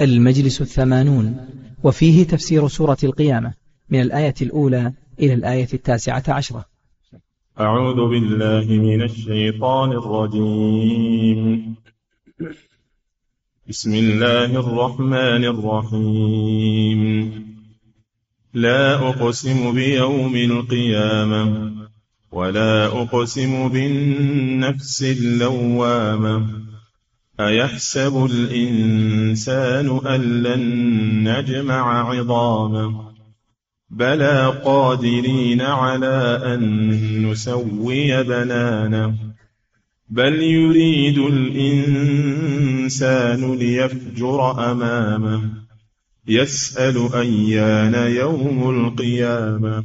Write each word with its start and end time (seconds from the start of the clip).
المجلس 0.00 0.60
الثمانون 0.60 1.36
وفيه 1.84 2.24
تفسير 2.24 2.68
سورة 2.68 2.96
القيامة 3.04 3.52
من 3.90 4.00
الآية 4.00 4.34
الأولى 4.42 4.92
إلى 5.20 5.34
الآية 5.34 5.68
التاسعة 5.74 6.22
عشرة. 6.28 6.64
أعوذ 7.60 8.10
بالله 8.10 8.64
من 8.64 9.02
الشيطان 9.02 9.92
الرجيم. 9.92 11.74
بسم 13.68 13.94
الله 13.94 14.44
الرحمن 14.44 15.44
الرحيم. 15.44 17.44
لا 18.54 19.08
أقسم 19.08 19.74
بيوم 19.74 20.36
القيامة 20.36 21.72
ولا 22.32 22.86
أقسم 22.86 23.68
بالنفس 23.68 25.02
اللوامة. 25.02 26.63
أيحسب 27.40 28.24
الإنسان 28.30 30.00
أن 30.06 30.42
لن 30.42 31.28
نجمع 31.28 32.10
عظامه 32.10 33.14
بلى 33.90 34.60
قادرين 34.64 35.60
على 35.60 36.40
أن 36.44 36.90
نسوي 37.26 38.22
بنانه 38.22 39.14
بل 40.08 40.42
يريد 40.42 41.18
الإنسان 41.18 42.34
ليفجر 43.54 44.70
أمامه 44.72 45.50
يسأل 46.28 47.08
أيان 47.14 47.94
يوم 47.94 48.70
القيامة 48.70 49.84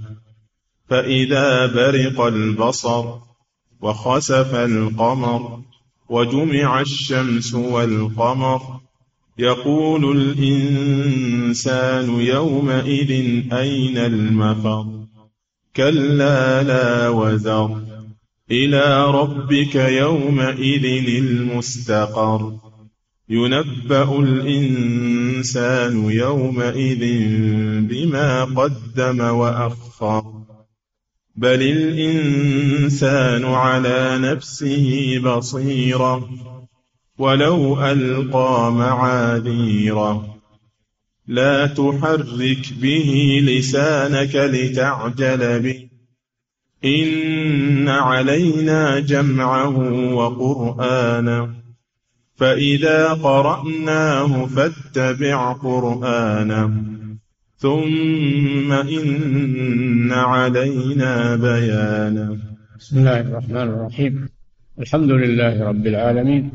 فإذا 0.90 1.66
برق 1.66 2.22
البصر 2.22 3.06
وخسف 3.82 4.56
القمر 4.56 5.69
وجمع 6.10 6.82
الشمس 6.82 7.54
والقمر. 7.54 8.62
يقول 9.38 10.18
الإنسان 10.18 12.22
يومئذ 12.22 13.12
أين 13.54 13.98
المفر؟ 13.98 14.86
كلا 15.76 16.64
لا 16.64 17.10
وزر 17.10 17.82
إلى 18.52 19.06
ربك 19.06 19.76
يومئذ 19.76 21.08
المستقر. 21.08 22.54
ينبأ 23.30 24.20
الإنسان 24.20 26.12
يومئذ 26.12 27.00
بما 27.82 28.44
قدم 28.44 29.20
وأخر. 29.20 30.39
بل 31.36 31.62
الإنسان 31.62 33.46
على 33.46 34.18
نفسه 34.22 35.20
بصيرة 35.24 36.30
ولو 37.18 37.86
ألقى 37.86 38.72
معاذيره 38.72 40.36
لا 41.28 41.68
تحرك 41.68 42.74
به 42.82 43.40
لسانك 43.44 44.36
لتعجل 44.36 45.60
به 45.60 45.90
إن 46.86 47.90
علينا 47.90 49.00
جمعه 49.00 49.78
وقرآنه 50.14 51.50
فإذا 52.36 53.14
قرأناه 53.14 54.46
فاتبع 54.46 55.54
قرآنه 55.54 56.89
ثم 57.60 58.72
إن 58.72 60.12
علينا 60.12 61.36
بيانه 61.36 62.38
بسم 62.80 62.98
الله 62.98 63.20
الرحمن 63.20 63.58
الرحيم. 63.58 64.30
الحمد 64.80 65.12
لله 65.12 65.64
رب 65.64 65.88
العالمين. 65.88 66.52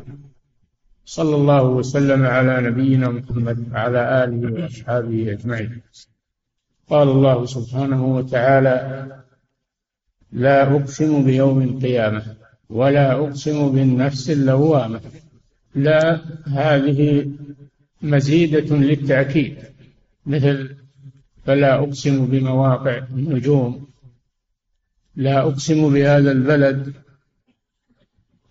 صلى 1.05 1.35
الله 1.35 1.63
وسلم 1.63 2.23
على 2.23 2.61
نبينا 2.61 3.09
محمد 3.09 3.57
وعلى 3.71 4.23
آله 4.23 4.53
وأصحابه 4.53 5.31
أجمعين. 5.31 5.81
قال 6.89 7.07
الله 7.07 7.45
سبحانه 7.45 8.05
وتعالى 8.05 9.07
لا 10.31 10.75
أقسم 10.75 11.25
بيوم 11.25 11.61
القيامة 11.61 12.23
ولا 12.69 13.11
أقسم 13.11 13.71
بالنفس 13.71 14.29
اللوامة. 14.29 15.01
لا 15.75 16.21
هذه 16.47 17.31
مزيدة 18.01 18.75
للتأكيد. 18.75 19.55
مثل 20.25 20.84
فلا 21.45 21.75
أقسم 21.75 22.25
بمواقع 22.25 22.97
النجوم. 22.97 23.87
لا 25.15 25.39
أقسم 25.41 25.93
بهذا 25.93 26.31
البلد. 26.31 26.93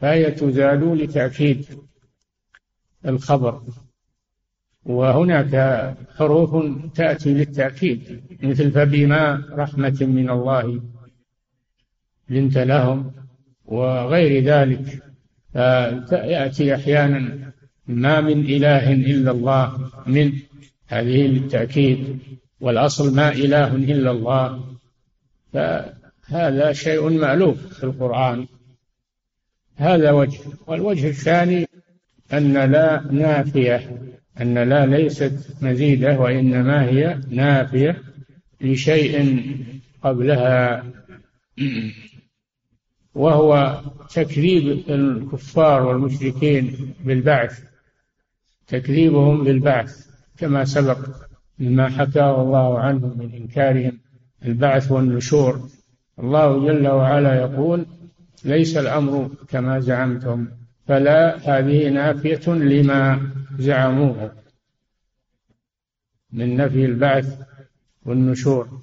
فهي 0.01 0.31
تزاد 0.31 0.83
لتأكيد 0.83 1.67
الخبر. 3.07 3.63
وهناك 4.85 5.55
حروف 6.17 6.67
تأتي 6.95 7.35
للتأكيد 7.35 8.23
مثل 8.43 8.71
فبما 8.73 9.43
رحمة 9.51 9.99
من 10.01 10.31
الله 10.31 10.83
لنت 12.29 12.59
لهم 12.59 13.13
وغير 13.65 14.45
ذلك. 14.45 15.03
يأتي 16.13 16.75
أحيانا 16.75 17.53
ما 17.87 18.21
من 18.21 18.41
إله 18.41 18.93
إلا 18.93 19.31
الله 19.31 19.91
من 20.07 20.33
هذه 20.87 21.27
للتأكيد. 21.27 22.19
والأصل 22.65 23.15
ما 23.15 23.33
إله 23.33 23.75
إلا 23.75 24.11
الله. 24.11 24.65
فهذا 25.53 26.73
شيء 26.73 27.09
مألوف 27.09 27.67
في 27.79 27.85
القرآن. 27.85 28.47
هذا 29.77 30.11
وجه. 30.11 30.39
والوجه 30.67 31.09
الثاني 31.09 31.69
أن 32.33 32.53
لا 32.53 33.05
نافية 33.11 33.99
أن 34.41 34.59
لا 34.59 34.87
ليست 34.87 35.57
مزيدة 35.63 36.21
وإنما 36.21 36.85
هي 36.85 37.21
نافية 37.31 38.03
لشيء 38.61 39.47
قبلها. 40.03 40.85
وهو 43.15 43.81
تكذيب 44.15 44.91
الكفار 44.91 45.83
والمشركين 45.87 46.95
بالبعث. 47.05 47.63
تكذيبهم 48.67 49.45
بالبعث 49.45 50.07
كما 50.39 50.65
سبق. 50.65 50.99
مما 51.59 51.89
حكاه 51.89 52.43
الله 52.43 52.79
عنهم 52.79 53.19
من 53.19 53.33
إنكارهم 53.35 53.99
البعث 54.45 54.93
والنشور 54.93 55.69
الله 56.19 56.67
جل 56.67 56.89
وعلا 56.89 57.35
يقول 57.35 57.87
ليس 58.45 58.77
الأمر 58.77 59.31
كما 59.49 59.81
زعمتم 59.81 60.49
فلا 60.87 61.37
هذه 61.37 61.89
نافية 61.89 62.49
لما 62.49 63.31
زعموه 63.59 64.33
من 66.33 66.57
نفي 66.57 66.85
البعث 66.85 67.39
والنشور 68.07 68.81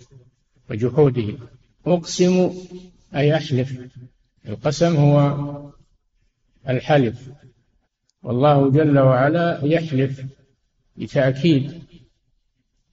وجحوده. 0.69 1.33
أقسم 1.85 2.51
أي 3.15 3.35
أحلف 3.35 3.89
القسم 4.47 4.95
هو 4.95 5.71
الحلف. 6.69 7.29
والله 8.23 8.71
جل 8.71 8.99
وعلا 8.99 9.65
يحلف 9.65 10.25
بتأكيد 10.97 11.83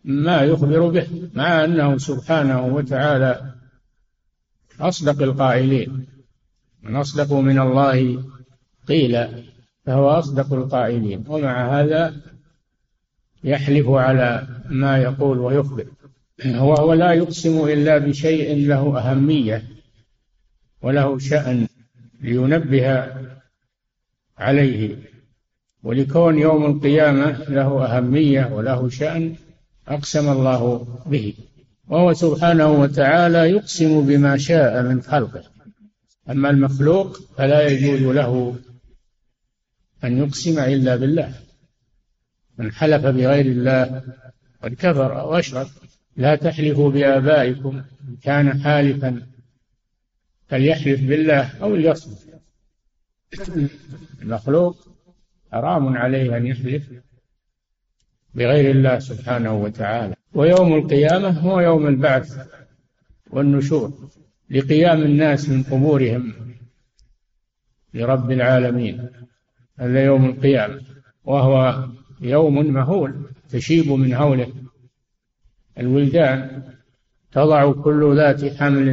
ما 0.08 0.42
يخبر 0.42 0.88
به 0.88 1.30
مع 1.34 1.64
أنه 1.64 1.98
سبحانه 1.98 2.66
وتعالى 2.66 3.54
أصدق 4.80 5.22
القائلين. 5.22 6.06
من 6.82 6.96
أصدق 6.96 7.32
من 7.32 7.58
الله 7.58 8.24
قيل 8.88 9.28
فهو 9.86 10.10
أصدق 10.10 10.52
القائلين 10.52 11.24
ومع 11.28 11.80
هذا 11.80 12.16
يحلف 13.44 13.88
على 13.88 14.48
ما 14.70 14.98
يقول 14.98 15.38
ويخبر. 15.38 15.86
وهو 16.46 16.92
لا 16.92 17.12
يقسم 17.12 17.68
إلا 17.68 17.98
بشيء 17.98 18.66
له 18.66 18.98
أهمية 18.98 19.64
وله 20.82 21.18
شأن 21.18 21.66
لينبه 22.20 23.06
عليه 24.38 24.96
ولكون 25.82 26.38
يوم 26.38 26.66
القيامة 26.66 27.30
له 27.48 27.84
أهمية 27.84 28.50
وله 28.52 28.88
شأن 28.88 29.34
أقسم 29.88 30.28
الله 30.28 30.86
به. 31.06 31.34
وهو 31.88 32.12
سبحانه 32.12 32.70
وتعالى 32.70 33.38
يقسم 33.38 34.06
بما 34.06 34.36
شاء 34.36 34.82
من 34.82 35.02
خلقه. 35.02 35.44
أما 36.30 36.50
المخلوق 36.50 37.18
فلا 37.36 37.68
يجوز 37.68 38.02
له 38.16 38.56
أن 40.04 40.18
يقسم 40.18 40.58
إلا 40.58 40.96
بالله. 40.96 41.34
من 42.58 42.72
حلف 42.72 43.06
بغير 43.06 43.46
الله 43.46 44.02
قد 44.62 44.74
كفر 44.74 45.20
أو 45.20 45.38
أشرك. 45.38 45.66
لا 46.16 46.36
تحلفوا 46.36 46.90
بآبائكم. 46.90 47.82
إن 48.08 48.16
كان 48.22 48.62
حالفا 48.62 49.22
فليحلف 50.48 51.00
بالله 51.00 51.58
أو 51.62 51.76
ليصمت. 51.76 52.18
المخلوق 54.22 54.88
حرام 55.52 55.96
عليه 55.96 56.36
أن 56.36 56.46
يحلف. 56.46 56.84
بغير 58.38 58.70
الله 58.70 58.98
سبحانه 58.98 59.52
وتعالى. 59.64 60.14
ويوم 60.34 60.74
القيامة 60.74 61.28
هو 61.28 61.60
يوم 61.60 61.86
البعث 61.86 62.38
والنشور 63.30 63.92
لقيام 64.50 65.02
الناس 65.02 65.48
من 65.48 65.62
قبورهم 65.62 66.34
لرب 67.94 68.30
العالمين. 68.30 69.08
هذا 69.78 70.04
يوم 70.04 70.24
القيامة 70.24 70.80
وهو 71.24 71.84
يوم 72.20 72.72
مهول 72.72 73.14
تشيب 73.50 73.92
من 73.92 74.14
هوله. 74.14 74.52
الولدان 75.78 76.62
تضع 77.32 77.72
كل 77.72 78.16
ذات 78.16 78.44
حمل 78.56 78.88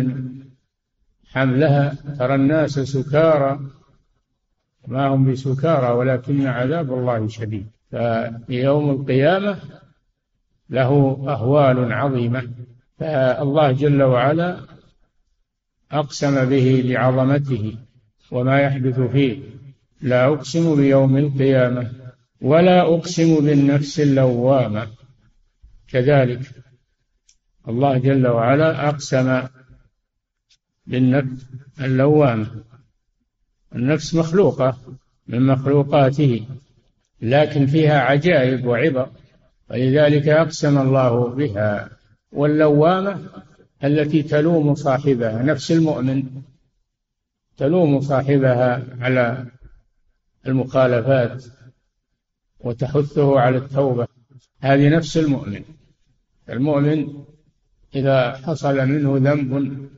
حملها. 1.31 1.95
ترى 2.19 2.35
الناس 2.35 2.79
سكارى 2.79 3.59
ما 4.87 5.07
هم 5.07 5.31
بسكارى 5.31 5.89
ولكن 5.93 6.47
عذاب 6.47 6.93
الله 6.93 7.27
شديد. 7.27 7.74
فيوم 7.89 8.89
القيامة 8.89 9.59
له 10.69 10.89
أهوال 11.27 11.93
عظيمة. 11.93 12.49
فالله 12.99 13.71
جل 13.71 14.03
وعلا 14.03 14.59
أقسم 15.91 16.45
به 16.49 16.81
لعظمته 16.85 17.77
وما 18.31 18.59
يحدث 18.59 18.99
فيه. 18.99 19.39
لا 20.01 20.27
أقسم 20.27 20.75
بيوم 20.75 21.17
القيامة 21.17 21.91
ولا 22.41 22.81
أقسم 22.81 23.45
بالنفس 23.45 23.99
اللوامة. 23.99 24.87
كذلك 25.87 26.51
الله 27.67 27.97
جل 27.97 28.27
وعلا 28.27 28.89
أقسم 28.89 29.41
بالنفس 30.87 31.45
اللوامة. 31.81 32.47
النفس 33.75 34.15
مخلوقة 34.15 34.77
من 35.27 35.45
مخلوقاته. 35.45 36.45
لكن 37.25 37.65
فيها 37.65 37.99
عجائب 37.99 38.65
وعبر. 38.65 39.09
ولذلك 39.69 40.27
أقسم 40.27 40.77
الله 40.77 41.27
بها 41.27 41.89
واللوامة 42.31 43.29
التي 43.83 44.23
تلوم 44.23 44.75
صاحبها 44.75 45.43
نفس 45.43 45.71
المؤمن 45.71 46.23
تلوم 47.57 48.01
صاحبها 48.01 48.83
على 48.99 49.45
المخالفات 50.47 51.45
وتحثه 52.59 53.39
على 53.39 53.57
التوبة. 53.57 54.07
هذه 54.59 54.89
نفس 54.89 55.17
المؤمن. 55.17 55.63
المؤمن 56.49 57.23
إذا 57.95 58.35
حصل 58.35 58.87
منه 58.87 59.31
ذنب 59.31 59.89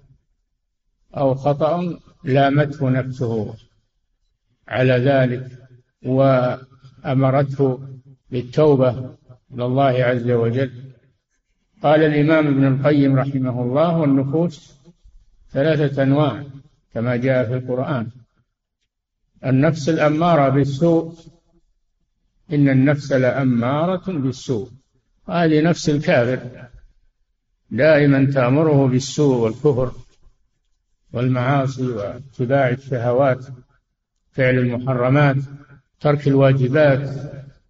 أو 1.18 1.36
خطأ 1.36 2.00
لامته 2.24 2.90
نفسه 2.90 3.56
على 4.68 4.94
ذلك 4.94 5.48
وأمرته 7.06 7.80
بالتوبة 8.32 8.90
إلى 9.54 9.66
الله 9.66 10.04
عز 10.04 10.30
وجل. 10.32 10.72
قال 11.84 12.04
الإمام 12.04 12.48
ابن 12.48 12.68
القيم 12.68 13.16
رحمه 13.16 13.62
الله 13.62 13.98
والنفوس 13.98 14.74
ثلاثة 15.52 16.04
أنواع 16.04 16.44
كما 16.94 17.16
جاء 17.16 17.46
في 17.46 17.54
القرآن. 17.54 18.08
النفس 19.46 19.90
الأمارة 19.90 20.50
بالسوء 20.50 21.14
إن 22.54 22.70
النفس 22.70 23.12
لأمارة 23.12 24.12
بالسوء. 24.12 24.70
هذه 25.30 25.62
نفس 25.62 25.90
الكافر 25.90 26.68
دائما 27.72 28.26
تأمره 28.26 28.88
بالسوء 28.88 29.36
والكفر 29.36 29.92
والمعاصي 31.14 31.88
واتباع 31.88 32.70
الشهوات 32.70 33.46
فعل 34.32 34.58
المحرمات. 34.58 35.38
ترك 36.00 36.28
الواجبات 36.28 37.10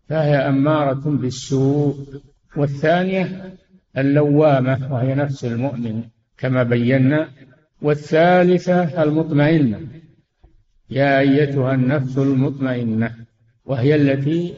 فهي 0.10 0.36
أمارة 0.36 1.02
بالسوء. 1.06 2.22
والثانية 2.56 3.54
اللوامة 3.98 4.94
وهي 4.94 5.16
نفس 5.16 5.46
المؤمن 5.46 6.04
كما 6.38 6.64
بينا. 6.64 7.30
والثالثة 7.82 9.04
المطمئنة. 9.04 9.80
يا 10.90 11.20
أيتها 11.20 11.74
النفس 11.74 12.18
المطمئنة 12.18 13.16
وهي 13.66 13.96
التي 13.96 14.54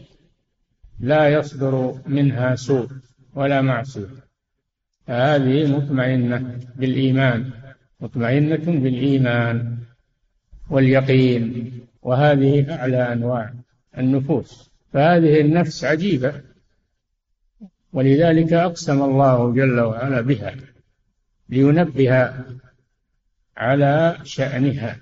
لا 0.99 1.29
يصدر 1.29 1.95
منها 2.07 2.55
سوء 2.55 2.87
ولا 3.35 3.61
معصية. 3.61 4.07
هذه 5.07 5.77
مطمئنة 5.77 6.59
بالإيمان 6.75 7.51
مطمئنة 7.99 8.79
بالإيمان 8.81 9.77
واليقين. 10.69 11.78
وهذه 12.09 12.73
أعلى 12.75 13.13
أنواع 13.13 13.53
النفوس. 13.97 14.71
فهذه 14.93 15.41
النفس 15.41 15.83
عجيبة 15.83 16.33
ولذلك 17.93 18.53
أقسم 18.53 19.03
الله 19.03 19.53
جل 19.53 19.79
وعلا 19.79 20.21
بها 20.21 20.55
لينبه 21.49 22.33
على 23.57 24.17
شأنها. 24.23 24.97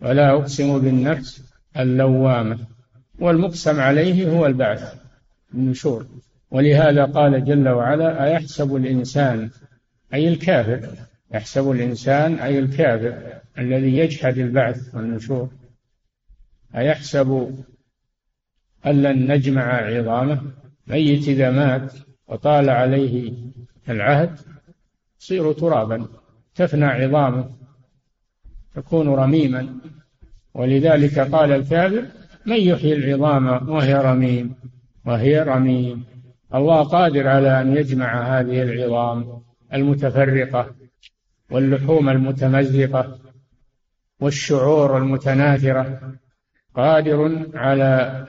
ولا 0.00 0.30
أقسم 0.30 0.78
بالنفس 0.78 1.42
اللوامة 1.76 2.58
والمقسم 3.18 3.80
عليه 3.80 4.30
هو 4.30 4.46
البعث 4.46 4.94
النشور. 5.54 6.06
ولهذا 6.50 7.04
قال 7.04 7.44
جل 7.44 7.68
وعلا 7.68 8.24
أيحسب 8.24 8.76
الإنسان 8.76 9.50
أي 10.14 10.28
الكافر 10.28 10.88
يحسب 11.34 11.70
الإنسان 11.70 12.34
أي 12.38 12.58
الكافر 12.58 13.40
الذي 13.58 13.98
يجحد 13.98 14.38
البعث 14.38 14.94
والنشور. 14.94 15.50
أيحسب 16.76 17.58
أن 18.86 19.02
لن 19.02 19.32
نجمع 19.32 19.62
عظامه؟ 19.62 20.42
ميت 20.86 21.28
إذا 21.28 21.50
مات 21.50 21.92
وطال 22.28 22.70
عليه 22.70 23.32
العهد؟ 23.88 24.38
يصير 25.20 25.52
ترابا 25.52 26.06
تفنى 26.54 26.84
عظامه 26.84 27.50
تكون 28.74 29.08
رميما. 29.08 29.74
ولذلك 30.54 31.18
قال 31.18 31.52
الكافر 31.52 32.06
من 32.46 32.56
يحيي 32.56 32.94
العظام 32.94 33.68
وهي 33.68 33.94
رميم؟ 33.94 34.54
وهي 35.06 35.42
رميم. 35.42 36.04
الله 36.54 36.82
قادر 36.82 37.28
على 37.28 37.60
أن 37.60 37.76
يجمع 37.76 38.38
هذه 38.38 38.62
العظام 38.62 39.42
المتفرقة 39.74 40.74
واللحوم 41.50 42.08
المتمزقة 42.08 43.18
والشعور 44.20 44.98
المتناثرة. 44.98 46.14
قادر 46.74 47.46
على 47.54 48.26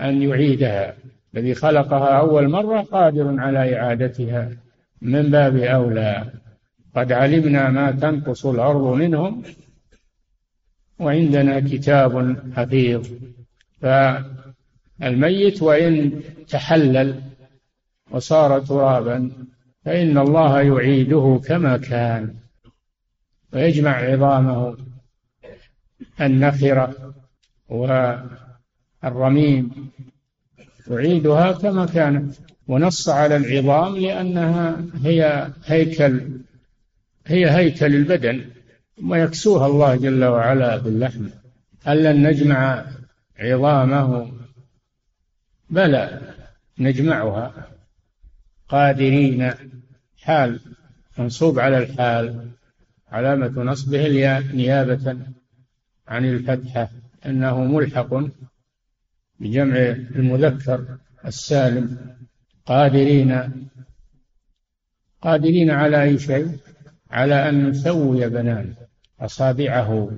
أن 0.00 0.22
يعيدها. 0.22 0.94
الذي 1.34 1.54
خلقها 1.54 2.18
أول 2.18 2.48
مرة 2.48 2.80
قادر 2.80 3.40
على 3.40 3.76
إعادتها. 3.80 4.50
من 5.02 5.22
باب 5.22 5.56
أولى. 5.56 6.24
قد 6.96 7.12
علمنا 7.12 7.70
ما 7.70 7.90
تنقص 7.90 8.46
الأرض 8.46 8.82
منهم. 8.82 9.42
وعندنا 10.98 11.60
كتاب 11.60 12.36
حفيظ. 12.56 13.08
فالميت 13.80 15.62
وإن 15.62 16.20
تحلل 16.48 17.20
وصار 18.10 18.60
ترابا 18.60 19.30
فإن 19.84 20.18
الله 20.18 20.60
يعيده 20.60 21.40
كما 21.44 21.76
كان. 21.76 22.34
ويجمع 23.52 23.96
عظامه. 23.96 24.76
النخرة 26.20 27.07
والرميم 29.02 29.70
يعيدها 30.90 31.52
كما 31.52 31.86
كانت 31.86 32.34
ونص 32.68 33.08
على 33.08 33.36
العظام 33.36 33.96
لأنها 33.96 34.84
هي 35.04 35.50
هيكل 35.64 36.30
هي 37.26 37.50
هيكل 37.50 37.94
البدن 37.94 38.50
ويكسوها 39.04 39.66
الله 39.66 39.96
جل 39.96 40.24
وعلا 40.24 40.76
باللحم. 40.76 41.28
لن 41.86 42.28
نجمع 42.28 42.84
عظامه؟ 43.38 44.32
بلى 45.70 46.20
نجمعها. 46.78 47.68
قادرين. 48.68 49.52
حال 50.22 50.60
منصوب 51.18 51.58
على 51.58 51.78
الحال. 51.78 52.50
علامة 53.08 53.62
نصبه 53.62 54.06
الياء 54.06 54.42
نيابة 54.42 55.16
عن 56.08 56.24
الفتحة. 56.24 56.88
أنه 57.26 57.64
ملحق 57.64 58.24
بجمع 59.40 59.76
المذكر 60.16 60.98
السالم 61.26 61.98
قادرين 62.66 63.52
قادرين 65.22 65.70
على 65.70 66.02
أي 66.02 66.18
شيء؟ 66.18 66.58
على 67.10 67.48
أن 67.48 67.68
نسوي 67.68 68.28
بنان 68.28 68.74
أصابعه 69.20 70.10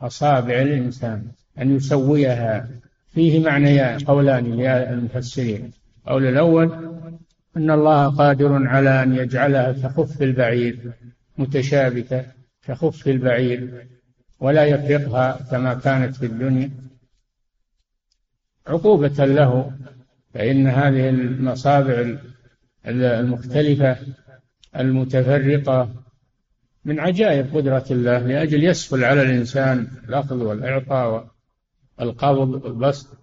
أصابع 0.00 0.62
الإنسان 0.62 1.26
أن 1.58 1.76
يسويها. 1.76 2.68
فيه 3.14 3.44
معنيان 3.44 3.98
قولان 3.98 4.44
للمفسرين 4.44 5.70
القول 5.98 6.26
الأول 6.26 6.72
أن 7.56 7.70
الله 7.70 8.08
قادر 8.08 8.66
على 8.66 9.02
أن 9.02 9.16
يجعلها 9.16 9.72
كخف 9.72 10.22
البعير 10.22 10.92
متشابكة 11.38 12.24
كخف 12.66 13.08
البعير. 13.08 13.86
ولا 14.40 14.64
يفرقها 14.64 15.38
كما 15.50 15.74
كانت 15.74 16.16
في 16.16 16.26
الدنيا. 16.26 16.70
عقوبة 18.66 19.24
له 19.24 19.72
فإن 20.34 20.66
هذه 20.66 21.08
المصابع 21.08 22.16
المختلفة 22.86 23.98
المتفرقة 24.76 25.90
من 26.84 27.00
عجائب 27.00 27.56
قدرة 27.56 27.84
الله 27.90 28.18
لأجل 28.18 28.64
يسهل 28.64 29.04
على 29.04 29.22
الإنسان 29.22 29.88
الأخذ 30.08 30.36
والإعطاء 30.36 31.30
والقبض 31.98 32.64
والبسط. 32.64 33.18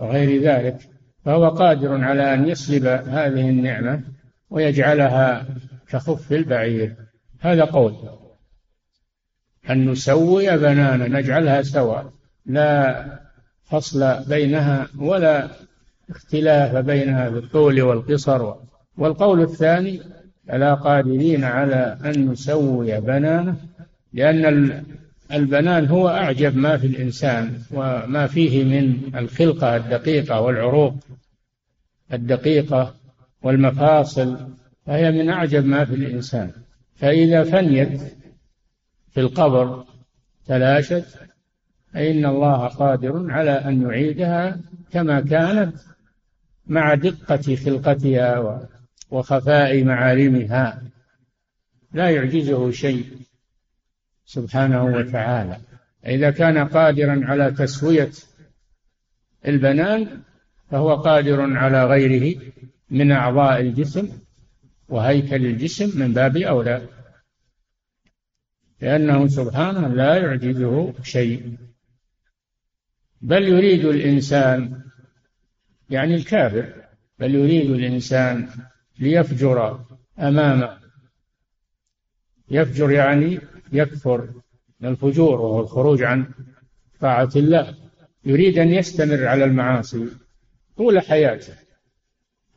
وغير 0.00 0.42
ذلك 0.42 0.88
فهو 1.24 1.48
قادر 1.48 2.04
على 2.04 2.34
أن 2.34 2.48
يسلب 2.48 2.86
هذه 2.86 3.48
النعمة 3.50 4.02
ويجعلها 4.50 5.46
كخف 5.88 6.32
البعير. 6.32 7.09
هذا 7.40 7.64
قول. 7.64 7.94
أن 9.70 9.90
نسوي 9.90 10.56
بنانا 10.56 11.08
نجعلها 11.08 11.62
سواء. 11.62 12.12
لا 12.46 13.04
فصل 13.64 14.24
بينها 14.28 14.88
ولا 14.98 15.48
اختلاف 16.10 16.76
بينها 16.76 17.28
بالطول 17.28 17.82
والقصر. 17.82 18.54
والقول 18.98 19.42
الثاني 19.42 20.00
ألا 20.52 20.74
قادرين 20.74 21.44
على 21.44 21.98
أن 22.04 22.28
نسوي 22.28 23.00
بنانه 23.00 23.56
لأن 24.12 24.84
البنان 25.32 25.86
هو 25.86 26.08
أعجب 26.08 26.56
ما 26.56 26.76
في 26.76 26.86
الإنسان 26.86 27.58
وما 27.70 28.26
فيه 28.26 28.64
من 28.64 29.14
الخلقة 29.18 29.76
الدقيقة 29.76 30.40
والعروق 30.40 30.94
الدقيقة 32.12 32.94
والمفاصل 33.42 34.36
فهي 34.86 35.10
من 35.10 35.30
أعجب 35.30 35.64
ما 35.64 35.84
في 35.84 35.94
الإنسان. 35.94 36.50
فإذا 37.00 37.44
فنيت 37.44 38.00
في 39.10 39.20
القبر 39.20 39.84
تلاشت 40.46 41.04
فإن 41.92 42.26
الله 42.26 42.66
قادر 42.66 43.30
على 43.30 43.50
أن 43.50 43.82
يعيدها 43.82 44.60
كما 44.92 45.20
كانت 45.20 45.76
مع 46.66 46.94
دقة 46.94 47.56
خلقتها 47.56 48.60
وخفاء 49.10 49.84
معالمها. 49.84 50.82
لا 51.92 52.10
يعجزه 52.10 52.70
شيء 52.70 53.06
سبحانه 54.24 54.84
وتعالى. 54.84 55.56
إذا 56.06 56.30
كان 56.30 56.58
قادرا 56.58 57.20
على 57.24 57.50
تسوية 57.50 58.10
البنان 59.46 60.22
فهو 60.70 60.94
قادر 60.94 61.56
على 61.56 61.84
غيره 61.84 62.40
من 62.90 63.12
أعضاء 63.12 63.60
الجسم 63.60 64.08
وهيكل 64.90 65.46
الجسم 65.46 66.00
من 66.00 66.12
باب 66.12 66.36
أولى. 66.36 66.88
لأنه 68.80 69.28
سبحانه 69.28 69.88
لا 69.88 70.16
يعجزه 70.16 70.94
شيء. 71.02 71.56
بل 73.20 73.42
يريد 73.42 73.84
الإنسان 73.84 74.82
يعني 75.90 76.14
الكافر 76.14 76.74
بل 77.18 77.34
يريد 77.34 77.70
الإنسان 77.70 78.48
ليفجر 78.98 79.84
أمامه. 80.18 80.78
يفجر 82.50 82.90
يعني 82.90 83.40
يكفر 83.72 84.28
من 84.80 84.88
الفجور 84.88 85.40
وهو 85.40 85.60
الخروج 85.60 86.02
عن 86.02 86.26
طاعة 87.00 87.30
الله. 87.36 87.76
يريد 88.24 88.58
أن 88.58 88.68
يستمر 88.68 89.26
على 89.26 89.44
المعاصي 89.44 90.08
طول 90.76 91.00
حياته. 91.00 91.54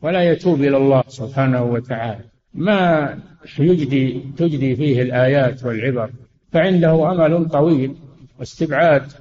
ولا 0.04 0.32
يتوب 0.32 0.62
إلى 0.62 0.78
الله 0.78 1.04
سبحانه 1.08 1.64
وتعالى. 1.64 2.24
ما 2.54 3.20
يجدي 3.60 4.20
تجدي 4.38 4.76
فيه 4.76 5.02
الآيات 5.02 5.64
والعبر 5.64 6.10
فعنده 6.52 7.12
أمل 7.12 7.50
طويل 7.50 7.96
واستبعاد 8.40 9.12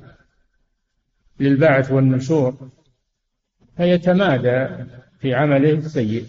للبعث 1.41 1.93
والنشور 1.93 2.55
فيتمادى 3.77 4.85
في 5.21 5.35
عمله 5.35 5.73
السيء. 5.73 6.27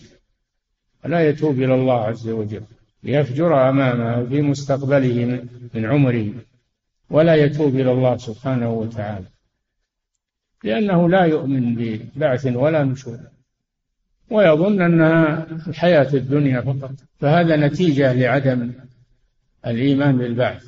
ولا 1.06 1.30
يتوب 1.30 1.56
إلى 1.56 1.74
الله 1.74 2.00
عز 2.02 2.30
وجل 2.30 2.64
ليفجر 3.04 3.70
أمامه 3.70 4.26
في 4.26 4.42
مستقبله 4.42 5.46
من 5.74 5.86
عمره 5.86 6.34
ولا 7.10 7.36
يتوب 7.36 7.76
إلى 7.76 7.92
الله 7.92 8.18
سبحانه 8.18 8.70
وتعالى 8.74 9.26
لأنه 10.64 11.10
لا 11.10 11.24
يؤمن 11.26 11.76
ببعث 11.76 12.46
ولا 12.46 12.84
نشور. 12.84 13.20
ويظن 14.30 14.82
أنها 14.82 15.48
الحياة 15.68 16.14
الدنيا 16.14 16.62
فقط 16.62 16.92
فهذا 17.20 17.56
نتيجة 17.56 18.14
لعدم 18.14 18.72
الإيمان 19.68 20.18
بالبعث 20.18 20.64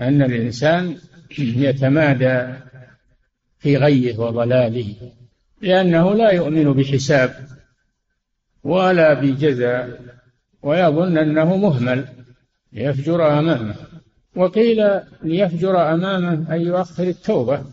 أن 0.00 0.22
الإنسان 0.22 0.96
يتمادى 1.38 2.54
في 3.58 3.76
غيه 3.76 4.18
وضلاله 4.18 4.94
لأنه 5.60 6.14
لا 6.14 6.30
يؤمن 6.30 6.72
بحساب 6.72 7.46
ولا 8.64 9.14
بجزاء 9.14 10.00
ويظن 10.62 11.18
أنه 11.18 11.56
مهمل 11.56 12.04
ليفجر 12.72 13.38
أمامه. 13.38 13.74
وقيل 14.36 15.00
ليفجر 15.22 15.94
أمامه 15.94 16.54
أن 16.54 16.60
يؤخر 16.60 17.02
التوبة 17.02 17.64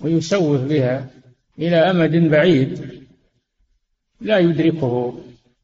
ويسوف 0.00 0.60
بها 0.60 1.10
إلى 1.58 1.76
أمد 1.76 2.16
بعيد. 2.16 3.01
لا 4.22 4.38
يدركه. 4.38 5.18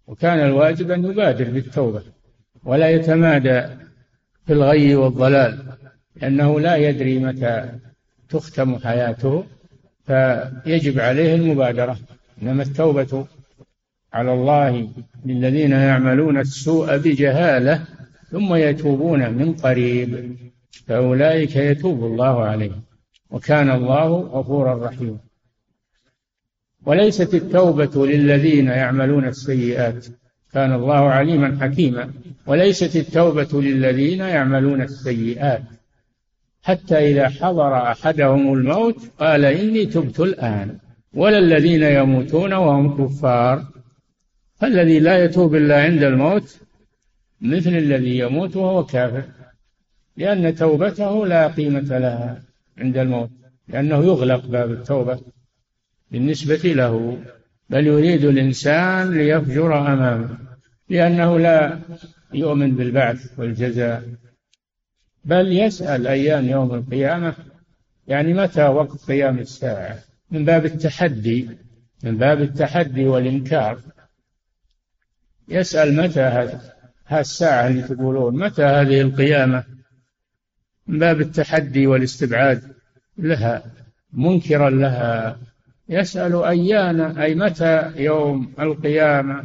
وكان 0.07 0.39
الواجب 0.39 0.91
أن 0.91 1.05
يبادر 1.05 1.51
بالتوبة 1.51 2.03
ولا 2.65 2.91
يتمادى 2.91 3.61
في 4.47 4.53
الغي 4.53 4.95
والضلال 4.95 5.59
لأنه 6.17 6.61
لا 6.61 6.77
يدري 6.77 7.19
متى 7.19 7.69
تختم 8.29 8.79
حياته 8.79 9.45
فيجب 10.07 11.01
عليه 11.01 11.35
المبادرة. 11.35 11.99
إنما 12.43 12.63
التوبة 12.63 13.27
على 14.13 14.33
الله 14.33 14.89
للذين 15.25 15.73
يعملون 15.73 16.39
السوء 16.39 16.97
بجهالة 16.97 17.85
ثم 18.31 18.55
يتوبون 18.55 19.31
من 19.31 19.53
قريب 19.55 20.37
فأولئك 20.87 21.57
يتوب 21.57 22.05
الله 22.05 22.45
عليهم. 22.45 22.83
وكان 23.31 23.71
الله 23.71 24.07
غفورا 24.07 24.87
رحيما. 24.87 25.28
وليست 26.89 27.35
التوبة 27.35 28.07
للذين 28.07 28.67
يعملون 28.67 29.25
السيئات. 29.29 30.07
كان 30.53 30.73
الله 30.73 31.11
عليما 31.11 31.59
حكيما. 31.61 32.11
وليست 32.47 32.97
التوبة 32.97 33.63
للذين 33.63 34.21
يعملون 34.21 34.83
السيئات. 34.83 35.63
حتى 36.63 36.97
إذا 37.11 37.29
حضر 37.29 37.77
أحدهم 37.93 38.55
الموت 38.55 38.97
قال 39.19 39.45
إني 39.45 39.87
تبت 39.87 40.21
الآن. 40.21 40.79
ولا 41.15 41.39
الذين 41.39 41.83
يموتون 41.83 42.53
وهم 42.53 43.07
كفار. 43.07 43.65
فالذي 44.61 45.01
لا 45.01 45.25
يتوب 45.25 45.55
إلا 45.55 45.83
عند 45.83 46.03
الموت 46.03 46.61
مثل 47.41 47.71
الذي 47.71 48.19
يموت 48.19 48.57
وهو 48.57 48.85
كافر. 48.85 49.23
لأن 50.17 50.55
توبته 50.55 51.27
لا 51.27 51.47
قيمة 51.47 51.99
لها 51.99 52.43
عند 52.79 52.97
الموت. 52.97 53.31
لأنه 53.69 54.05
يغلق 54.05 54.47
باب 54.47 54.71
التوبة. 54.71 55.38
بالنسبة 56.11 56.73
له 56.73 57.23
بل 57.71 57.87
يريد 57.87 58.25
الإنسان 58.25 59.13
ليفجر 59.13 59.79
أمامه 59.93 60.39
لأنه 60.89 61.39
لا 61.39 61.79
يؤمن 62.35 62.77
بالبعث 62.77 63.39
والجزاء. 63.39 64.05
بل 65.25 65.53
يسأل 65.53 66.07
أيام 66.07 66.45
يوم 66.45 66.75
القيامة 66.75 67.35
يعني 68.07 68.35
متى 68.35 68.63
وقت 68.63 69.05
قيام 69.05 69.39
الساعة؟ 69.39 69.99
من 70.31 70.45
باب 70.45 70.65
التحدي 70.65 71.49
من 72.03 72.17
باب 72.17 72.43
التحدي 72.43 73.05
والإنكار. 73.05 73.79
يسأل 75.49 75.97
متى 75.97 76.21
هذا 76.21 76.73
الساعة 77.13 77.69
اللي 77.69 77.83
تقولون؟ 77.83 78.39
متى 78.39 78.63
هذه 78.63 79.01
القيامة؟ 79.01 79.65
من 80.87 80.99
باب 80.99 81.21
التحدي 81.21 81.87
والاستبعاد 81.87 82.75
لها 83.19 83.65
منكرا 84.13 84.71
لها. 84.71 85.39
يسأل 85.89 86.45
أيان 86.45 87.01
أي 87.01 87.35
متى 87.35 87.93
يوم 87.97 88.53
القيامة 88.61 89.45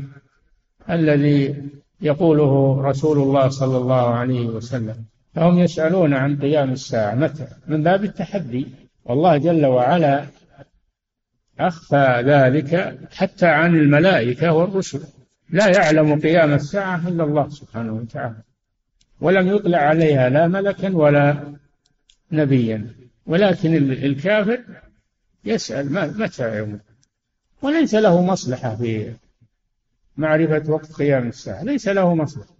الذي 0.89 1.63
يقوله 2.01 2.81
رسول 2.81 3.17
الله 3.17 3.49
صلى 3.49 3.77
الله 3.77 4.09
عليه 4.15 4.45
وسلم؟ 4.45 4.95
فهم 5.35 5.59
يسألون 5.59 6.13
عن 6.13 6.39
قيام 6.39 6.71
الساعة. 6.71 7.15
متى؟ 7.15 7.47
من 7.67 7.83
باب 7.83 8.03
التحدي. 8.03 8.67
والله 9.05 9.37
جل 9.37 9.65
وعلا 9.65 10.25
أخفى 11.59 12.23
ذلك 12.25 12.99
حتى 13.11 13.47
عن 13.47 13.75
الملائكة 13.75 14.53
والرسل. 14.53 15.03
لا 15.49 15.67
يعلم 15.67 16.19
قيام 16.19 16.53
الساعة 16.53 17.07
إلا 17.07 17.23
الله 17.23 17.49
سبحانه 17.49 17.93
وتعالى. 17.93 18.43
ولم 19.21 19.47
يطلع 19.47 19.77
عليها 19.77 20.29
لا 20.29 20.47
ملكا 20.47 20.95
ولا 20.95 21.53
نبيا. 22.31 22.87
ولكن 23.25 23.75
الكافر 23.91 24.59
يسأل 25.45 25.93
متى 26.19 26.57
يوم؟ 26.57 26.79
وليس 27.61 27.95
له 27.95 28.25
مصلحة 28.25 28.75
في 28.75 29.13
معرفة 30.17 30.71
وقت 30.71 30.91
قيام 30.91 31.27
الساعة. 31.27 31.63
ليس 31.63 31.87
له 31.87 32.15
مصلحة. 32.15 32.53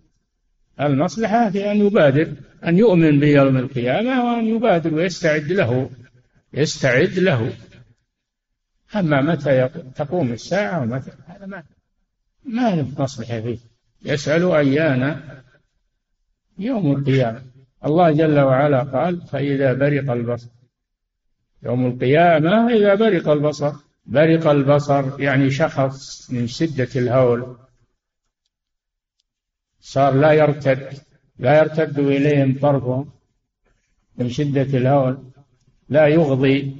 المصلحة 0.82 1.50
في 1.50 1.72
أن 1.72 1.78
يبادر 1.78 2.34
أن 2.66 2.78
يؤمن 2.78 3.20
بيوم 3.20 3.58
القيامة 3.58 4.26
وأن 4.26 4.46
يبادر 4.46 4.94
ويستعد 4.94 5.52
له 5.52 5.90
يستعد 6.54 7.20
له. 7.20 7.54
أما 8.96 9.22
متى 9.22 9.70
تقوم 9.96 10.32
الساعة 10.34 10.82
ومتى 10.82 11.12
هذا 11.28 11.46
ما 11.46 11.64
ما 12.46 12.76
له 12.76 12.88
مصلحة 12.98 13.42
فيه. 13.42 13.58
يسأل 14.06 14.52
أيان 14.52 15.22
يوم 16.58 16.92
القيامة. 16.92 17.42
الله 17.86 18.12
جل 18.12 18.40
وعلا 18.40 18.80
قال 18.80 19.22
فإذا 19.22 19.74
برق 19.74 20.12
البصر 20.12 20.50
يوم 21.66 21.86
القيامة 21.86 22.74
إذا 22.74 22.96
برق 22.96 23.30
البصر. 23.30 23.74
برق 24.06 24.48
البصر 24.48 25.22
يعني 25.22 25.52
شخص 25.52 26.32
من 26.32 26.48
شدة 26.48 26.90
الهول. 26.96 27.58
صار 29.82 30.14
لا 30.14 30.32
يرتد. 30.32 30.90
لا 31.40 31.58
يرتد 31.60 32.00
إليهم 32.00 32.60
طرفهم 32.62 33.10
من 34.18 34.30
شدة 34.30 34.78
الهول. 34.78 35.18
لا 35.90 36.08
يغضي. 36.08 36.76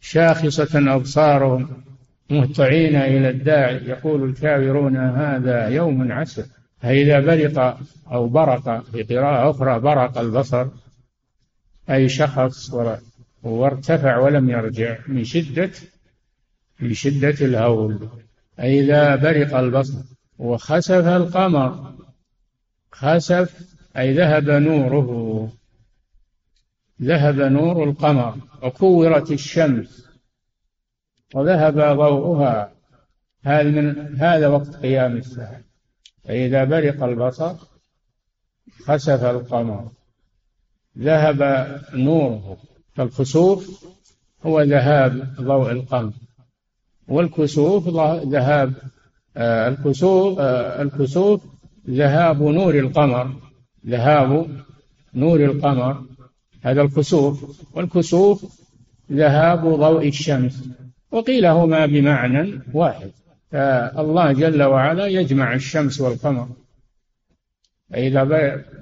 شاخصة 0.00 0.94
أبصارهم. 0.94 1.84
مهطعين 2.30 2.96
إلى 2.96 3.30
الداعي 3.30 3.76
يقول 3.76 4.28
الكافرون 4.28 4.96
هذا 4.96 5.68
يوم 5.68 6.12
عسر. 6.12 6.44
فإذا 6.78 7.20
برق 7.20 7.78
أو 8.12 8.28
برق 8.28 8.84
في 8.84 9.02
قراءة 9.02 9.50
أخرى 9.50 9.80
برق 9.80 10.18
البصر. 10.18 10.66
أي 11.90 12.08
شخص 12.08 12.74
وارتفع 13.44 14.18
ولم 14.18 14.50
يرجع 14.50 14.98
من 15.08 15.24
شدة 15.24 15.70
من 16.80 16.94
شدة 16.94 17.46
الهول. 17.46 18.08
إذا 18.58 19.16
برق 19.16 19.56
البصر 19.56 19.98
وخسف 20.38 21.06
القمر. 21.06 21.94
خسف 22.92 23.74
أي 23.96 24.14
ذهب 24.14 24.50
نوره. 24.50 25.52
ذهب 27.02 27.40
نور 27.40 27.84
القمر 27.84 28.36
وكورت 28.62 29.30
الشمس 29.30 30.08
وذهب 31.34 31.74
ضوءها. 31.74 32.72
هذا 33.42 33.70
من 33.70 34.16
هذا 34.16 34.48
وقت 34.48 34.76
قيام 34.76 35.16
الساعة. 35.16 35.60
فإذا 36.24 36.64
برق 36.64 37.02
البصر 37.02 37.54
خسف 38.84 39.24
القمر. 39.24 39.90
ذهب 40.98 41.40
نوره. 41.94 42.73
فالخسوف 42.94 43.84
هو 44.46 44.62
ذهاب 44.62 45.34
ضوء 45.40 45.70
القمر 45.70 46.12
والكسوف 47.08 47.88
ذهاب 48.28 48.72
آه، 49.36 49.68
الكسوف 49.68 50.38
آه، 50.38 50.82
الكسوف 50.82 51.40
ذهاب 51.90 52.42
نور 52.42 52.78
القمر 52.78 53.32
ذهاب 53.86 54.46
نور 55.14 55.44
القمر 55.44 56.04
هذا 56.62 56.82
الكسوف 56.82 57.60
والكسوف 57.76 58.60
ذهاب 59.12 59.60
ضوء 59.60 60.08
الشمس 60.08 60.68
وقيل 61.10 61.46
هما 61.46 61.86
بمعنى 61.86 62.60
واحد 62.74 63.10
فالله 63.50 64.32
جل 64.32 64.62
وعلا 64.62 65.06
يجمع 65.06 65.54
الشمس 65.54 66.00
والقمر 66.00 66.48
فإذا 67.90 68.24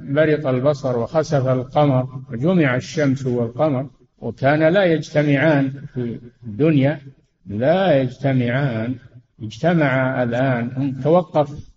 برق 0.03 0.47
البصر 0.49 0.99
وخسف 0.99 1.47
القمر 1.49 2.09
وجمع 2.31 2.77
الشمس 2.77 3.27
والقمر 3.27 3.87
وكان 4.23 4.69
لا 4.69 4.85
يجتمعان 4.85 5.71
في 5.95 6.21
الدنيا 6.45 7.01
لا 7.47 8.01
يجتمعان. 8.01 8.95
اجتمعا 9.43 10.23
الآن. 10.23 11.01
توقف 11.03 11.71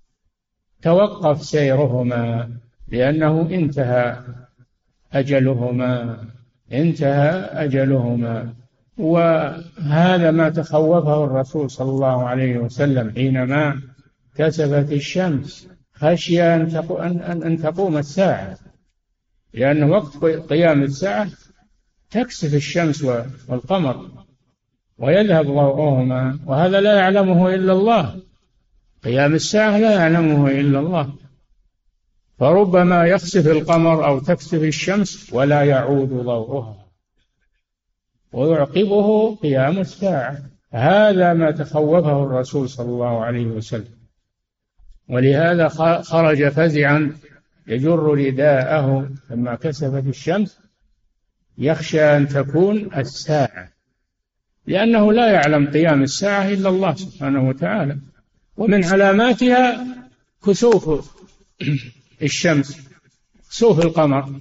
توقف 0.81 1.43
سيرهما 1.43 2.49
لأنه 2.87 3.41
انتهى 3.51 4.17
أجلهما 5.13 6.17
انتهى 6.71 7.29
أجلهما. 7.65 8.53
وهذا 8.97 10.31
ما 10.31 10.49
تخوفه 10.49 11.23
الرسول 11.23 11.69
صلى 11.69 11.89
الله 11.89 12.27
عليه 12.27 12.57
وسلم 12.57 13.11
حينما 13.11 13.81
كسفت 14.35 14.91
الشمس. 14.91 15.67
خشي 15.93 16.43
أن 16.43 17.41
أن 17.45 17.57
تقوم 17.57 17.97
الساعة 17.97 18.57
لأن 19.53 19.83
وقت 19.83 20.17
قيام 20.49 20.83
الساعة 20.83 21.27
تكسف 22.15 22.53
الشمس 22.53 23.03
والقمر 23.49 24.09
ويذهب 24.97 25.45
ضوءهما 25.45 26.39
وهذا 26.45 26.81
لا 26.81 26.95
يعلمه 26.95 27.53
إلا 27.53 27.73
الله. 27.73 28.21
قيام 29.03 29.33
الساعة 29.33 29.77
لا 29.77 29.91
يعلمه 29.91 30.47
إلا 30.47 30.79
الله. 30.79 31.13
فربما 32.39 33.05
يخسف 33.05 33.47
القمر 33.47 34.05
أو 34.05 34.19
تكسف 34.19 34.63
الشمس 34.63 35.33
ولا 35.33 35.63
يعود 35.63 36.09
ضوءها. 36.09 36.85
ويعقبه 38.33 39.35
قيام 39.35 39.79
الساعة. 39.79 40.37
هذا 40.71 41.33
ما 41.33 41.51
تخوفه 41.51 42.23
الرسول 42.23 42.69
صلى 42.69 42.89
الله 42.89 43.23
عليه 43.25 43.45
وسلم. 43.45 43.95
ولهذا 45.09 45.67
خرج 46.01 46.47
فزعا 46.47 47.15
يجر 47.67 47.99
رداءه 47.99 49.09
لما 49.29 49.55
كسفت 49.55 50.07
الشمس 50.07 50.64
يخشى 51.57 52.01
أن 52.01 52.27
تكون 52.27 52.89
الساعة 52.97 53.69
لأنه 54.67 55.13
لا 55.13 55.31
يعلم 55.31 55.67
قيام 55.67 56.03
الساعة 56.03 56.47
إلا 56.49 56.69
الله 56.69 56.95
سبحانه 56.95 57.49
وتعالى. 57.49 57.97
ومن 58.57 58.85
علاماتها 58.85 59.85
كسوف 60.45 61.11
الشمس 62.21 62.89
كسوف 63.49 63.85
القمر 63.85 64.39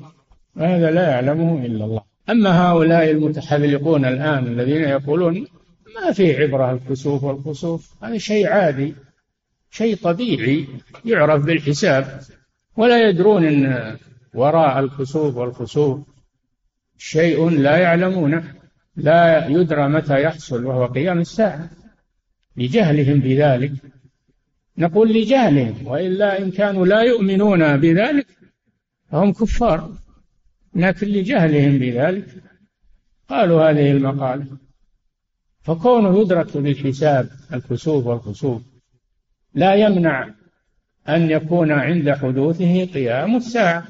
هذا 0.56 0.90
لا 0.90 1.10
يعلمه 1.10 1.66
إلا 1.66 1.84
الله. 1.84 2.02
أما 2.30 2.70
هؤلاء 2.70 3.10
المتحذلقون 3.10 4.04
الآن 4.04 4.46
الذين 4.46 4.82
يقولون 4.82 5.46
ما 5.94 6.12
في 6.12 6.42
عبرة 6.42 6.72
الكسوف 6.72 7.24
والخسوف 7.24 7.94
هذا 8.04 8.18
شيء 8.18 8.48
عادي 8.48 8.94
شيء 9.70 9.96
طبيعي 9.96 10.66
يعرف 11.04 11.44
بالحساب 11.44 12.20
ولا 12.76 13.08
يدرون 13.08 13.44
إن 13.44 13.96
وراء 14.34 14.78
الكسوف 14.78 15.36
والخسوف 15.36 16.00
شيء 17.04 17.48
لا 17.50 17.76
يعلمونه. 17.76 18.54
لا 18.96 19.46
يدرى 19.48 19.88
متى 19.88 20.22
يحصل 20.22 20.64
وهو 20.64 20.86
قيام 20.86 21.20
الساعة. 21.20 21.70
لجهلهم 22.56 23.18
بذلك. 23.20 23.72
نقول 24.78 25.12
لجهلهم 25.12 25.86
وإلا 25.86 26.38
إن 26.38 26.50
كانوا 26.50 26.86
لا 26.86 27.00
يؤمنون 27.00 27.76
بذلك 27.76 28.26
فهم 29.10 29.32
كفار. 29.32 29.92
لكن 30.74 31.06
لجهلهم 31.06 31.78
بذلك 31.78 32.26
قالوا 33.28 33.70
هذه 33.70 33.90
المقالة. 33.90 34.46
فكونه 35.62 36.20
يدرك 36.20 36.56
بالحساب 36.56 37.28
الكسوف 37.54 38.06
والخسوف 38.06 38.62
لا 39.54 39.74
يمنع 39.74 40.30
أن 41.08 41.30
يكون 41.30 41.72
عند 41.72 42.10
حدوثه 42.10 42.84
قيام 42.84 43.36
الساعة. 43.36 43.88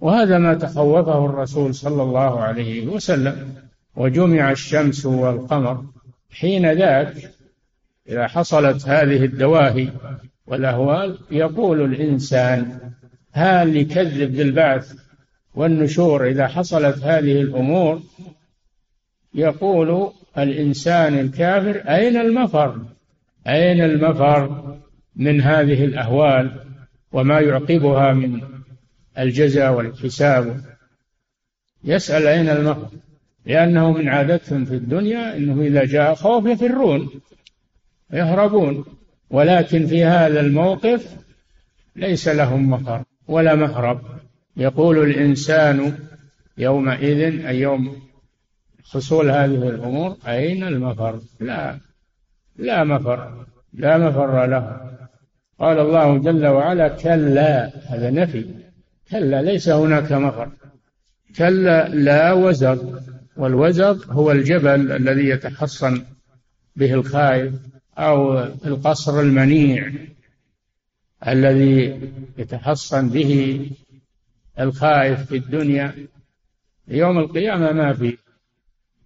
وهذا 0.00 0.38
ما 0.38 0.54
تخوفه 0.54 1.26
الرسول 1.26 1.74
صلى 1.74 2.02
الله 2.02 2.40
عليه 2.40 2.86
وسلم. 2.86 3.54
وجمع 3.96 4.50
الشمس 4.50 5.06
والقمر. 5.06 5.84
حين 6.30 6.72
ذاك 6.72 7.14
إذا 8.08 8.26
حصلت 8.26 8.88
هذه 8.88 9.24
الدواهي 9.24 9.88
والأهوال 10.46 11.18
يقول 11.30 11.80
الإنسان 11.80 12.78
هل 13.32 13.76
يكذب 13.76 14.36
بالبعث 14.36 14.92
والنشور. 15.54 16.28
إذا 16.28 16.46
حصلت 16.46 17.04
هذه 17.04 17.40
الأمور 17.40 18.00
يقول 19.34 20.10
الإنسان 20.38 21.18
الكافر 21.18 21.76
أين 21.76 22.16
المفر؟ 22.16 22.78
أين 23.46 23.80
المفر 23.80 24.76
من 25.16 25.40
هذه 25.40 25.84
الأهوال 25.84 26.50
وما 27.12 27.40
يعقبها 27.40 28.12
من 28.12 28.40
الجزاء 29.20 29.72
والحساب. 29.72 30.60
يسأل 31.84 32.26
أين 32.26 32.48
المهر 32.48 32.88
لأنه 33.46 33.92
من 33.92 34.08
عادتهم 34.08 34.64
في 34.64 34.74
الدنيا 34.74 35.36
أنه 35.36 35.62
إذا 35.62 35.84
جاء 35.84 36.14
خوف 36.14 36.46
يفرون 36.46 37.08
يهربون. 38.12 38.84
ولكن 39.30 39.86
في 39.86 40.04
هذا 40.04 40.40
الموقف 40.40 41.16
ليس 41.96 42.28
لهم 42.28 42.70
مفر 42.70 43.02
ولا 43.28 43.54
مهرب 43.54 44.00
يقول 44.56 44.98
الإنسان 44.98 45.98
يومئذ 46.58 47.46
أي 47.46 47.60
يوم 47.60 48.02
حصول 48.92 49.30
هذه 49.30 49.68
الأمور 49.68 50.16
أين 50.26 50.64
المفر؟ 50.64 51.20
لا 51.40 51.78
لا 52.56 52.84
مفر 52.84 53.46
لا 53.74 53.98
مفر 53.98 54.46
له. 54.46 54.90
قال 55.60 55.78
الله 55.78 56.18
جل 56.18 56.46
وعلا 56.46 56.88
كلا 56.88 57.70
هذا 57.86 58.10
نفي. 58.10 58.44
كلا 59.10 59.42
ليس 59.42 59.68
هناك 59.68 60.12
مفر. 60.12 60.50
كلا 61.36 61.88
لا 61.88 62.32
وزر 62.32 63.00
والوزر 63.36 64.06
هو 64.08 64.32
الجبل 64.32 64.92
الذي 64.92 65.28
يتحصن 65.28 66.04
به 66.76 66.94
الخائف 66.94 67.52
أو 67.98 68.38
القصر 68.42 69.20
المنيع 69.20 69.92
الذي 71.26 72.00
يتحصن 72.38 73.08
به 73.08 73.60
الخائف 74.60 75.26
في 75.26 75.36
الدنيا. 75.36 75.94
يوم 76.88 77.18
القيامة 77.18 77.72
ما 77.72 77.92
في 77.92 78.16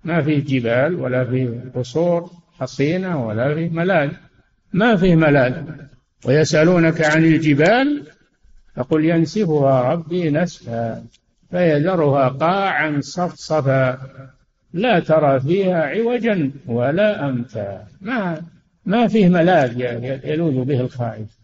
ما 0.05 0.23
في 0.23 0.40
جبال 0.40 0.95
ولا 0.95 1.25
في 1.25 1.61
قصور 1.75 2.31
حصينة 2.59 3.27
ولا 3.27 3.55
في 3.55 3.69
ملاذ 3.69 4.11
ما 4.73 4.97
فيه 4.97 5.14
ملاذ 5.17 5.62
ويسألونك 6.27 7.05
عن 7.05 7.25
الجبال 7.25 8.07
فقل 8.77 9.05
ينسفها 9.05 9.93
ربي 9.93 10.31
نسفا 10.31 11.05
فيذرها 11.51 12.29
قاعا 12.29 13.01
صفصفا. 13.01 13.99
لا 14.73 15.01
ترى 15.01 15.41
فيها 15.41 15.83
عوجا 15.83 16.53
ولا 16.67 17.29
أمتا 17.29 17.87
ما 18.01 18.43
ما 18.87 19.09
فيه 19.09 19.29
ملاذ 19.29 19.81
يلوذ 20.25 20.65
به 20.65 20.81
الخائف 20.81 21.39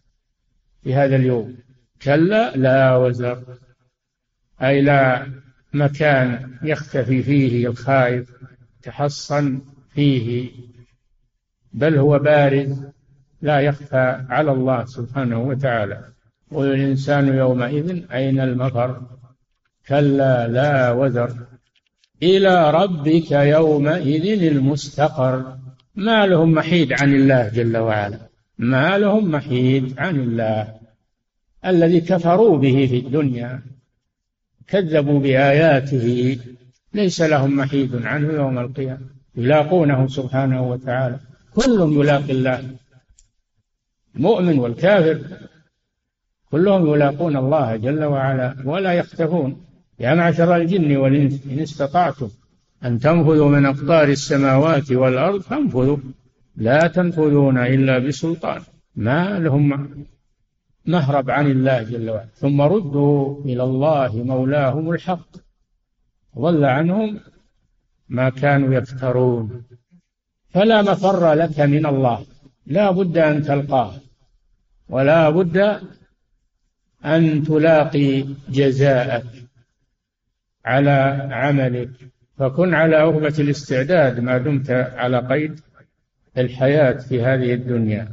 في 0.82 0.94
هذا 0.94 1.16
اليوم. 1.16 1.56
كلا 2.02 2.56
لا 2.56 2.96
وزر. 2.96 3.42
أي 4.62 4.80
لا 4.82 5.26
مكان 5.72 6.50
يختفي 6.62 7.22
فيه 7.22 7.66
الخائف 7.66 8.30
تحصن 8.82 9.60
فيه. 9.94 10.50
بل 11.72 11.98
هو 11.98 12.18
بارز 12.18 12.84
لا 13.42 13.60
يخفى 13.60 14.24
على 14.28 14.52
الله 14.52 14.84
سبحانه 14.84 15.38
وتعالى. 15.38 16.04
والإنسان 16.50 17.28
يومئذ 17.28 18.12
أين 18.12 18.40
المفر. 18.40 19.02
كلا 19.88 20.48
لا 20.48 20.92
وزر. 20.92 21.36
إلى 22.22 22.70
ربك 22.70 23.30
يومئذ 23.32 24.42
المستقر. 24.42 25.56
ما 25.94 26.26
لهم 26.26 26.52
محيد 26.52 26.92
عن 26.92 27.14
الله 27.14 27.48
جل 27.48 27.76
وعلا. 27.76 28.18
ما 28.58 28.98
لهم 28.98 29.30
محيد 29.30 29.98
عن 29.98 30.16
الله. 30.16 30.74
الذي 31.66 32.00
كفروا 32.00 32.58
به 32.58 32.86
في 32.90 32.98
الدنيا 32.98 33.62
كذبوا 34.68 35.20
بآياته. 35.20 36.38
ليس 36.94 37.20
لهم 37.20 37.56
محيد 37.56 38.06
عنه 38.06 38.32
يوم 38.32 38.58
القيامة. 38.58 39.06
يلاقونه 39.36 40.08
سبحانه 40.08 40.62
وتعالى. 40.70 41.18
كل 41.54 41.96
يلاقي 42.00 42.32
الله. 42.32 42.64
المؤمن 44.16 44.58
والكافر. 44.58 45.20
كلهم 46.50 46.94
يلاقون 46.94 47.36
الله 47.36 47.76
جل 47.76 48.04
وعلا 48.04 48.56
ولا 48.64 48.92
يختفون 48.92 49.64
يا 49.98 50.14
معشر 50.14 50.56
الجن 50.56 50.96
والإنس 50.96 51.46
إن 51.50 51.58
استطعتم 51.58 52.28
أن 52.84 52.98
تنفذوا 52.98 53.48
من 53.48 53.66
أقطار 53.66 54.08
السماوات 54.08 54.92
والأرض 54.92 55.40
فانفذوا. 55.40 55.96
لا 56.56 56.86
تنفذون 56.86 57.58
إلا 57.58 57.98
بسلطان. 57.98 58.60
ما 58.96 59.38
لهم 59.38 59.88
مهرب 60.86 61.30
عن 61.30 61.50
الله 61.50 61.82
جل 61.82 62.10
وعلا. 62.10 62.28
ثم 62.34 62.60
ردوا 62.60 63.44
إلى 63.44 63.62
الله 63.62 64.22
مولاهم 64.22 64.90
الحق. 64.90 65.30
ضل 66.38 66.64
عنهم 66.64 67.20
ما 68.08 68.30
كانوا 68.30 68.74
يفترون. 68.74 69.62
فلا 70.48 70.82
مفر 70.82 71.32
لك 71.32 71.60
من 71.60 71.86
الله. 71.86 72.24
لا 72.66 72.90
بد 72.90 73.18
أن 73.18 73.42
تلقاه. 73.42 73.94
ولا 74.88 75.30
بد 75.30 75.80
أن 77.04 77.42
تلاقي 77.42 78.24
جزاءك 78.48 79.26
على 80.64 81.28
عملك. 81.32 81.90
فكن 82.38 82.74
على 82.74 82.96
أهبة 82.96 83.34
الاستعداد 83.38 84.20
ما 84.20 84.38
دمت 84.38 84.70
على 84.70 85.18
قيد 85.18 85.60
الحياة 86.38 86.92
في 86.92 87.22
هذه 87.22 87.54
الدنيا. 87.54 88.08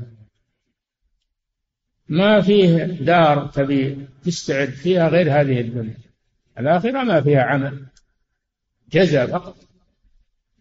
ما 2.10 2.41
فيه 2.41 2.84
دار 2.84 3.47
تبي 3.47 4.08
تستعد 4.23 4.69
فيها 4.69 5.08
غير 5.08 5.41
هذه 5.41 5.62
الدنيا. 5.62 5.97
الآخرة 6.60 7.04
ما 7.04 7.21
فيها 7.21 7.41
عمل 7.41 7.86
جزاء 8.91 9.28
فقط. 9.28 9.56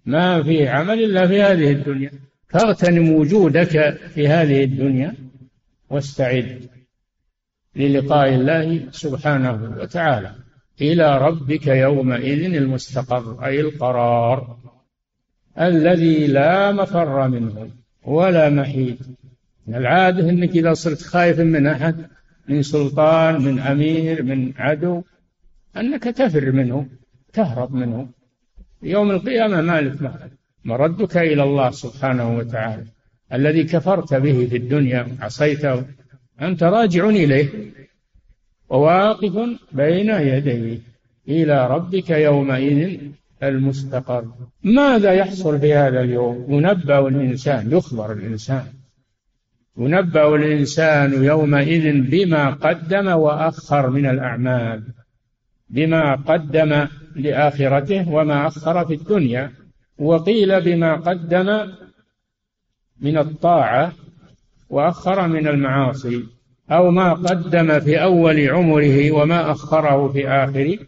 ما 0.06 0.42
فيه 0.42 0.70
عمل 0.70 1.04
إلا 1.04 1.26
في 1.26 1.42
هذه 1.42 1.72
الدنيا. 1.72 2.10
فاغتنم 2.48 3.12
وجودك 3.12 3.98
في 4.14 4.28
هذه 4.28 4.64
الدنيا 4.64 5.14
واستعد. 5.90 6.75
للقاء 7.76 8.28
الله 8.28 8.86
سبحانه 8.90 9.76
وتعالى. 9.80 10.32
إلى 10.80 11.18
ربك 11.18 11.66
يومئذ 11.66 12.54
المستقر 12.54 13.44
أي 13.44 13.60
القرار 13.60 14.56
الذي 15.60 16.26
لا 16.26 16.72
مفر 16.72 17.28
منه 17.28 17.70
ولا 18.04 18.50
محيد 18.50 18.98
العادة 19.68 20.30
أنك 20.30 20.50
إذا 20.50 20.74
صرت 20.74 21.02
خايف 21.02 21.40
من 21.40 21.66
أحد 21.66 21.96
من 22.48 22.62
سلطان 22.62 23.42
من 23.42 23.58
أمير 23.58 24.22
من 24.22 24.52
عدو 24.56 25.02
أنك 25.76 26.02
تفر 26.04 26.52
منه 26.52 26.86
تهرب 27.32 27.74
منه. 27.74 28.08
يوم 28.82 29.10
القيامة 29.10 29.60
ما 29.60 29.80
لك 29.80 30.12
مردك 30.64 31.16
إلى 31.16 31.42
الله 31.42 31.70
سبحانه 31.70 32.36
وتعالى. 32.36 32.84
الذي 33.32 33.64
كفرت 33.64 34.14
به 34.14 34.46
في 34.50 34.56
الدنيا 34.56 35.16
عصيته 35.20 35.84
أنت 36.42 36.62
راجع 36.62 37.08
إليه. 37.08 37.48
وواقف 38.68 39.38
بين 39.72 40.10
يديه 40.10 40.78
إلى 41.28 41.66
ربك 41.66 42.10
يومئذ 42.10 43.00
المستقر. 43.42 44.24
ماذا 44.62 45.12
يحصل 45.12 45.60
في 45.60 45.74
هذا 45.74 46.00
اليوم؟ 46.00 46.46
ينبأ 46.48 47.08
الإنسان 47.08 47.72
يخبر 47.72 48.12
الإنسان. 48.12 48.66
ينبأ 49.78 50.34
الإنسان 50.34 51.24
يومئذ 51.24 52.00
بما 52.00 52.50
قدم 52.50 53.06
وأخر 53.06 53.90
من 53.90 54.06
الأعمال 54.06 54.82
بما 55.70 56.14
قدم 56.14 56.86
لآخرته 57.16 58.12
وما 58.12 58.46
أخر 58.46 58.84
في 58.84 58.94
الدنيا 58.94 59.52
وقيل 59.98 60.60
بما 60.60 60.94
قدم 60.94 61.72
من 63.00 63.18
الطاعة 63.18 63.92
وأخر 64.68 65.28
من 65.28 65.48
المعاصي 65.48 66.24
أو 66.70 66.90
ما 66.90 67.12
قدم 67.12 67.80
في 67.80 68.02
أول 68.02 68.48
عمره 68.48 69.12
وما 69.12 69.50
أخره 69.50 70.08
في 70.12 70.28
آخر 70.28 70.86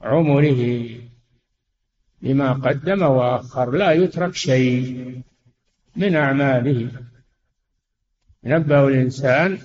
عمره. 0.00 0.88
بما 2.22 2.52
قدم 2.52 3.02
وأخر 3.02 3.70
لا 3.70 3.92
يترك 3.92 4.34
شيء 4.34 5.14
من 5.96 6.16
أعماله. 6.16 6.90
ينبأ 8.44 8.88
الإنسان 8.88 9.58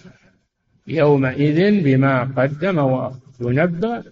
يومئذ 0.87 1.83
بما 1.83 2.23
قدم 2.23 2.77
وأخر 2.77 3.21
ينبأ 3.41 4.03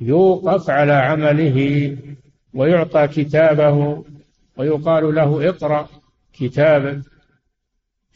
يوقف 0.00 0.70
على 0.70 0.92
عمله 0.92 1.96
ويعطى 2.54 3.08
كتابه 3.08 4.04
ويقال 4.56 5.14
له 5.14 5.48
اقرأ 5.48 5.88
كتابك 6.32 7.11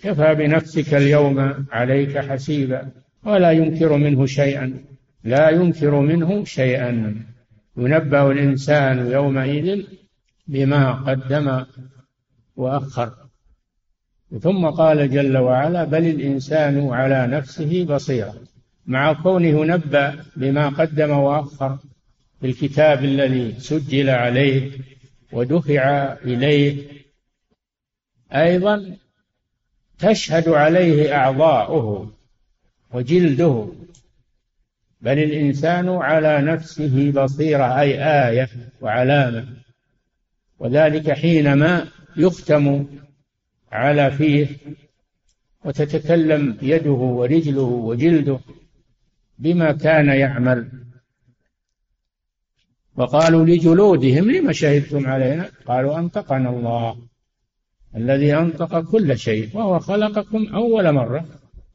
كفى 0.03 0.35
بنفسك 0.35 0.95
اليوم 0.95 1.67
عليك 1.73 2.19
حسيبا 2.19 2.91
ولا 3.25 3.51
ينكر 3.51 3.97
منه 3.97 4.27
شيئا 4.27 4.85
لا 5.27 5.51
ينكر 5.51 6.01
منه 6.01 6.45
شيئا. 6.45 7.25
ينبأ 7.77 8.33
الإنسان 8.33 9.11
يومئذ 9.11 9.87
بما 10.47 10.93
قدم 10.93 11.65
وأخر. 12.57 13.13
ثم 14.41 14.67
قال 14.67 15.11
جل 15.11 15.37
وعلا 15.37 15.85
بل 15.85 16.07
الإنسان 16.07 16.89
على 16.89 17.27
نفسه 17.27 17.85
بصيرة. 17.85 18.35
مع 18.87 19.13
كونه 19.13 19.49
ينبأ 19.49 20.25
بما 20.37 20.69
قدم 20.69 21.11
وأخر 21.11 21.79
في 22.41 22.47
الكتاب 22.47 23.05
الذي 23.05 23.55
سجل 23.59 24.11
عليه 24.11 24.71
ودفع 25.33 26.13
إليه 26.25 26.83
أيضا 28.33 28.97
تشهد 29.99 30.49
عليه 30.49 31.15
أعضاؤه 31.15 32.13
وجلده 32.95 33.69
بل 35.01 35.19
الإنسان 35.19 35.89
على 35.89 36.43
نفسه 36.43 37.11
بصيرة 37.11 37.81
أي 37.81 38.05
آية 38.29 38.49
وعلامة. 38.81 39.47
وذلك 40.59 41.13
حينما 41.13 41.89
يختم 42.17 42.87
على 43.73 44.11
فيه 44.11 44.49
وتتكلم 45.65 46.59
يده 46.63 46.91
ورجله 46.91 47.63
وجلده 47.63 48.39
بما 49.39 49.73
كان 49.73 50.09
يعمل. 50.09 50.71
وقالوا 52.97 53.45
لجلودهم 53.45 54.31
لم 54.31 54.53
شهدتم 54.53 55.07
علينا؟ 55.07 55.51
قالوا 55.67 55.99
أنطقنا 55.99 56.51
الله. 56.51 56.97
الذي 57.97 58.35
أنطق 58.35 58.81
كل 58.81 59.19
شيء 59.19 59.49
وهو 59.55 59.79
خلقكم 59.79 60.47
أول 60.55 60.93
مرة 60.93 61.25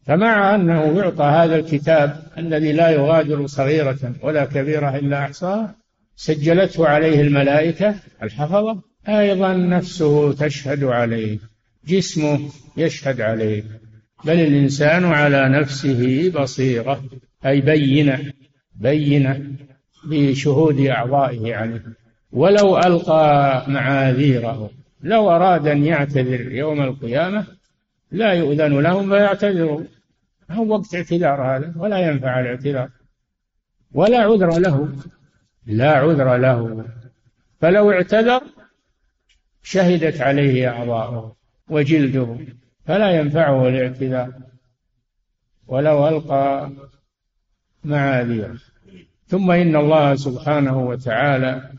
فمع 0.06 0.56
أنه 0.56 0.98
يعطى 0.98 1.24
هذا 1.24 1.56
الكتاب 1.56 2.24
الذي 2.38 2.72
لا 2.72 2.90
يغادر 2.90 3.48
صغيرة 3.48 4.14
ولا 4.24 4.46
كبيرة 4.46 4.96
إلا 4.96 5.26
أحصاها 5.26 5.76
سجلته 6.16 6.88
عليه 6.88 7.22
الملائكة 7.22 7.96
الحفظة 8.24 8.82
أيضا 9.10 9.54
نفسه 9.54 10.34
تشهد 10.34 10.84
عليه 10.84 11.40
جسمه 11.88 12.40
يشهد 12.78 13.22
عليه 13.22 13.64
بل 14.26 14.40
الإنسان 14.40 15.06
على 15.06 15.50
نفسه 15.50 16.32
بصيرة 16.36 17.04
أي 17.46 17.62
بينة 17.62 18.34
بينة 18.76 19.42
بشهود 20.06 20.80
أعضائه 20.80 21.56
عليه 21.56 21.84
ولو 22.32 22.78
ألقى 22.78 23.66
معاذيره. 23.68 24.70
لو 25.04 25.32
أراد 25.32 25.68
أن 25.68 25.86
يعتذر 25.86 26.52
يوم 26.52 26.82
القيامة 26.82 27.46
لا 28.12 28.34
يؤذن 28.34 28.80
لهم 28.80 29.10
فيعتذروا. 29.10 29.82
هو 30.52 30.68
وقت 30.68 30.96
اعتذار 30.96 31.42
هذا؟ 31.42 31.74
ولا 31.78 31.98
ينفع 31.98 32.40
الاعتذار. 32.40 32.90
ولا 33.92 34.20
عذر 34.20 34.60
له. 34.60 34.90
لا 35.66 35.92
عذر 35.92 36.38
له. 36.38 36.86
فلو 37.62 37.92
اعتذر 37.92 38.42
شهدت 39.64 40.22
عليه 40.22 40.70
أعضاؤه 40.70 41.36
وجلده 41.70 42.38
فلا 42.86 43.12
ينفعه 43.12 43.68
الاعتذار. 43.68 44.34
ولو 45.68 46.08
ألقى 46.08 46.72
معاذيره. 47.84 48.58
ثم 49.28 49.52
إن 49.52 49.76
الله 49.76 50.16
سبحانه 50.16 50.78
وتعالى 50.78 51.71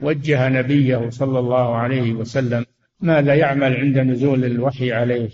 وجه 0.00 0.48
نبيه 0.48 1.10
صلى 1.10 1.38
الله 1.38 1.76
عليه 1.76 2.12
وسلم 2.12 2.64
ماذا 3.00 3.34
يعمل 3.34 3.76
عند 3.76 3.98
نزول 3.98 4.44
الوحي 4.44 4.92
عليه 4.92 5.30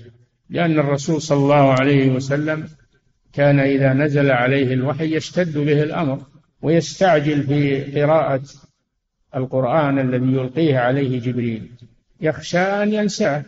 لأن 0.51 0.79
الرسول 0.79 1.23
صلى 1.23 1.39
الله 1.39 1.73
عليه 1.73 2.11
وسلم 2.11 2.69
كان 3.33 3.61
إذا 3.61 3.93
نزل 3.93 4.31
عليه 4.31 4.75
الوحي 4.75 5.17
يشتد 5.17 5.59
به 5.59 5.83
الأمر 5.83 6.23
ويستعجل 6.63 7.43
في 7.43 7.83
قراءة 8.01 8.43
القرآن 9.37 9.99
الذي 9.99 10.33
يلقيه 10.33 10.79
عليه 10.79 11.21
جبريل. 11.21 11.71
يخشى 12.21 12.59
أن 12.59 12.93
ينساه 12.93 13.45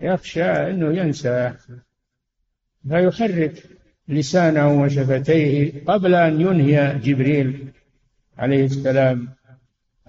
يخشى 0.00 0.44
أنه 0.44 0.98
ينساه. 0.98 1.56
فيحرك 2.88 3.62
لسانه 4.08 4.82
وشفتيه 4.82 5.72
قبل 5.86 6.14
أن 6.14 6.40
ينهي 6.40 6.98
جبريل 7.04 7.68
عليه 8.38 8.64
السلام. 8.64 9.28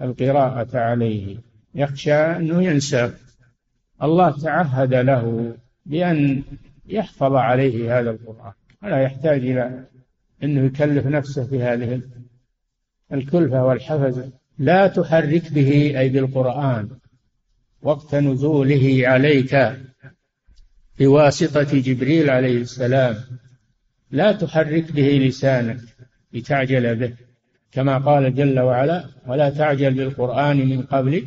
القراءة 0.02 0.78
عليه. 0.78 1.36
يخشى 1.74 2.14
أنه 2.14 2.62
ينسى. 2.62 3.12
الله 4.02 4.30
تعهد 4.40 4.94
له 4.94 5.56
بأن 5.86 6.42
يحفظ 6.86 7.34
عليه 7.34 7.98
هذا 7.98 8.10
القرآن. 8.10 8.52
ولا 8.82 9.02
يحتاج 9.02 9.40
إلى 9.40 9.84
أنه 10.42 10.66
يكلف 10.66 11.06
نفسه 11.06 11.46
في 11.46 11.62
هذه 11.62 12.00
الكلفة 13.12 13.64
والحفزة 13.64 14.30
لا 14.58 14.86
تحرك 14.86 15.52
به 15.52 16.00
أي 16.00 16.08
بالقرآن. 16.08 16.88
وقت 17.82 18.14
نزوله 18.14 19.02
عليك 19.08 19.72
بواسطة 20.98 21.78
جبريل 21.80 22.30
عليه 22.30 22.60
السلام. 22.60 23.16
لا 24.10 24.32
تحرك 24.32 24.92
به 24.92 25.08
لسانك 25.08 25.80
لتعجل 26.32 26.96
به. 26.96 27.25
كما 27.76 27.98
قال 27.98 28.34
جل 28.34 28.60
وعلا 28.60 29.04
ولا 29.26 29.50
تعجل 29.50 29.94
بالقرآن 29.94 30.56
من 30.56 30.82
قبل 30.82 31.24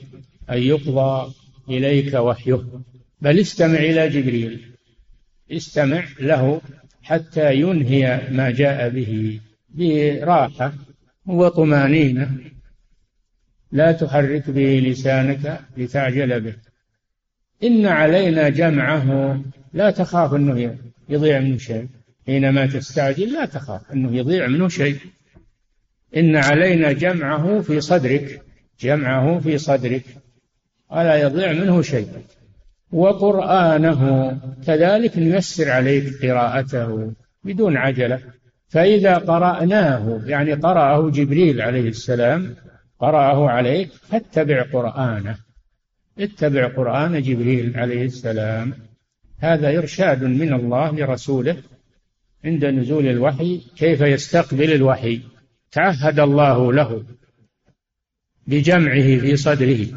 أن 0.49 0.57
يقضى 0.57 1.33
إليك 1.69 2.13
وحيه. 2.13 2.61
بل 3.21 3.39
استمع 3.39 3.79
إلى 3.79 4.09
جبريل. 4.09 4.75
استمع 5.51 6.03
له 6.19 6.61
حتى 7.03 7.55
ينهي 7.55 8.21
ما 8.31 8.49
جاء 8.51 8.89
به 8.89 9.39
براحة 9.69 10.73
وطمأنينة. 11.25 12.31
لا 13.71 13.91
تحرك 13.91 14.49
به 14.49 14.83
لسانك 14.85 15.59
لتعجل 15.77 16.41
به. 16.41 16.55
إن 17.63 17.85
علينا 17.85 18.49
جمعه 18.49 19.41
لا 19.73 19.91
تخاف 19.91 20.33
أنه 20.33 20.77
يضيع 21.09 21.39
منه 21.39 21.57
شيء. 21.57 21.87
حينما 22.25 22.65
تستعجل 22.65 23.33
لا 23.33 23.45
تخاف 23.45 23.91
أنه 23.91 24.17
يضيع 24.17 24.47
منه 24.47 24.67
شيء. 24.67 24.97
إن 26.17 26.35
علينا 26.35 26.91
جمعه 26.91 27.61
في 27.61 27.81
صدرك 27.81 28.41
جمعه 28.79 29.39
في 29.39 29.57
صدرك. 29.57 30.03
ولا 30.91 31.15
يضيع 31.15 31.51
منه 31.53 31.81
شيء. 31.81 32.07
وقرآنه 32.91 34.31
كذلك 34.67 35.17
نيسر 35.17 35.69
عليك 35.69 36.25
قراءته 36.25 37.11
بدون 37.43 37.77
عجلة. 37.77 38.19
فإذا 38.67 39.15
قرأناه 39.15 40.21
يعني 40.25 40.53
قرأه 40.53 41.09
جبريل 41.09 41.61
عليه 41.61 41.89
السلام 41.89 42.55
قرأه 42.99 43.49
عليك 43.49 43.89
فاتبع 43.91 44.61
قرآنه. 44.61 45.35
اتبع 46.19 46.67
قرآن 46.67 47.21
جبريل 47.21 47.77
عليه 47.77 48.05
السلام. 48.05 48.73
هذا 49.39 49.77
إرشاد 49.77 50.23
من 50.23 50.53
الله 50.53 50.91
لرسوله 50.91 51.57
عند 52.45 52.65
نزول 52.65 53.07
الوحي 53.07 53.61
كيف 53.77 54.01
يستقبل 54.01 54.73
الوحي. 54.73 55.21
تعهد 55.71 56.19
الله 56.19 56.73
له 56.73 57.03
بجمعه 58.47 59.19
في 59.19 59.35
صدره 59.35 59.87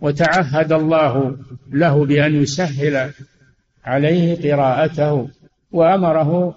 وتعهد 0.00 0.72
الله 0.72 1.38
له 1.72 2.06
بأن 2.06 2.42
يسهل 2.42 3.12
عليه 3.84 4.50
قراءته 4.50 5.28
وأمره 5.72 6.56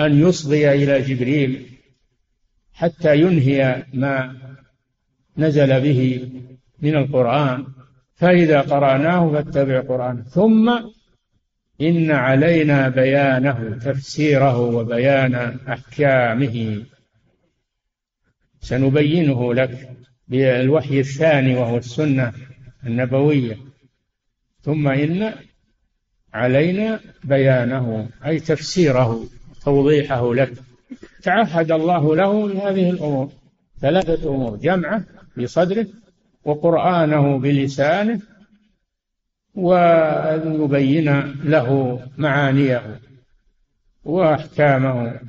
أن 0.00 0.20
يصغي 0.20 0.72
إلى 0.72 1.00
جبريل 1.02 1.66
حتى 2.72 3.16
ينهي 3.16 3.84
ما 3.92 4.36
نزل 5.38 5.80
به 5.80 6.30
من 6.82 6.96
القرآن. 6.96 7.66
فإذا 8.14 8.60
قرأناه 8.60 9.32
فاتبع 9.32 9.80
قرآنه. 9.80 10.22
ثم 10.22 10.78
إن 11.80 12.10
علينا 12.10 12.88
بيانه 12.88 13.78
تفسيره 13.78 14.58
وبيان 14.60 15.34
أحكامه. 15.68 16.84
سنبينه 18.64 19.54
لك 19.54 19.90
بالوحي 20.28 21.00
الثاني 21.00 21.54
وهو 21.54 21.76
السنة 21.76 22.32
النبوية. 22.86 23.58
ثم 24.62 24.88
إن 24.88 25.32
علينا 26.34 27.00
بيانه 27.24 28.08
أي 28.26 28.40
تفسيره 28.40 29.24
توضيحه 29.64 30.34
لك. 30.34 30.52
تعهد 31.22 31.72
الله 31.72 32.16
له 32.16 32.46
بهذه 32.46 32.90
الأمور 32.90 33.32
ثلاثة 33.80 34.28
أمور 34.34 34.56
جمعه 34.56 35.04
بصدره 35.36 35.86
وقرآنه 36.44 37.38
بلسانه 37.38 38.20
وأن 39.54 40.64
يبين 40.64 41.34
له 41.44 42.00
معانيه 42.18 43.00
وأحكامه. 44.04 45.20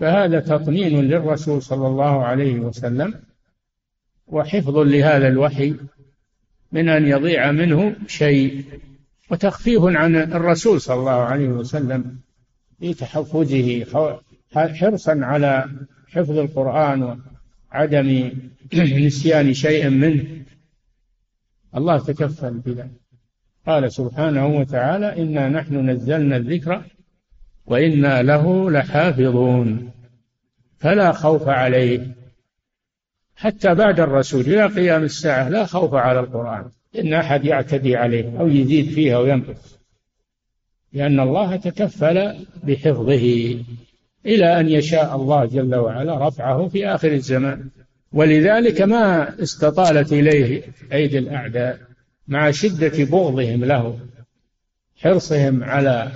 فهذا 0.00 0.40
تطمين 0.40 1.00
للرسول 1.00 1.62
صلى 1.62 1.86
الله 1.86 2.24
عليه 2.24 2.60
وسلم 2.60 3.14
وحفظ 4.26 4.76
لهذا 4.76 5.28
الوحي 5.28 5.74
من 6.72 6.88
أن 6.88 7.06
يضيع 7.06 7.52
منه 7.52 7.96
شيء 8.06 8.64
وتخفيف 9.30 9.82
عن 9.84 10.16
الرسول 10.16 10.80
صلى 10.80 10.96
الله 10.96 11.10
عليه 11.10 11.48
وسلم 11.48 12.18
في 12.78 12.94
تحفظه 12.94 13.84
حرصا 14.54 15.20
على 15.22 15.70
حفظ 16.08 16.38
القرآن 16.38 17.20
وعدم 17.72 18.30
نسيان 19.06 19.54
شيء 19.54 19.88
منه. 19.88 20.24
الله 21.76 21.98
تكفل 21.98 22.54
بذلك. 22.54 22.90
قال 23.66 23.92
سبحانه 23.92 24.46
وتعالى 24.46 25.22
إنا 25.22 25.48
نحن 25.48 25.90
نزلنا 25.90 26.36
الذكر 26.36 26.84
وإنا 27.70 28.22
له 28.22 28.70
لحافظون. 28.70 29.90
فلا 30.78 31.12
خوف 31.12 31.48
عليه. 31.48 32.16
حتى 33.36 33.74
بعد 33.74 34.00
الرسول 34.00 34.40
إلى 34.40 34.66
قيام 34.66 35.02
الساعة 35.02 35.48
لا 35.48 35.64
خوف 35.64 35.94
على 35.94 36.20
القرآن. 36.20 36.64
إن 36.98 37.14
أحد 37.14 37.44
يعتدي 37.44 37.96
عليه 37.96 38.40
أو 38.40 38.48
يزيد 38.48 38.90
فيها 38.90 39.18
وينقص. 39.18 39.78
لأن 40.92 41.20
الله 41.20 41.56
تكفل 41.56 42.46
بحفظه 42.64 43.56
إلى 44.26 44.60
أن 44.60 44.68
يشاء 44.68 45.16
الله 45.16 45.44
جل 45.44 45.74
وعلا 45.74 46.28
رفعه 46.28 46.68
في 46.68 46.86
آخر 46.86 47.12
الزمان. 47.12 47.70
ولذلك 48.12 48.82
ما 48.82 49.34
استطالت 49.42 50.12
إليه 50.12 50.62
أيدي 50.92 51.18
الأعداء 51.18 51.78
مع 52.28 52.50
شدة 52.50 53.04
بغضهم 53.04 53.64
له 53.64 53.98
حرصهم 54.96 55.64
على 55.64 56.12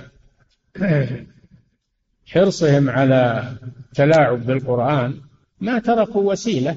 حرصهم 2.25 2.89
على 2.89 3.51
تلاعب 3.93 4.45
بالقرآن 4.45 5.13
ما 5.59 5.79
تركوا 5.79 6.31
وسيلة 6.31 6.75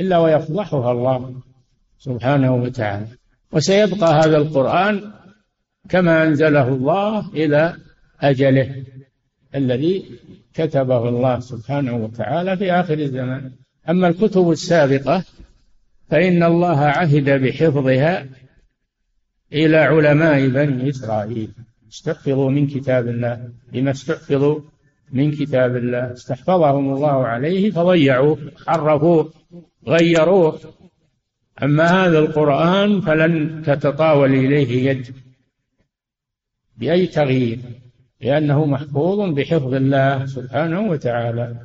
إلا 0.00 0.18
ويفضحها 0.18 0.92
الله 0.92 1.34
سبحانه 1.98 2.54
وتعالى. 2.54 3.06
وسيبقى 3.52 4.14
هذا 4.14 4.36
القرآن 4.36 5.12
كما 5.88 6.22
أنزله 6.22 6.68
الله 6.68 7.28
إلى 7.28 7.76
أجله 8.20 8.84
الذي 9.54 10.04
كتبه 10.54 11.08
الله 11.08 11.40
سبحانه 11.40 11.96
وتعالى 11.96 12.56
في 12.56 12.72
آخر 12.72 12.98
الزمان. 12.98 13.52
أما 13.88 14.08
الكتب 14.08 14.50
السابقة 14.50 15.24
فإن 16.10 16.42
الله 16.42 16.78
عهد 16.78 17.30
بحفظها 17.30 18.26
إلى 19.52 19.76
علماء 19.76 20.48
بني 20.48 20.88
إسرائيل. 20.88 21.50
استحفظوا 21.92 22.50
من 22.50 22.66
كتاب 22.66 23.08
الله 23.08 23.48
بما 23.72 23.90
استحفظوا 23.90 24.60
من 25.14 25.30
كتاب 25.30 25.76
الله. 25.76 26.12
استحفظهم 26.12 26.94
الله 26.94 27.26
عليه 27.26 27.70
فضيعوه 27.70 28.38
حرفوه 28.66 29.32
غيروه. 29.88 30.60
أما 31.62 31.84
هذا 31.84 32.18
القرآن 32.18 33.00
فلن 33.00 33.62
تتطاول 33.62 34.34
إليه 34.34 34.90
يد 34.90 35.14
بأي 36.76 37.06
تغيير 37.06 37.58
لأنه 38.20 38.64
محفوظ 38.66 39.34
بحفظ 39.34 39.74
الله 39.74 40.26
سبحانه 40.26 40.80
وتعالى. 40.80 41.56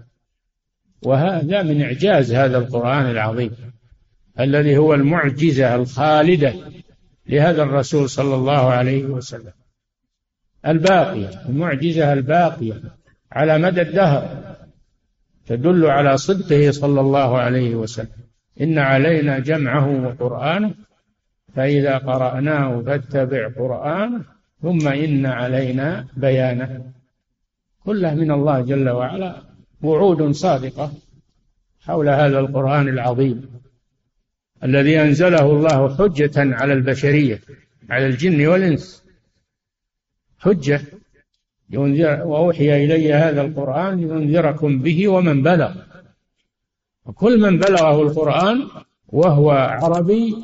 وهذا 1.04 1.64
من 1.64 1.82
إعجاز 1.82 2.34
هذا 2.34 2.58
القرآن 2.58 3.06
العظيم 3.12 3.52
الذي 4.40 4.78
هو 4.78 4.94
المعجزة 4.94 5.76
الخالدة 5.76 6.54
لهذا 7.28 7.64
الرسول 7.64 8.10
صلى 8.10 8.36
الله 8.36 8.70
عليه 8.70 9.06
وسلم. 9.06 9.54
الباقية 10.68 11.30
المعجزة 11.50 12.14
الباقية. 12.14 12.99
على 13.32 13.58
مدى 13.58 13.82
الدهر 13.82 14.56
تدل 15.48 15.86
على 15.86 16.18
صدقه 16.18 16.72
صلى 16.72 17.02
الله 17.02 17.38
عليه 17.38 17.76
وسلم. 17.76 18.30
إن 18.62 18.78
علينا 18.78 19.40
جمعه 19.40 20.06
وقرآنه 20.06 20.74
فإذا 21.56 21.98
قرأناه 21.98 22.82
فاتبع 22.82 23.48
قرآنه 23.48 24.26
ثم 24.62 24.88
إن 24.88 25.26
علينا 25.26 26.08
بيانه. 26.18 26.92
كله 27.86 28.14
من 28.14 28.32
الله 28.32 28.62
جل 28.62 28.90
وعلا 28.90 29.44
وعود 29.82 30.32
صادقة 30.32 30.92
حول 31.82 32.10
هذا 32.10 32.40
القرآن 32.40 32.88
العظيم 32.88 33.50
الذي 34.64 35.02
أنزله 35.02 35.52
الله 35.52 35.98
حجة 35.98 36.56
على 36.56 36.74
البشرية 36.74 37.40
على 37.90 38.06
الجن 38.06 38.48
والإنس. 38.48 39.04
حجة 40.40 40.82
ينذر 41.70 42.28
وأوحي 42.28 42.86
إلي 42.86 43.14
هذا 43.14 43.42
القرآن 43.42 43.98
لينذركم 43.98 44.80
به 44.80 45.08
ومن 45.08 45.44
بلغ. 45.44 45.74
وكل 47.06 47.42
من 47.42 47.60
بلغه 47.60 48.02
القرآن 48.02 48.68
وهو 49.08 49.52
عربي 49.52 50.36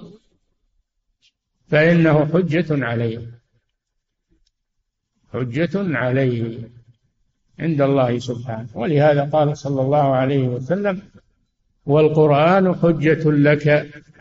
فإنه 1.67 2.25
حجة 2.25 2.85
عليه. 2.85 3.21
حجة 5.33 5.97
عليه 5.97 6.69
عند 7.59 7.81
الله 7.81 8.19
سبحانه. 8.19 8.67
ولهذا 8.73 9.23
قال 9.23 9.57
صلى 9.57 9.81
الله 9.81 10.15
عليه 10.15 10.47
وسلم 10.47 11.01
والقرآن 11.85 12.75
حجة 12.75 13.31
لك 13.31 13.67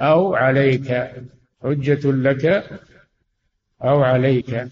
أو 0.01 0.35
عليك. 0.35 0.89
حجة 1.63 2.11
لك 2.13 2.45
أو 3.83 4.03
عليك. 4.03 4.69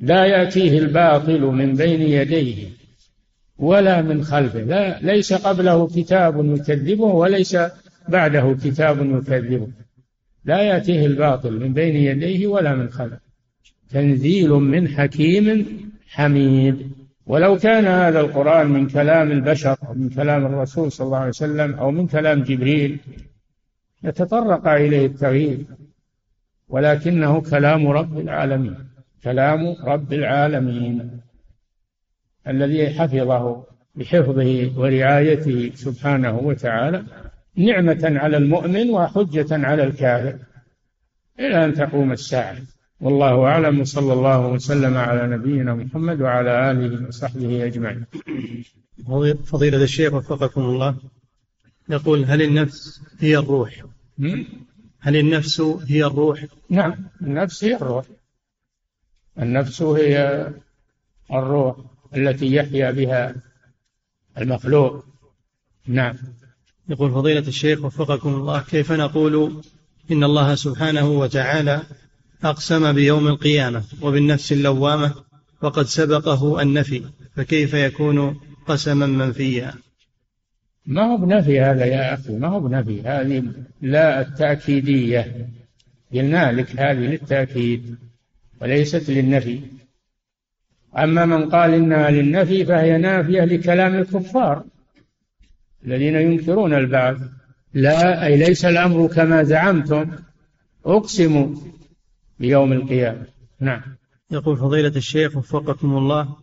لا 0.00 0.24
يأتيه 0.24 0.78
الباطل 0.78 1.40
من 1.40 1.74
بين 1.74 2.02
يديه 2.02 2.68
ولا 3.58 4.02
من 4.02 4.24
خلفه. 4.24 4.60
لا 4.60 4.98
ليس 5.00 5.32
قبله 5.32 5.86
كتاب 5.86 6.44
يكذبه 6.44 7.04
وليس 7.04 7.56
بعده 8.08 8.56
كتاب 8.64 9.10
يكذبه. 9.10 9.68
لا 10.44 10.62
يأتيه 10.62 11.06
الباطل 11.06 11.60
من 11.60 11.72
بين 11.72 11.96
يديه 11.96 12.46
ولا 12.46 12.74
من 12.74 12.90
خلفه. 12.90 13.20
تنزيل 13.90 14.50
من 14.50 14.88
حكيم 14.88 15.66
حميد. 16.08 16.90
ولو 17.26 17.58
كان 17.58 17.84
هذا 17.84 18.20
القرآن 18.20 18.66
من 18.66 18.88
كلام 18.88 19.30
البشر 19.30 19.76
أو 19.88 19.94
من 19.94 20.08
كلام 20.08 20.46
الرسول 20.46 20.92
صلى 20.92 21.04
الله 21.04 21.18
عليه 21.18 21.28
وسلم 21.28 21.74
أو 21.74 21.90
من 21.90 22.06
كلام 22.06 22.42
جبريل 22.42 22.98
يتطرق 24.04 24.68
إليه 24.68 25.06
التغيير. 25.06 25.58
ولكنه 26.68 27.40
كلام 27.40 27.88
رب 27.88 28.18
العالمين. 28.18 28.95
كلام 29.26 29.76
رب 29.84 30.12
العالمين 30.12 31.20
الذي 32.48 32.90
حفظه 32.90 33.64
بحفظه 33.94 34.72
ورعايته 34.76 35.70
سبحانه 35.74 36.38
وتعالى 36.38 37.04
نعمة 37.56 38.02
على 38.02 38.36
المؤمن 38.36 38.90
وحجة 38.90 39.66
على 39.66 39.84
الكافر. 39.84 40.38
إلى 41.40 41.64
أن 41.64 41.74
تقوم 41.74 42.12
الساعة. 42.12 42.56
والله 43.00 43.44
أعلم. 43.44 43.80
وصلى 43.80 44.12
الله 44.12 44.46
وسلم 44.46 44.96
على 44.96 45.36
نبينا 45.36 45.74
محمد 45.74 46.20
وعلى 46.20 46.70
آله 46.70 47.08
وصحبه 47.08 47.66
أجمعين. 47.66 48.04
فضيلة 49.44 49.82
الشيخ 49.82 50.14
وفقكم 50.14 50.60
الله. 50.60 50.96
يقول 51.88 52.24
هل 52.24 52.42
النفس 52.42 53.00
هي 53.20 53.36
الروح؟ 53.36 53.84
هل 55.00 55.16
النفس 55.16 55.60
هي 55.88 56.04
الروح؟ 56.04 56.44
نعم. 56.70 56.94
النفس 57.22 57.64
هي 57.64 57.76
الروح. 57.76 58.04
النفس 59.38 59.82
هي 59.82 60.46
الروح 61.32 61.76
التي 62.16 62.54
يحيا 62.54 62.90
بها 62.90 63.34
المخلوق. 64.38 65.04
نعم. 65.86 66.16
يقول 66.88 67.10
فضيلة 67.10 67.48
الشيخ 67.48 67.84
وفقكم 67.84 68.34
الله 68.34 68.60
كيف 68.62 68.92
نقول 68.92 69.62
إن 70.12 70.24
الله 70.24 70.54
سبحانه 70.54 71.08
وتعالى 71.08 71.82
أقسم 72.44 72.92
بيوم 72.92 73.28
القيامة 73.28 73.82
وبالنفس 74.02 74.52
اللوامة 74.52 75.14
وقد 75.62 75.86
سبقه 75.86 76.62
النفي 76.62 77.02
فكيف 77.36 77.74
يكون 77.74 78.40
قسما 78.66 79.06
منفيا؟ 79.06 79.74
ما 80.86 81.02
هو 81.02 81.16
بنفي 81.16 81.60
هذا 81.60 81.84
يا 81.84 82.14
أخي 82.14 82.32
ما 82.32 82.48
هو 82.48 82.60
بنفي. 82.60 83.02
هذه 83.02 83.42
لا 83.80 84.20
التأكيدية. 84.20 85.48
قلنا 86.12 86.52
لك 86.52 86.80
هذه 86.80 86.98
للتأكيد. 86.98 87.96
وليست 88.60 89.10
للنفي. 89.10 89.60
أما 90.98 91.24
من 91.26 91.48
قال 91.50 91.74
إنها 91.74 92.10
للنفي 92.10 92.64
فهي 92.64 92.98
نافية 92.98 93.44
لكلام 93.44 93.94
الكفار 93.94 94.64
الذين 95.84 96.14
ينكرون 96.14 96.74
البعث. 96.74 97.18
لا 97.74 98.26
أي 98.26 98.36
ليس 98.36 98.64
الأمر 98.64 99.06
كما 99.06 99.42
زعمتم. 99.42 100.10
أقسم 100.86 101.56
بيوم 102.38 102.72
القيامة. 102.72 103.26
نعم. 103.60 103.82
يقول 104.30 104.56
فضيلة 104.56 104.96
الشيخ 104.96 105.36
وفقكم 105.36 105.96
الله 105.96 106.36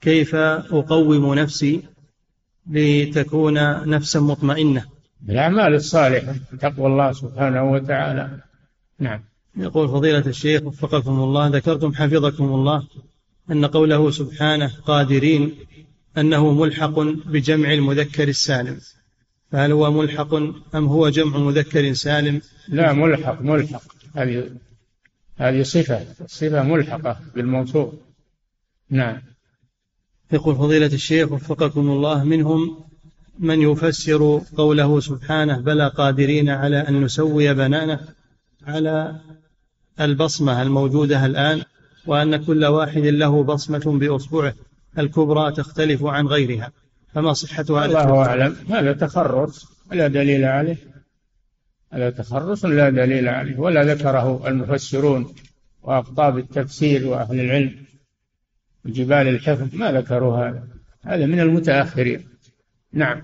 كيف 0.00 0.34
أقوم 0.34 1.34
نفسي 1.34 1.82
لتكون 2.70 3.54
نفسا 3.88 4.20
مطمئنة؟ 4.20 4.84
بالأعمال 5.20 5.74
الصالحة 5.74 6.34
تقوى 6.60 6.86
الله 6.86 7.12
سبحانه 7.12 7.70
وتعالى. 7.72 8.30
نعم. 8.98 9.20
يقول 9.56 9.88
فضيلة 9.88 10.26
الشيخ 10.26 10.62
وفقكم 10.62 11.20
الله 11.20 11.48
ذكرتم 11.48 11.94
حفظكم 11.94 12.44
الله 12.44 12.86
أن 13.50 13.64
قوله 13.64 14.10
سبحانه 14.10 14.72
قادرين 14.86 15.54
أنه 16.18 16.52
ملحق 16.52 17.00
بجمع 17.00 17.72
المذكر 17.72 18.28
السالم. 18.28 18.80
فهل 19.52 19.72
هو 19.72 19.90
ملحق 19.90 20.34
أم 20.74 20.86
هو 20.86 21.08
جمع 21.08 21.38
مذكر 21.38 21.92
سالم؟ 21.92 22.40
لا 22.68 22.92
ملحق 22.92 23.42
ملحق. 23.42 23.82
هذه 24.16 24.50
هذه 25.36 25.62
صفة 25.62 26.06
صفة 26.26 26.62
ملحقة 26.62 27.20
بالموصوف. 27.34 27.94
نعم. 28.90 29.22
يقول 30.32 30.56
فضيلة 30.56 30.86
الشيخ 30.86 31.32
وفقكم 31.32 31.90
الله 31.90 32.24
منهم 32.24 32.84
من 33.38 33.62
يفسر 33.62 34.42
قوله 34.56 35.00
سبحانه 35.00 35.60
بلى 35.60 35.88
قادرين 35.88 36.48
على 36.48 36.88
أن 36.88 37.04
نسوي 37.04 37.54
بنانه 37.54 38.00
على 38.68 39.20
البصمة 40.00 40.62
الموجودة 40.62 41.26
الآن 41.26 41.62
وأن 42.06 42.44
كل 42.44 42.64
واحد 42.64 43.02
له 43.02 43.42
بصمة 43.42 43.98
بأصبعه. 43.98 44.54
الكبرى 44.98 45.52
تختلف 45.52 46.04
عن 46.04 46.26
غيرها. 46.26 46.72
فما 47.14 47.32
صحة 47.32 47.64
هذا 47.70 47.84
الله 47.84 48.26
أعلم. 48.26 48.56
هذا 48.70 48.92
تخرص. 48.92 49.66
لا 49.92 50.08
دليل 50.08 50.44
عليه. 50.44 50.76
هذا 51.92 52.10
تخرص 52.10 52.64
لا 52.64 52.90
دليل 52.90 53.28
عليه. 53.28 53.58
ولا 53.58 53.94
ذكره 53.94 54.48
المفسرون 54.48 55.34
وأقطاب 55.82 56.38
التفسير 56.38 57.06
وأهل 57.06 57.40
العلم 57.40 57.76
وجبال 58.84 59.28
الحفظ. 59.28 59.74
ما 59.74 59.92
ذكروا 59.92 60.36
هذا. 60.36 60.68
هذا 61.02 61.26
من 61.26 61.40
المتأخرين. 61.40 62.28
نعم. 62.92 63.22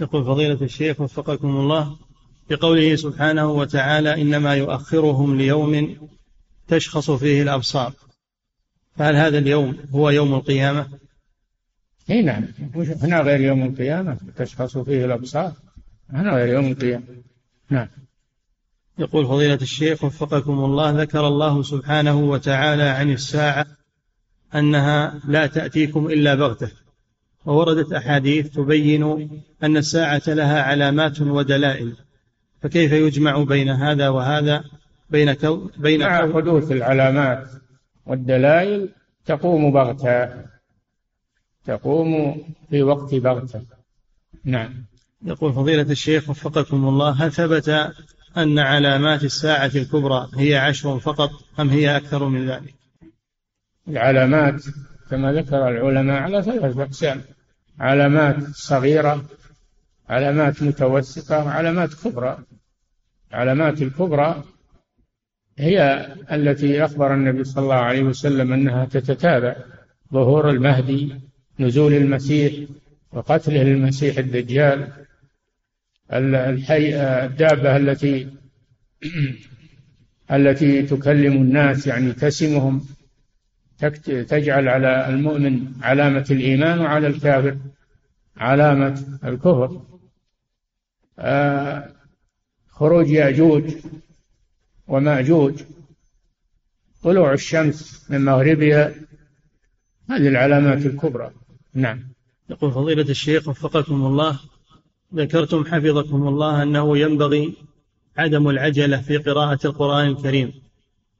يقول 0.00 0.24
فضيلة 0.24 0.62
الشيخ 0.62 1.00
وفقكم 1.00 1.56
الله. 1.56 1.96
بقوله 2.50 2.96
سبحانه 2.96 3.50
وتعالى 3.50 4.22
إنما 4.22 4.54
يؤخرهم 4.54 5.38
ليوم 5.38 5.96
تشخص 6.68 7.10
فيه 7.10 7.42
الأبصار. 7.42 7.92
فهل 8.96 9.16
هذا 9.16 9.38
اليوم 9.38 9.76
هو 9.94 10.10
يوم 10.10 10.34
القيامة؟ 10.34 10.86
إي 12.10 12.22
نعم. 12.22 12.44
هنا 13.02 13.20
غير 13.20 13.40
يوم 13.40 13.62
القيامة 13.62 14.16
تشخص 14.36 14.78
فيه 14.78 15.04
الأبصار. 15.04 15.52
هنا 16.10 16.32
غير 16.32 16.48
يوم 16.48 16.66
القيامة. 16.66 17.04
نعم. 17.70 17.88
يقول 18.98 19.26
فضيلة 19.26 19.54
الشيخ 19.54 20.04
وفقكم 20.04 20.64
الله 20.64 20.90
ذكر 20.90 21.28
الله 21.28 21.62
سبحانه 21.62 22.20
وتعالى 22.20 22.82
عن 22.82 23.10
الساعة 23.10 23.66
أنها 24.54 25.20
لا 25.28 25.46
تأتيكم 25.46 26.06
إلا 26.06 26.34
بغتة. 26.34 26.70
ووردت 27.46 27.92
أحاديث 27.92 28.50
تبين 28.50 29.30
أن 29.62 29.76
الساعة 29.76 30.22
لها 30.26 30.62
علامات 30.62 31.20
ودلائل. 31.20 31.96
فكيف 32.62 32.92
يجمع 32.92 33.42
بين 33.42 33.68
هذا 33.68 34.08
وهذا؟ 34.08 34.64
بين 35.10 35.32
كو 35.32 35.70
بين 35.76 36.00
مع 36.00 36.32
حدوث 36.32 36.72
العلامات 36.72 37.48
والدلائل 38.06 38.88
تقوم 39.26 39.72
بغتة. 39.72 40.28
تقوم 41.64 42.42
في 42.70 42.82
وقت 42.82 43.14
بغتة. 43.14 43.62
نعم. 44.44 44.84
يقول 45.24 45.52
فضيلة 45.52 45.82
الشيخ 45.82 46.30
وفقكم 46.30 46.88
الله 46.88 47.10
هل 47.10 47.32
ثبت 47.32 47.68
أن 48.36 48.58
علامات 48.58 49.24
الساعة 49.24 49.70
الكبرى 49.74 50.28
هي 50.36 50.56
عشر 50.56 50.98
فقط 50.98 51.30
أم 51.60 51.68
هي 51.68 51.96
أكثر 51.96 52.28
من 52.28 52.50
ذلك؟ 52.50 52.74
العلامات 53.88 54.64
كما 55.10 55.32
ذكر 55.32 55.68
العلماء 55.68 56.22
على 56.22 56.42
ثلاثة 56.42 56.82
أقسام. 56.82 57.20
علامات 57.80 58.36
صغيرة 58.54 59.24
علامات 60.08 60.62
متوسطة 60.62 61.44
وعلامات 61.44 61.94
كبرى. 61.94 62.38
علامات 63.32 63.82
الكبرى 63.82 64.44
هي 65.58 66.08
التي 66.32 66.84
أخبر 66.84 67.14
النبي 67.14 67.44
صلى 67.44 67.64
الله 67.64 67.74
عليه 67.74 68.02
وسلم 68.02 68.52
أنها 68.52 68.84
تتتابع. 68.84 69.56
ظهور 70.12 70.50
المهدي 70.50 71.20
نزول 71.60 71.92
المسيح 71.92 72.68
وقتله 73.12 73.62
المسيح 73.62 74.18
الدجال. 74.18 74.88
الحي 76.12 76.94
الدابة 77.24 77.76
التي 77.76 78.28
التي 80.36 80.82
تكلم 80.82 81.32
الناس 81.32 81.86
يعني 81.86 82.12
تسمهم 82.12 82.86
تجعل 84.28 84.68
على 84.68 85.08
المؤمن 85.08 85.72
علامة 85.82 86.26
الإيمان 86.30 86.80
وعلى 86.80 87.06
الكافر. 87.06 87.56
علامة 88.36 89.18
الكفر. 89.24 89.82
آه 91.18 91.92
خروج 92.68 93.10
يأجوج 93.10 93.64
ومأجوج 94.86 95.62
طلوع 97.02 97.32
الشمس 97.32 98.10
من 98.10 98.24
مغربها 98.24 98.94
هذه 100.10 100.28
العلامات 100.28 100.86
الكبرى. 100.86 101.30
نعم. 101.74 102.12
يقول 102.50 102.72
فضيلة 102.72 103.10
الشيخ 103.10 103.48
وفقكم 103.48 104.06
الله 104.06 104.40
ذكرتم 105.14 105.64
حفظكم 105.64 106.28
الله 106.28 106.62
أنه 106.62 106.98
ينبغي 106.98 107.56
عدم 108.16 108.48
العجلة 108.48 109.00
في 109.00 109.16
قراءة 109.16 109.66
القرآن 109.66 110.06
الكريم 110.06 110.52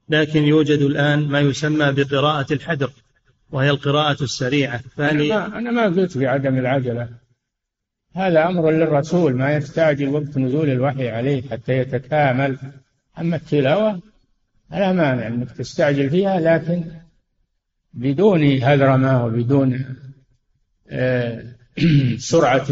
لكن 0.09 0.43
يوجد 0.43 0.81
الآن 0.81 1.27
ما 1.27 1.39
يسمى 1.39 1.91
بقراءة 1.91 2.53
الحدر. 2.53 2.91
وهي 3.53 3.69
القراءة 3.69 4.23
السريعة. 4.23 4.77
فهل 4.77 5.31
أنا 5.31 5.47
ما, 5.47 5.57
أنا 5.57 5.71
ما 5.71 5.83
قلت 5.83 6.17
بعدم 6.17 6.57
العجلة. 6.57 7.09
هذا 8.15 8.47
أمر 8.47 8.71
للرسول 8.71 9.35
ما 9.35 9.55
يستعجل 9.55 10.09
وقت 10.09 10.37
نزول 10.37 10.69
الوحي 10.69 11.09
عليه 11.09 11.49
حتى 11.49 11.77
يتكامل. 11.77 12.57
أما 13.19 13.35
التلاوة 13.35 14.01
لا 14.71 14.91
مانع 14.91 15.27
أنك 15.27 15.51
تستعجل 15.51 16.09
فيها 16.09 16.39
لكن 16.39 16.83
بدون 17.93 18.43
هذرمة 18.43 19.25
وبدون 19.25 19.95
آه، 20.89 21.43
سرعة 22.17 22.67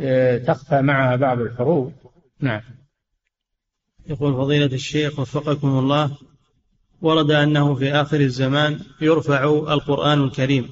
آه، 0.00 0.38
تخفى 0.38 0.82
معها 0.82 1.16
بعض 1.16 1.40
الحروف. 1.40 1.92
نعم. 2.40 2.62
يقول 4.06 4.34
فضيلة 4.34 4.66
الشيخ 4.66 5.18
وفقكم 5.18 5.68
الله 5.68 6.18
ورد 7.02 7.30
أنه 7.30 7.74
في 7.74 7.92
آخر 7.92 8.20
الزمان 8.20 8.80
يرفع 9.00 9.44
القرآن 9.44 10.24
الكريم. 10.24 10.68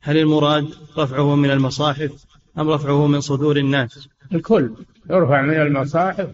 هل 0.00 0.16
المراد 0.16 0.68
رفعه 0.98 1.34
من 1.34 1.50
المصاحف 1.50 2.24
أم 2.58 2.70
رفعه 2.70 3.06
من 3.06 3.20
صدور 3.20 3.56
الناس؟ 3.56 4.08
الكل 4.32 4.74
يرفع 5.10 5.42
من 5.42 5.60
المصاحف 5.60 6.28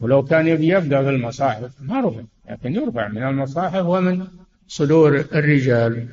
ولو 0.00 0.22
كان 0.22 0.62
يبدأ 0.62 1.02
في 1.02 1.08
المصاحف 1.10 1.70
ما 1.80 2.00
رفع 2.00 2.22
لكن 2.50 2.74
يرفع 2.74 3.08
من 3.08 3.22
المصاحف 3.22 3.86
ومن 3.86 4.26
صدور 4.66 5.16
الرجال. 5.16 6.08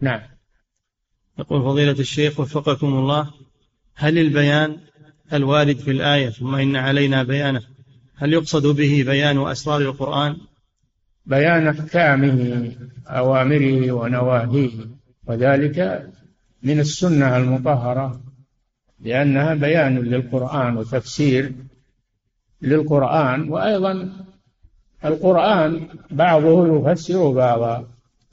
نعم. 0.00 0.20
يقول 1.38 1.62
فضيلة 1.62 2.00
الشيخ 2.00 2.40
وفقكم 2.40 2.86
الله 2.86 3.30
هل 3.94 4.18
البيان 4.18 4.76
الوارد 5.32 5.76
في 5.76 5.90
الآية 5.90 6.28
ثم 6.28 6.54
إن 6.54 6.76
علينا 6.76 7.22
بيانه 7.22 7.62
هل 8.16 8.32
يقصد 8.32 8.66
به 8.66 9.04
بيان 9.06 9.46
أسرار 9.46 9.80
القرآن؟ 9.80 10.36
بيان 11.28 11.68
أحكامه 11.68 12.72
أوامره 13.06 13.92
ونواهيه. 13.92 14.70
وذلك 15.26 16.08
من 16.62 16.80
السنة 16.80 17.36
المطهرة 17.36 18.20
لأنها 19.00 19.54
بيان 19.54 19.98
للقرآن 19.98 20.76
وتفسير 20.76 21.52
للقرآن. 22.62 23.48
وأيضا 23.48 24.08
القرآن 25.04 25.88
بعضه 26.10 26.76
يفسر 26.76 27.30
بعضا 27.30 27.86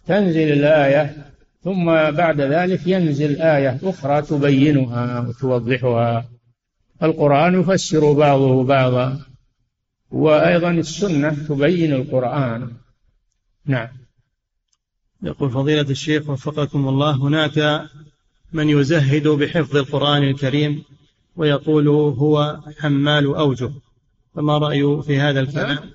تنزل 0.07 0.51
الآية 0.51 1.15
ثم 1.63 1.85
بعد 2.11 2.41
ذلك 2.41 2.87
ينزل 2.87 3.41
آية 3.41 3.79
أخرى 3.83 4.21
تبينها 4.21 5.19
وتوضحها. 5.19 6.25
القرآن 7.03 7.59
يفسر 7.59 8.13
بعضه 8.13 8.63
بعضا 8.63 9.19
وأيضا 10.11 10.71
السنة 10.71 11.29
تبين 11.29 11.93
القرآن. 11.93 12.71
نعم. 13.65 13.87
يقول 15.23 15.49
فضيلة 15.51 15.81
الشيخ 15.89 16.29
وفقكم 16.29 16.87
الله 16.87 17.11
هناك 17.15 17.87
من 18.53 18.69
يزهد 18.69 19.27
بحفظ 19.27 19.77
القرآن 19.77 20.23
الكريم 20.23 20.83
ويقول 21.35 21.87
هو 21.87 22.59
حمال 22.79 23.25
أوجه. 23.25 23.71
فما 24.35 24.57
رأي 24.57 25.01
في 25.01 25.19
هذا 25.19 25.39
الكلام؟ 25.39 25.91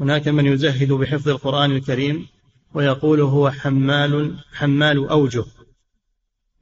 هناك 0.00 0.28
من 0.28 0.46
يزهد 0.46 0.92
بحفظ 0.92 1.28
القرآن 1.28 1.72
الكريم 1.72 2.26
ويقول 2.74 3.20
هو 3.20 3.50
حمال 3.50 4.36
حمال 4.52 5.08
أوجه. 5.08 5.44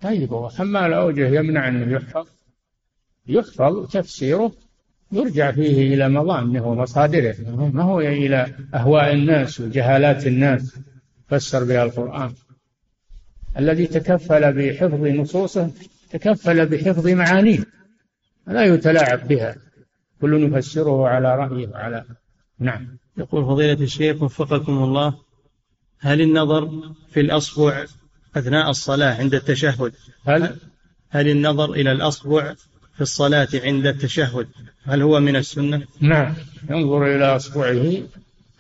طيب 0.02 0.32
هو 0.32 0.48
حمال 0.48 0.92
أوجه 0.92 1.28
يمنع 1.28 1.68
أنه 1.68 1.92
يحفظ؟ 1.92 2.26
يحفظ 3.26 3.86
تفسيره 3.86 4.52
يرجع 5.12 5.52
فيه 5.52 5.94
إلى 5.94 6.08
مظانه 6.08 6.66
ومصادره 6.66 7.36
ما 7.72 7.82
هو 7.82 8.00
إلى 8.00 8.54
أهواء 8.74 9.12
الناس 9.14 9.60
وجهالات 9.60 10.26
الناس. 10.26 10.78
فسر 11.28 11.64
بها 11.64 11.84
القرآن. 11.84 12.32
الذي 13.58 13.86
تكفل 13.86 14.52
بحفظ 14.52 15.06
نصوصه 15.06 15.70
تكفل 16.10 16.66
بحفظ 16.66 17.08
معانيه. 17.08 17.64
لا 18.46 18.64
يتلاعب 18.64 19.28
بها. 19.28 19.56
كل 20.20 20.50
نفسره 20.50 21.08
على 21.08 21.36
رأيه 21.36 21.68
وعلى 21.68 22.04
نعم. 22.58 22.98
يقول 23.18 23.44
فضيلة 23.44 23.84
الشيخ 23.84 24.22
وفقكم 24.22 24.72
الله 24.72 25.14
هل 26.00 26.20
النظر 26.20 26.70
في 27.10 27.20
الأصبع 27.20 27.84
أثناء 28.36 28.70
الصلاة 28.70 29.14
عند 29.14 29.34
التشهد؟ 29.34 29.92
هل؟ 30.26 30.56
هل 31.10 31.28
النظر 31.28 31.72
إلى 31.72 31.92
الأصبع 31.92 32.54
في 33.00 33.04
الصلاة 33.04 33.48
عند 33.54 33.86
التشهد 33.86 34.48
هل 34.84 35.02
هو 35.02 35.20
من 35.20 35.36
السنة؟ 35.36 35.82
نعم. 36.00 36.34
ينظر 36.70 37.16
إلى 37.16 37.36
أصبعه 37.36 38.02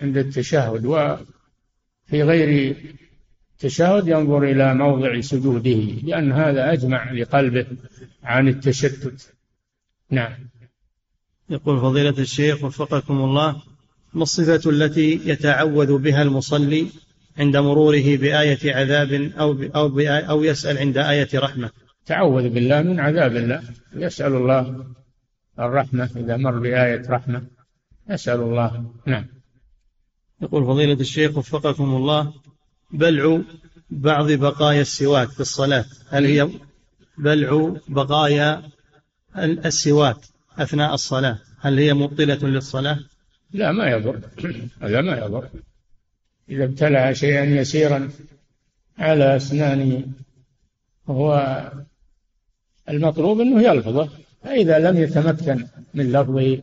عند 0.02 0.16
التشهد 0.16 0.86
وفي 0.86 2.22
غير 2.22 2.76
التشهد 3.54 4.08
ينظر 4.08 4.42
إلى 4.42 4.74
موضع 4.74 5.20
سجوده 5.20 5.80
لأن 6.02 6.32
هذا 6.32 6.72
أجمع 6.72 7.12
لقلبه 7.12 7.66
عن 8.22 8.48
التشتت. 8.48 9.34
نعم. 10.10 10.32
يقول 11.50 11.80
فضيلة 11.80 12.18
الشيخ 12.18 12.64
وفقكم 12.64 13.14
الله 13.14 13.62
ما 14.14 14.22
الصفة 14.22 14.70
التي 14.70 15.20
يتعوذ 15.24 15.98
بها 15.98 16.22
المصلي 16.22 16.86
عند 17.38 17.56
مروره 17.56 18.16
بآية 18.16 18.74
عذاب 18.74 19.12
أو 19.12 19.52
أو 19.74 20.00
أو 20.00 20.44
يسأل 20.44 20.78
عند 20.78 20.98
آية 20.98 21.28
رحمة؟ 21.34 21.70
تعوذ 22.06 22.48
بالله 22.48 22.82
من 22.82 23.00
عذاب 23.00 23.36
الله. 23.36 23.62
يسأل 23.92 24.32
الله 24.32 24.86
الرحمة 25.58 26.10
إذا 26.16 26.36
مر 26.36 26.58
بآية 26.58 27.02
رحمة. 27.08 27.42
يسأل 28.10 28.40
الله. 28.40 28.92
نعم. 29.06 29.26
يقول 30.42 30.64
فضيلة 30.64 31.00
الشيخ 31.00 31.36
وفقكم 31.36 31.84
الله 31.84 32.32
بلع 32.90 33.40
بعض 33.90 34.32
بقايا 34.32 34.80
السواك 34.80 35.28
في 35.28 35.40
الصلاة. 35.40 35.84
هل 36.10 36.24
هي 36.24 36.48
بلع 37.18 37.76
بقايا 37.88 38.62
السواك 39.38 40.16
أثناء 40.58 40.94
الصلاة؟ 40.94 41.38
هل 41.60 41.78
هي 41.78 41.94
مبطلة 41.94 42.48
للصلاة؟ 42.48 42.98
لا 43.52 43.72
ما 43.72 43.90
يضر. 43.90 44.20
هذا 44.82 45.00
ما 45.00 45.18
يضر. 45.18 45.48
إذا 46.48 46.64
ابتلع 46.64 47.12
شيئا 47.12 47.44
يسيرا 47.44 48.10
على 48.98 49.36
أسنانه 49.36 50.04
هو 51.08 51.32
المطلوب 52.88 53.40
أنه 53.40 53.62
يلفظه 53.62 54.08
فإذا 54.42 54.78
لم 54.78 54.96
يتمكن 54.96 55.66
من 55.94 56.12
لفظه 56.12 56.62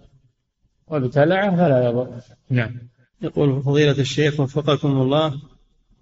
وابتلعه 0.87 1.55
فلا 1.55 1.89
يضر. 1.89 2.21
نعم. 2.49 2.71
يقول 3.21 3.63
فضيلة 3.63 3.99
الشيخ 3.99 4.39
وفقكم 4.39 5.01
الله 5.01 5.41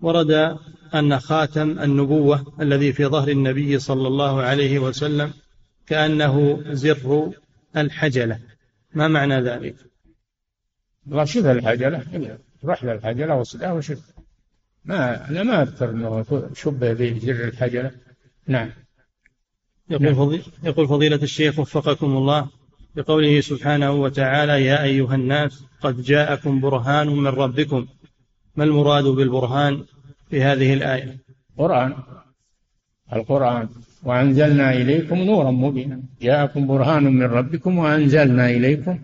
ورد 0.01 0.57
أن 0.95 1.19
خاتم 1.19 1.79
النبوة 1.79 2.53
الذي 2.61 2.93
في 2.93 3.05
ظهر 3.05 3.27
النبي 3.27 3.79
صلى 3.79 4.07
الله 4.07 4.41
عليه 4.41 4.79
وسلم 4.79 5.33
كأنه 5.87 6.63
زر 6.69 7.31
الحجلة. 7.77 8.39
ما 8.93 9.07
معنى 9.07 9.41
ذلك؟ 9.41 9.75
والله 11.07 11.25
شبه 11.25 11.51
الحجلة. 11.51 12.03
رحل 12.65 12.89
الحجلة 12.89 13.35
وصلها 13.35 13.71
وشبه 13.71 14.01
ما 14.85 15.29
أنا 15.29 15.43
ما 15.43 15.61
أذكر 15.61 15.89
أنه 15.89 16.25
شبه 16.53 16.93
بزر 16.93 17.47
الحجلة. 17.47 17.91
نعم. 18.47 18.71
يقول, 19.89 20.05
نعم. 20.05 20.15
فضي... 20.15 20.41
يقول 20.63 20.87
فضيلة 20.87 21.15
الشيخ 21.15 21.59
وفقكم 21.59 22.17
الله 22.17 22.47
بقوله 22.95 23.41
سبحانه 23.41 23.91
وتعالى 23.91 24.65
يا 24.65 24.83
أيها 24.83 25.15
الناس 25.15 25.63
قد 25.81 26.01
جاءكم 26.01 26.61
برهان 26.61 27.07
من 27.07 27.27
ربكم. 27.27 27.85
ما 28.55 28.63
المراد 28.63 29.03
بالبرهان 29.03 29.83
في 30.29 30.43
هذه 30.43 30.73
الآية؟ 30.73 31.17
قرآن. 31.57 31.93
القرآن. 33.13 33.69
وأنزلنا 34.03 34.73
إليكم 34.73 35.15
نورا 35.15 35.51
مبينا. 35.51 36.01
جاءكم 36.21 36.67
برهان 36.67 37.03
من 37.03 37.23
ربكم 37.23 37.77
وأنزلنا 37.77 38.49
إليكم 38.49 38.99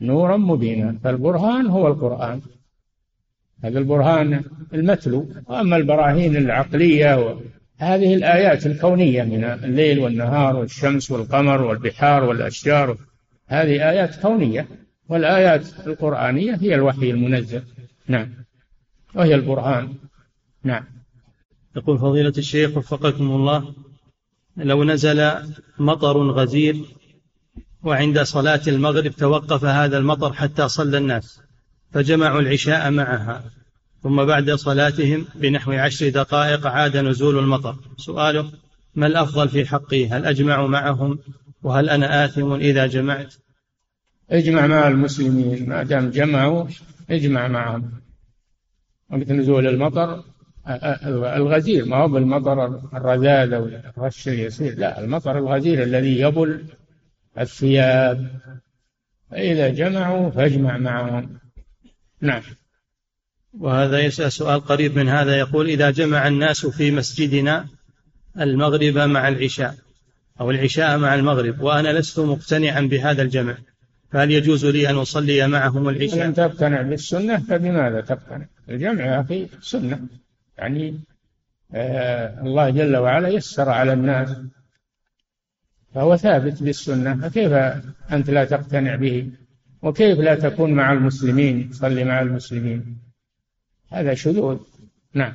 نورا 0.00 0.36
مبينا. 0.36 0.98
فالبرهان 1.04 1.66
هو 1.66 1.88
القرآن. 1.88 2.40
هذا 3.64 3.78
البرهان 3.78 4.44
المتلو. 4.74 5.28
وأما 5.46 5.76
البراهين 5.76 6.36
العقلية 6.36 7.36
هذه 7.78 8.14
الآيات 8.14 8.66
الكونية 8.66 9.22
من 9.22 9.44
الليل 9.44 9.98
والنهار 9.98 10.56
والشمس 10.56 11.10
والقمر 11.10 11.62
والبحار 11.62 12.24
والأشجار 12.24 12.96
هذه 13.46 13.90
آيات 13.90 14.22
كونية 14.22 14.68
والآيات 15.08 15.86
القرآنية 15.86 16.54
هي 16.54 16.74
الوحي 16.74 17.10
المنزل 17.10 17.62
نعم. 18.08 18.28
وهي 19.14 19.34
البرهان 19.34 19.94
نعم. 20.64 20.84
يقول 21.76 21.98
فضيلة 21.98 22.32
الشيخ 22.38 22.76
وفقكم 22.76 23.30
الله 23.30 23.74
لو 24.56 24.84
نزل 24.84 25.32
مطر 25.78 26.30
غزير 26.30 26.76
وعند 27.82 28.22
صلاة 28.22 28.60
المغرب 28.68 29.10
توقف 29.10 29.64
هذا 29.64 29.98
المطر 29.98 30.32
حتى 30.32 30.68
صلى 30.68 30.98
الناس 30.98 31.40
فجمعوا 31.92 32.40
العشاء 32.40 32.90
معها. 32.90 33.44
ثم 34.02 34.24
بعد 34.24 34.50
صلاتهم 34.50 35.26
بنحو 35.34 35.72
عشر 35.72 36.08
دقائق 36.08 36.66
عاد 36.66 36.96
نزول 36.96 37.38
المطر. 37.38 37.76
سؤاله 37.96 38.52
ما 38.94 39.06
الأفضل 39.06 39.48
في 39.48 39.66
حقي؟ 39.66 40.08
هل 40.08 40.26
أجمع 40.26 40.66
معهم؟ 40.66 41.18
وهل 41.62 41.88
أنا 41.90 42.24
آثم 42.24 42.52
إذا 42.52 42.86
جمعت؟ 42.86 43.34
اجمع 44.30 44.66
مع 44.66 44.88
المسلمين 44.88 45.68
ما 45.68 45.82
دام 45.82 46.10
جمعوا 46.10 46.66
اجمع 47.10 47.48
معهم. 47.48 47.92
وقت 49.10 49.30
نزول 49.30 49.66
المطر 49.66 50.24
الغزير 51.36 51.84
ما 51.84 51.96
هو 51.96 52.08
بالمطر 52.08 52.66
الرذاذ 52.94 53.52
أو 53.52 53.64
الرش 53.64 54.28
اليسير 54.28 54.78
لا 54.78 55.00
المطر 55.04 55.38
الغزير 55.38 55.82
الذي 55.82 56.20
يبل 56.20 56.64
الثياب. 57.38 58.40
فإذا 59.30 59.68
جمعوا 59.68 60.30
فاجمع 60.30 60.78
معهم. 60.78 61.38
نعم. 62.20 62.42
وهذا 63.54 64.00
يسأل 64.00 64.32
سؤال 64.32 64.60
قريب 64.60 64.98
من 64.98 65.08
هذا 65.08 65.38
يقول 65.38 65.68
إذا 65.68 65.90
جمع 65.90 66.28
الناس 66.28 66.66
في 66.66 66.90
مسجدنا 66.90 67.66
المغرب 68.40 68.98
مع 68.98 69.28
العشاء 69.28 69.74
أو 70.40 70.50
العشاء 70.50 70.98
مع 70.98 71.14
المغرب 71.14 71.60
وأنا 71.60 71.98
لست 71.98 72.20
مقتنعا 72.20 72.80
بهذا 72.80 73.22
الجمع 73.22 73.54
فهل 74.12 74.30
يجوز 74.30 74.66
لي 74.66 74.90
أن 74.90 74.94
أصلي 74.94 75.48
معهم 75.48 75.88
العشاء؟ 75.88 76.26
إن 76.26 76.34
تقتنع 76.34 76.82
بالسنة 76.82 77.38
فبماذا 77.38 78.00
تقتنع؟ 78.00 78.46
الجمع 78.68 79.04
يا 79.04 79.20
أخي 79.20 79.48
سنة 79.60 80.00
يعني 80.58 81.00
آه 81.74 82.40
الله 82.42 82.70
جل 82.70 82.96
وعلا 82.96 83.28
يسر 83.28 83.68
على 83.68 83.92
الناس 83.92 84.36
فهو 85.94 86.16
ثابت 86.16 86.62
بالسنة 86.62 87.28
فكيف 87.28 87.52
أنت 88.12 88.30
لا 88.30 88.44
تقتنع 88.44 88.96
به 88.96 89.30
وكيف 89.82 90.18
لا 90.18 90.34
تكون 90.34 90.72
مع 90.72 90.92
المسلمين 90.92 91.70
تصلي 91.70 92.04
مع 92.04 92.20
المسلمين 92.20 93.07
هذا 93.90 94.14
شذوذ. 94.14 94.58
نعم. 95.14 95.34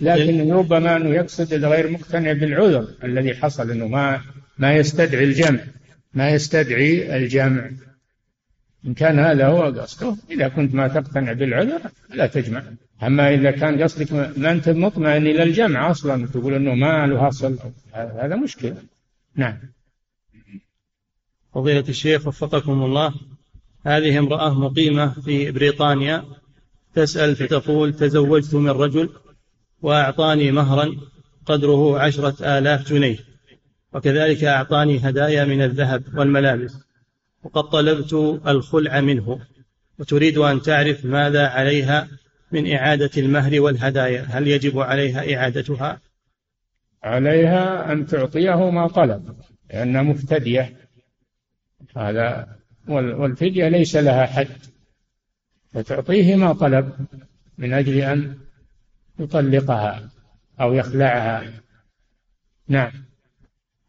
لكن 0.00 0.52
ربما 0.52 0.96
أنه 0.96 1.10
يقصد 1.10 1.52
الغير 1.52 1.90
مقتنع 1.90 2.32
بالعذر 2.32 2.88
الذي 3.04 3.34
حصل 3.34 3.70
أنه 3.70 3.86
ما 3.86 4.20
ما 4.58 4.74
يستدعي 4.76 5.24
الجمع 5.24 5.60
ما 6.14 6.30
يستدعي 6.30 7.16
الجمع. 7.16 7.70
إن 8.86 8.94
كان 8.94 9.18
هذا 9.18 9.46
هو 9.46 9.62
قصده. 9.62 10.16
إذا 10.30 10.48
كنت 10.48 10.74
ما 10.74 10.88
تقتنع 10.88 11.32
بالعذر 11.32 11.80
لا 12.14 12.26
تجمع. 12.26 12.62
أما 13.02 13.34
إذا 13.34 13.50
كان 13.50 13.82
قصدك 13.82 14.12
ما 14.12 14.52
أنت 14.52 14.68
مطمئن 14.68 15.26
إلى 15.26 15.42
الجمع 15.42 15.90
أصلا 15.90 16.26
تقول 16.26 16.54
أنه 16.54 16.74
ما 16.74 17.06
له 17.06 17.28
أصل 17.28 17.58
هذا 17.92 18.36
مشكلة. 18.36 18.76
نعم. 19.36 19.58
فضيلة 21.54 21.84
الشيخ 21.88 22.26
وفقكم 22.26 22.82
الله. 22.82 23.14
هذه 23.86 24.18
امرأة 24.18 24.54
مقيمة 24.54 25.08
في 25.08 25.50
بريطانيا. 25.50 26.24
تسأل 26.94 27.36
فتقول 27.36 27.94
تزوجت 27.94 28.54
من 28.54 28.70
رجل 28.70 29.08
وأعطاني 29.82 30.50
مهرا 30.50 30.90
قدره 31.46 31.98
عشرة 31.98 32.58
آلاف 32.58 32.92
جنيه 32.92 33.18
وكذلك 33.92 34.44
أعطاني 34.44 34.98
هدايا 35.08 35.44
من 35.44 35.62
الذهب 35.62 36.02
والملابس 36.14 36.74
وقد 37.42 37.62
طلبت 37.62 38.12
الخلع 38.46 39.00
منه 39.00 39.40
وتريد 39.98 40.38
أن 40.38 40.62
تعرف 40.62 41.04
ماذا 41.04 41.46
عليها 41.46 42.08
من 42.52 42.72
إعادة 42.72 43.10
المهر 43.16 43.60
والهدايا 43.60 44.22
هل 44.22 44.48
يجب 44.48 44.78
عليها 44.78 45.36
إعادتها؟ 45.36 46.00
عليها 47.02 47.92
أن 47.92 48.06
تعطيه 48.06 48.70
ما 48.70 48.88
طلب 48.88 49.36
لأنها 49.70 50.02
مفتدية. 50.02 50.76
هذا 51.96 52.56
والفدية 52.88 53.68
ليس 53.68 53.96
لها 53.96 54.26
حد. 54.26 54.71
فتعطيه 55.74 56.36
ما 56.36 56.52
طلب 56.52 56.92
من 57.58 57.72
أجل 57.72 57.98
أن 57.98 58.38
يطلقها 59.18 60.10
أو 60.60 60.72
يخلعها. 60.72 61.52
نعم. 62.68 62.92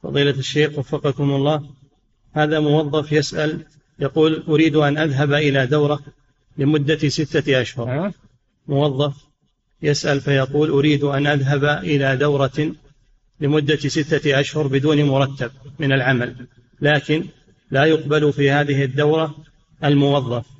فضيلة 0.03 0.31
الشيخ 0.31 0.77
وفقكم 0.77 1.31
الله 1.31 1.69
هذا 2.31 2.59
موظف 2.59 3.11
يسأل 3.11 3.65
يقول 3.99 4.43
أريد 4.47 4.75
أن 4.75 4.97
أذهب 4.97 5.34
إلى 5.34 5.67
دورة 5.67 5.99
لمدة 6.57 7.09
ستة 7.09 7.61
أشهر. 7.61 8.11
موظف 8.67 9.15
يسأل 9.81 10.21
فيقول 10.21 10.69
أريد 10.69 11.03
أن 11.03 11.27
أذهب 11.27 11.63
إلى 11.63 12.17
دورة 12.17 12.75
لمدة 13.39 13.75
ستة 13.75 14.39
أشهر 14.39 14.67
بدون 14.67 15.03
مرتب 15.03 15.51
من 15.79 15.93
العمل 15.93 16.47
لكن 16.81 17.25
لا 17.71 17.86
يقبل 17.86 18.34
في 18.34 18.51
هذه 18.51 18.84
الدورة 18.84 19.36
الموظف. 19.84 20.52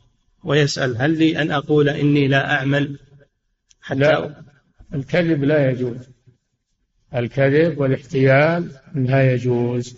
ويسأل 0.44 0.98
هل 1.02 1.18
لي 1.18 1.42
أن 1.42 1.52
أقول 1.52 1.90
إني 1.90 2.28
لا 2.28 2.56
أعمل؟ 2.56 3.00
حتى 3.82 4.00
لا 4.00 4.44
الكذب 4.94 5.44
لا 5.44 5.72
يجوز. 5.72 6.10
الكذب 7.16 7.78
والاحتيال 7.78 8.72
لا 8.96 9.34
يجوز. 9.34 9.98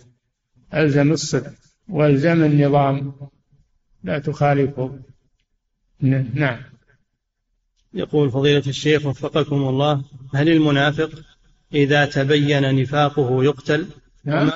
ألزم 0.74 1.12
الصدق 1.12 1.52
والزم 1.88 2.44
النظام 2.44 3.14
لا 4.04 4.18
تخالفه. 4.18 4.98
نعم. 6.00 6.58
يقول 7.94 8.30
فضيلة 8.30 8.62
الشيخ 8.66 9.06
وفقكم 9.06 9.56
الله 9.56 10.04
هل 10.34 10.48
المنافق 10.48 11.10
إذا 11.74 12.04
تبين 12.04 12.82
نفاقه 12.82 13.44
يقتل؟ 13.44 13.86
نعم. 14.24 14.50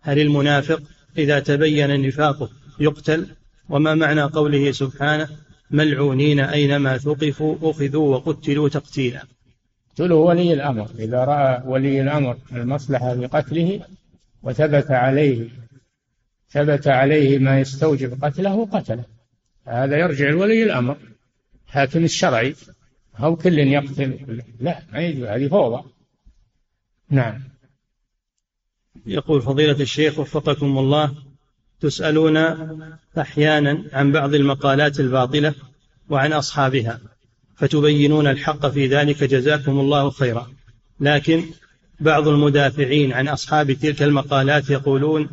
هل 0.00 0.18
المنافق 0.18 0.82
إذا 1.18 1.40
تبين 1.40 2.06
نفاقه 2.06 2.50
يقتل؟ 2.80 3.35
وما 3.68 3.94
معنى 3.94 4.22
قوله 4.22 4.72
سبحانه 4.72 5.28
ملعونين 5.70 6.40
أينما 6.40 6.98
ثقفوا 6.98 7.56
أخذوا 7.62 8.16
وقتلوا 8.16 8.68
تقتيلا. 8.68 9.22
قتلوا 9.90 10.28
ولي 10.28 10.52
الأمر. 10.52 10.90
إذا 10.98 11.24
رأى 11.24 11.62
ولي 11.66 12.00
الأمر 12.00 12.38
المصلحة 12.52 13.14
بقتله 13.14 13.80
وثبت 14.42 14.90
عليه 14.90 15.48
ثبت 16.50 16.88
عليه 16.88 17.38
ما 17.38 17.60
يستوجب 17.60 18.24
قتله 18.24 18.66
قتله. 18.66 19.04
هذا 19.66 19.96
يرجع 19.96 20.30
لولي 20.30 20.62
الأمر. 20.62 20.96
حاكم 21.66 22.04
الشرعي. 22.04 22.54
أو 23.20 23.36
كل 23.36 23.58
يقتل. 23.58 24.42
لا 24.60 24.82
ما 24.92 25.00
يجوز. 25.00 25.24
هذه 25.24 25.48
فوضى. 25.48 25.82
نعم. 27.10 27.42
يقول 29.06 29.42
فضيلة 29.42 29.80
الشيخ 29.80 30.18
وفقكم 30.18 30.78
الله 30.78 31.14
تسألون 31.80 32.36
أحيانا 33.18 33.82
عن 33.92 34.12
بعض 34.12 34.34
المقالات 34.34 35.00
الباطلة 35.00 35.54
وعن 36.08 36.32
أصحابها 36.32 37.00
فتبينون 37.56 38.26
الحق 38.26 38.66
في 38.66 38.86
ذلك 38.86 39.24
جزاكم 39.24 39.80
الله 39.80 40.10
خيرا. 40.10 40.46
لكن 41.00 41.44
بعض 42.00 42.28
المدافعين 42.28 43.12
عن 43.12 43.28
أصحاب 43.28 43.72
تلك 43.72 44.02
المقالات 44.02 44.70
يقولون 44.70 45.28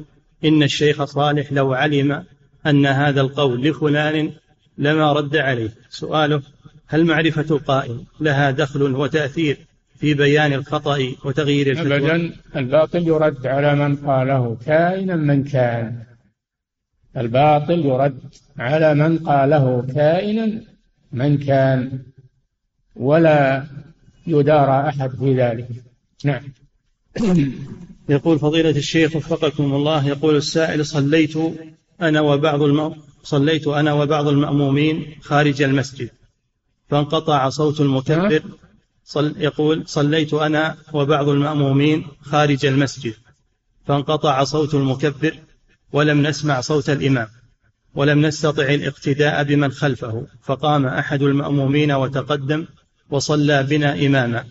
إن 0.46 0.64
الشيخ 0.64 1.04
صالح 1.04 1.54
لو 1.54 1.74
علم 1.74 2.24
أن 2.68 2.86
هذا 2.86 3.22
القول 3.22 3.62
لفلان 3.62 4.32
لما 4.78 5.14
رد 5.14 5.36
عليه. 5.36 5.70
سؤاله 5.90 6.42
هل 6.88 7.06
معرفة 7.06 7.56
القائل 7.56 8.04
لها 8.20 8.52
دخل 8.52 8.82
وتأثير 8.82 9.58
في 10.00 10.14
بيان 10.14 10.54
الخطأ 10.54 11.14
وتغيير 11.26 11.72
الفتوى؟ 11.72 11.98
أبدا 11.98 12.34
الباطل 12.56 13.08
يرد 13.08 13.48
على 13.48 13.76
من 13.76 13.96
قاله 13.96 14.58
كائنا 14.66 15.16
من 15.16 15.44
كان. 15.44 16.04
الباطل 17.18 17.86
يرد 17.86 18.20
على 18.60 18.94
من 18.94 19.18
قاله 19.18 19.88
كائنا 19.96 20.62
من 21.12 21.38
كان 21.38 22.00
ولا 22.96 23.66
يدارى 24.28 24.90
أحد 24.90 25.10
في 25.10 25.36
ذلك. 25.36 25.68
نعم. 26.24 26.44
يقول 28.10 28.40
فضيلة 28.40 28.70
الشيخ 28.70 29.16
وفقكم 29.16 29.74
الله 29.74 30.08
يقول 30.08 30.36
السائل 30.36 30.86
صليت 30.86 31.38
أنا 32.02 32.22
وبعض 32.22 32.62
الم... 32.62 32.96
صليت 33.24 33.68
أنا 33.68 33.94
وبعض 33.94 34.28
المأمومين 34.28 35.16
خارج 35.22 35.62
المسجد 35.62 36.10
فانقطع 36.90 37.50
صوت 37.50 37.82
المكبر 37.82 38.42
صل 39.06 39.36
يقول 39.38 39.84
صليت 39.88 40.34
أنا 40.34 40.78
وبعض 40.94 41.30
المأمومين 41.30 42.06
خارج 42.22 42.66
المسجد 42.66 43.14
فانقطع 43.86 44.44
صوت 44.44 44.74
المكبر 44.74 45.36
ولم 45.94 46.28
نسمع 46.28 46.62
صوت 46.62 46.90
الإمام 46.90 47.28
ولم 47.96 48.26
نستطع 48.26 48.64
الاقتداء 48.64 49.44
بمن 49.44 49.72
خلفه 49.72 50.28
فقام 50.42 50.86
أحد 50.86 51.22
المأمومين 51.22 51.92
وتقدم 51.92 52.66
وصلى 53.10 53.64
بنا 53.64 54.06
إماما 54.06 54.44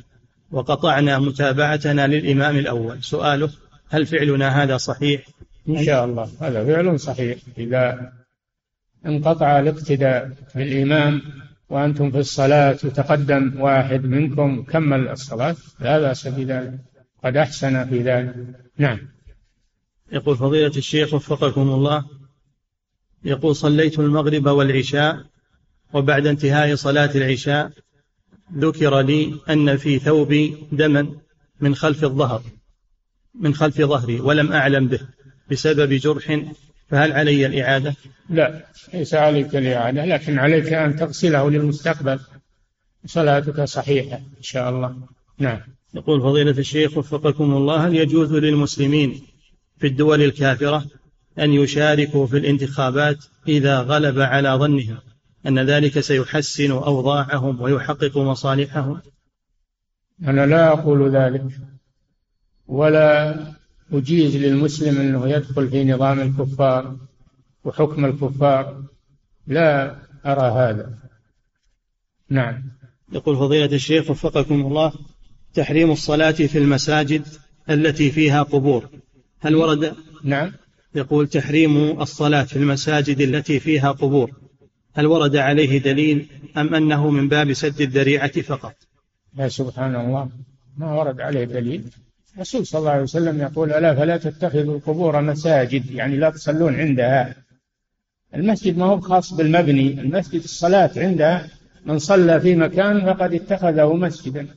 وقطعنا 0.53 1.19
متابعتنا 1.19 2.07
للإمام 2.07 2.57
الأول. 2.57 3.03
سؤاله 3.03 3.51
هل 3.91 4.07
فعلنا 4.07 4.63
هذا 4.63 4.77
صحيح؟ 4.77 5.23
إن 5.69 5.85
شاء 5.85 6.05
الله. 6.05 6.31
هذا 6.41 6.65
فعل 6.65 7.01
صحيح. 7.01 7.39
إذا 7.59 8.13
انقطع 9.07 9.59
الاقتداء 9.59 10.31
بالإمام 10.55 11.23
وأنتم 11.71 12.11
في 12.11 12.19
الصلاة 12.19 12.79
وتقدم 12.85 13.61
واحد 13.61 14.05
منكم 14.05 14.63
كمل 14.63 15.09
الصلاة 15.09 15.57
لا 15.81 15.99
بأس 15.99 16.29
بذلك. 16.29 16.79
قد 17.25 17.37
أحسن 17.37 17.85
في 17.89 18.03
ذلك. 18.03 18.35
نعم. 18.79 18.99
يقول 20.13 20.37
فضيلة 20.37 20.73
الشيخ 20.77 21.15
وفقكم 21.15 21.71
الله 21.71 22.05
يقول 23.25 23.57
صليت 23.57 23.99
المغرب 23.99 24.47
والعشاء 24.47 25.25
وبعد 25.93 26.27
انتهاء 26.27 26.75
صلاة 26.75 27.11
العشاء 27.15 27.71
ذكر 28.57 29.01
لي 29.01 29.35
أن 29.51 29.77
في 29.77 29.99
ثوبي 29.99 30.57
دما 30.73 31.09
من 31.61 31.75
خلف 31.75 32.05
الظهر 32.05 32.43
من 33.35 33.55
خلف 33.55 33.77
ظهري 33.77 34.21
ولم 34.21 34.53
أعلم 34.53 34.89
به 34.89 35.01
بسبب 35.51 35.93
جرح 35.93 36.41
فهل 36.89 37.13
علي 37.13 37.47
الإعادة؟ 37.47 37.95
لا 38.31 38.67
ليس 38.95 39.15
عليك 39.15 39.57
الإعادة 39.57 40.05
لكن 40.05 40.39
عليك 40.39 40.73
أن 40.73 40.97
تغسله 40.97 41.51
للمستقبل. 41.51 42.21
صلاتك 43.07 43.65
صحيحة 43.65 44.17
إن 44.17 44.43
شاء 44.43 44.71
الله. 44.71 44.97
نعم. 45.39 45.61
يقول 45.95 46.21
فضيلة 46.21 46.59
الشيخ 46.59 46.99
وفقكم 46.99 47.45
الله 47.45 47.87
هل 47.87 47.97
يجوز 47.97 48.33
للمسلمين 48.33 49.32
في 49.83 49.89
الدول 49.89 50.23
الكافرة 50.23 50.85
أن 51.39 51.53
يشاركوا 51.53 52.27
في 52.27 52.39
الانتخابات 52.39 53.25
إذا 53.49 53.81
غلب 53.81 54.21
على 54.21 54.49
ظنهم 54.49 54.99
أن 55.47 55.59
ذلك 55.59 56.01
سيحسن 56.01 56.71
أوضاعهم 56.71 57.61
ويحقق 57.61 58.19
مصالحهم. 58.19 59.01
أنا 60.25 60.47
لا 60.47 60.69
أقول 60.69 61.17
ذلك 61.17 61.45
ولا 62.67 63.37
أجيز 63.93 64.37
للمسلم 64.37 65.01
أنه 65.01 65.29
يدخل 65.29 65.69
في 65.69 65.85
نظام 65.85 66.21
الكفار 66.21 66.97
وحكم 67.65 68.05
الكفار. 68.05 68.83
لا 69.47 69.97
أرى 70.27 70.51
هذا. 70.51 70.99
نعم. 72.29 72.63
يقول 73.13 73.37
فضيلة 73.37 73.75
الشيخ 73.77 74.11
وفقكم 74.11 74.67
الله 74.67 74.93
تحريم 75.55 75.91
الصلاة 75.91 76.31
في 76.31 76.59
المساجد 76.59 77.27
التي 77.71 78.11
فيها 78.11 78.43
قبور. 78.43 78.89
هل 79.45 79.55
ورد؟ 79.55 79.95
نعم. 80.25 80.53
يقول 80.95 81.29
تحريم 81.29 82.01
الصلاة 82.01 82.43
في 82.43 82.57
المساجد 82.57 83.21
التي 83.21 83.61
فيها 83.61 83.91
قبور. 83.91 84.31
هل 84.95 85.07
ورد 85.07 85.37
عليه 85.37 85.79
دليل 85.79 86.27
أم 86.57 86.75
أنه 86.75 87.11
من 87.11 87.29
باب 87.29 87.53
سد 87.53 87.81
الذريعة 87.81 88.41
فقط؟ 88.41 88.75
يا 89.39 89.49
سبحان 89.49 89.97
الله. 89.97 90.29
ما 90.77 90.95
ورد 90.95 91.21
عليه 91.21 91.45
دليل. 91.45 91.85
الرسول 92.35 92.67
صلى 92.67 92.79
الله 92.79 92.91
عليه 92.91 93.03
وسلم 93.03 93.41
يقول 93.41 93.73
ألا 93.73 93.95
فلا 93.95 94.17
تتخذوا 94.17 94.75
القبور 94.77 95.21
مساجد؟ 95.21 95.91
يعني 95.91 96.17
لا 96.17 96.31
تصلون 96.31 96.75
عندها. 96.75 97.35
المسجد 98.35 98.79
ما 98.79 98.85
هو 98.85 99.01
خاص 99.01 99.33
بالمبني 99.35 100.01
المسجد 100.01 100.43
الصلاة 100.43 100.91
عندها. 100.97 101.49
من 101.87 101.99
صلى 101.99 102.41
في 102.41 102.57
مكان 102.57 103.15
فقد 103.15 103.35
اتخذه 103.35 103.95
مسجدا. 103.95 104.49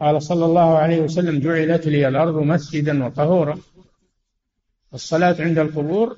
قال 0.00 0.22
صلى 0.22 0.44
الله 0.44 0.78
عليه 0.78 1.00
وسلم 1.00 1.40
جعلت 1.40 1.86
لي 1.86 2.08
الأرض 2.08 2.36
مسجدا 2.36 3.04
وطهورا. 3.04 3.58
الصلاة 4.94 5.36
عند 5.38 5.58
القبور 5.58 6.16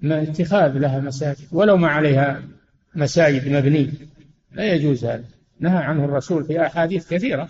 ما 0.00 0.22
اتخاذ 0.22 0.78
لها 0.78 1.00
مساجد 1.00 1.48
ولو 1.52 1.76
ما 1.76 1.88
عليها 1.88 2.42
مساجد 2.94 3.48
مبنية. 3.48 3.92
لا 4.52 4.74
يجوز 4.74 5.04
هذا. 5.04 5.24
نهى 5.60 5.76
عنه 5.76 6.04
الرسول 6.04 6.44
في 6.44 6.66
أحاديث 6.66 7.14
كثيرة 7.14 7.48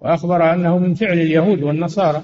وأخبر 0.00 0.54
أنه 0.54 0.78
من 0.78 0.94
فعل 0.94 1.18
اليهود 1.18 1.62
والنصارى. 1.62 2.22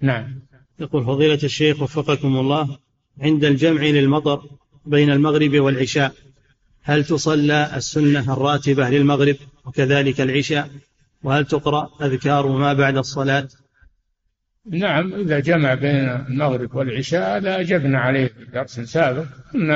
نعم. 0.00 0.40
يقول 0.80 1.04
فضيلة 1.04 1.38
الشيخ 1.44 1.82
وفقكم 1.82 2.36
الله 2.36 2.78
عند 3.20 3.44
الجمع 3.44 3.82
للمطر 3.82 4.42
بين 4.86 5.10
المغرب 5.10 5.54
والعشاء 5.54 6.12
هل 6.82 7.04
تصلى 7.04 7.76
السنة 7.76 8.32
الراتبة 8.32 8.90
للمغرب 8.90 9.36
وكذلك 9.66 10.20
العشاء؟ 10.20 10.70
وهل 11.22 11.44
تقرأ 11.44 11.90
أذكار 12.02 12.46
ما 12.48 12.72
بعد 12.72 12.96
الصلاة؟ 12.96 13.48
نعم 14.70 15.12
إذا 15.14 15.40
جمع 15.40 15.74
بين 15.74 16.08
المغرب 16.08 16.74
والعشاء 16.74 17.36
هذا 17.36 17.60
أجبنا 17.60 17.98
عليه 17.98 18.26
في 18.26 18.44
درس 18.44 18.80
سابق. 18.80 19.24
أن 19.54 19.70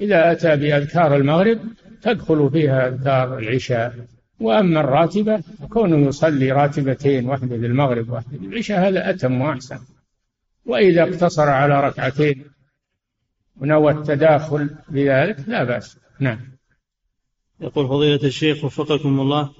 إذا 0.00 0.32
أتى 0.32 0.56
بأذكار 0.56 1.16
المغرب 1.16 1.58
تدخل 2.02 2.50
فيها 2.52 2.88
أذكار 2.88 3.38
العشاء. 3.38 3.94
وأما 4.40 4.80
الراتبة 4.80 5.42
كونه 5.70 6.08
يصلي 6.08 6.52
راتبتين 6.52 7.28
واحدة 7.28 7.56
للمغرب 7.56 8.10
واحدة 8.10 8.38
للعشاء 8.38 8.88
هذا 8.88 9.10
أتم 9.10 9.40
وأحسن. 9.40 9.78
وإذا 10.66 11.02
اقتصر 11.02 11.48
على 11.48 11.80
ركعتين 11.80 12.44
ونوى 13.56 13.92
التداخل 13.92 14.70
بذلك 14.88 15.36
لا 15.46 15.64
بأس. 15.64 15.98
نعم. 16.20 16.38
يقول 17.60 17.88
فضيلة 17.88 18.24
الشيخ 18.24 18.64
وفقكم 18.64 19.20
الله 19.20 19.50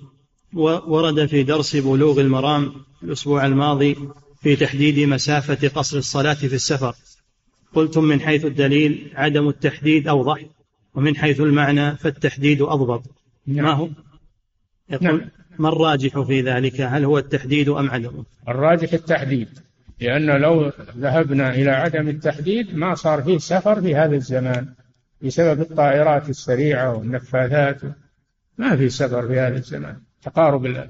ورد 0.86 1.26
في 1.26 1.42
درس 1.42 1.76
بلوغ 1.76 2.20
المرام 2.20 2.72
الأسبوع 3.03 3.47
الماضي 3.47 3.97
في 4.45 4.57
تحديد 4.57 5.09
مسافة 5.09 5.68
قصر 5.68 5.99
الصلاة 5.99 6.34
في 6.34 6.55
السفر. 6.55 6.95
قلتم 7.74 8.05
من 8.05 8.20
حيث 8.20 8.45
الدليل 8.45 9.12
عدم 9.14 9.49
التحديد 9.49 10.09
أوضح 10.09 10.45
ومن 10.95 11.16
حيث 11.16 11.40
المعنى 11.40 11.97
فالتحديد 11.97 12.62
أضبط. 12.62 13.03
نعم. 13.47 13.64
ما 13.64 13.72
هو؟ 13.72 13.88
يقول 14.90 15.18
نعم. 15.18 15.30
ما 15.59 15.68
الراجح 15.68 16.20
في 16.20 16.40
ذلك؟ 16.40 16.80
هل 16.80 17.05
هو 17.05 17.18
التحديد 17.18 17.68
أم 17.68 17.90
عدمه؟ 17.90 18.24
الراجح 18.49 18.92
التحديد 18.92 19.49
لأن 20.01 20.26
لو 20.26 20.72
ذهبنا 20.99 21.55
إلى 21.55 21.70
عدم 21.70 22.09
التحديد 22.09 22.74
ما 22.74 22.95
صار 22.95 23.22
فيه 23.22 23.38
سفر 23.38 23.80
في 23.80 23.95
هذا 23.95 24.16
الزمان 24.16 24.74
بسبب 25.22 25.61
الطائرات 25.61 26.28
السريعة 26.28 26.97
والنفاثات 26.97 27.80
ما 28.59 28.76
في 28.76 28.88
سفر 28.88 29.28
في 29.28 29.38
هذا 29.40 29.57
الزمان 29.57 30.01
تقارب 30.22 30.88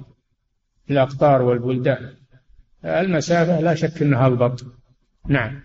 الأقطار 0.91 1.43
والبلدان. 1.43 2.24
المسافة 2.85 3.61
لا 3.61 3.75
شك 3.75 4.03
أنها 4.03 4.27
البط 4.29 4.65
نعم. 5.29 5.61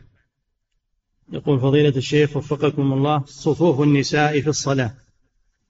يقول 1.34 1.60
فضيلة 1.60 1.98
الشيخ 1.98 2.38
وفقكم 2.38 2.94
الله 2.94 3.24
صفوف 3.26 3.82
النساء 3.82 4.42
في 4.42 4.48
الصلاة 4.48 4.94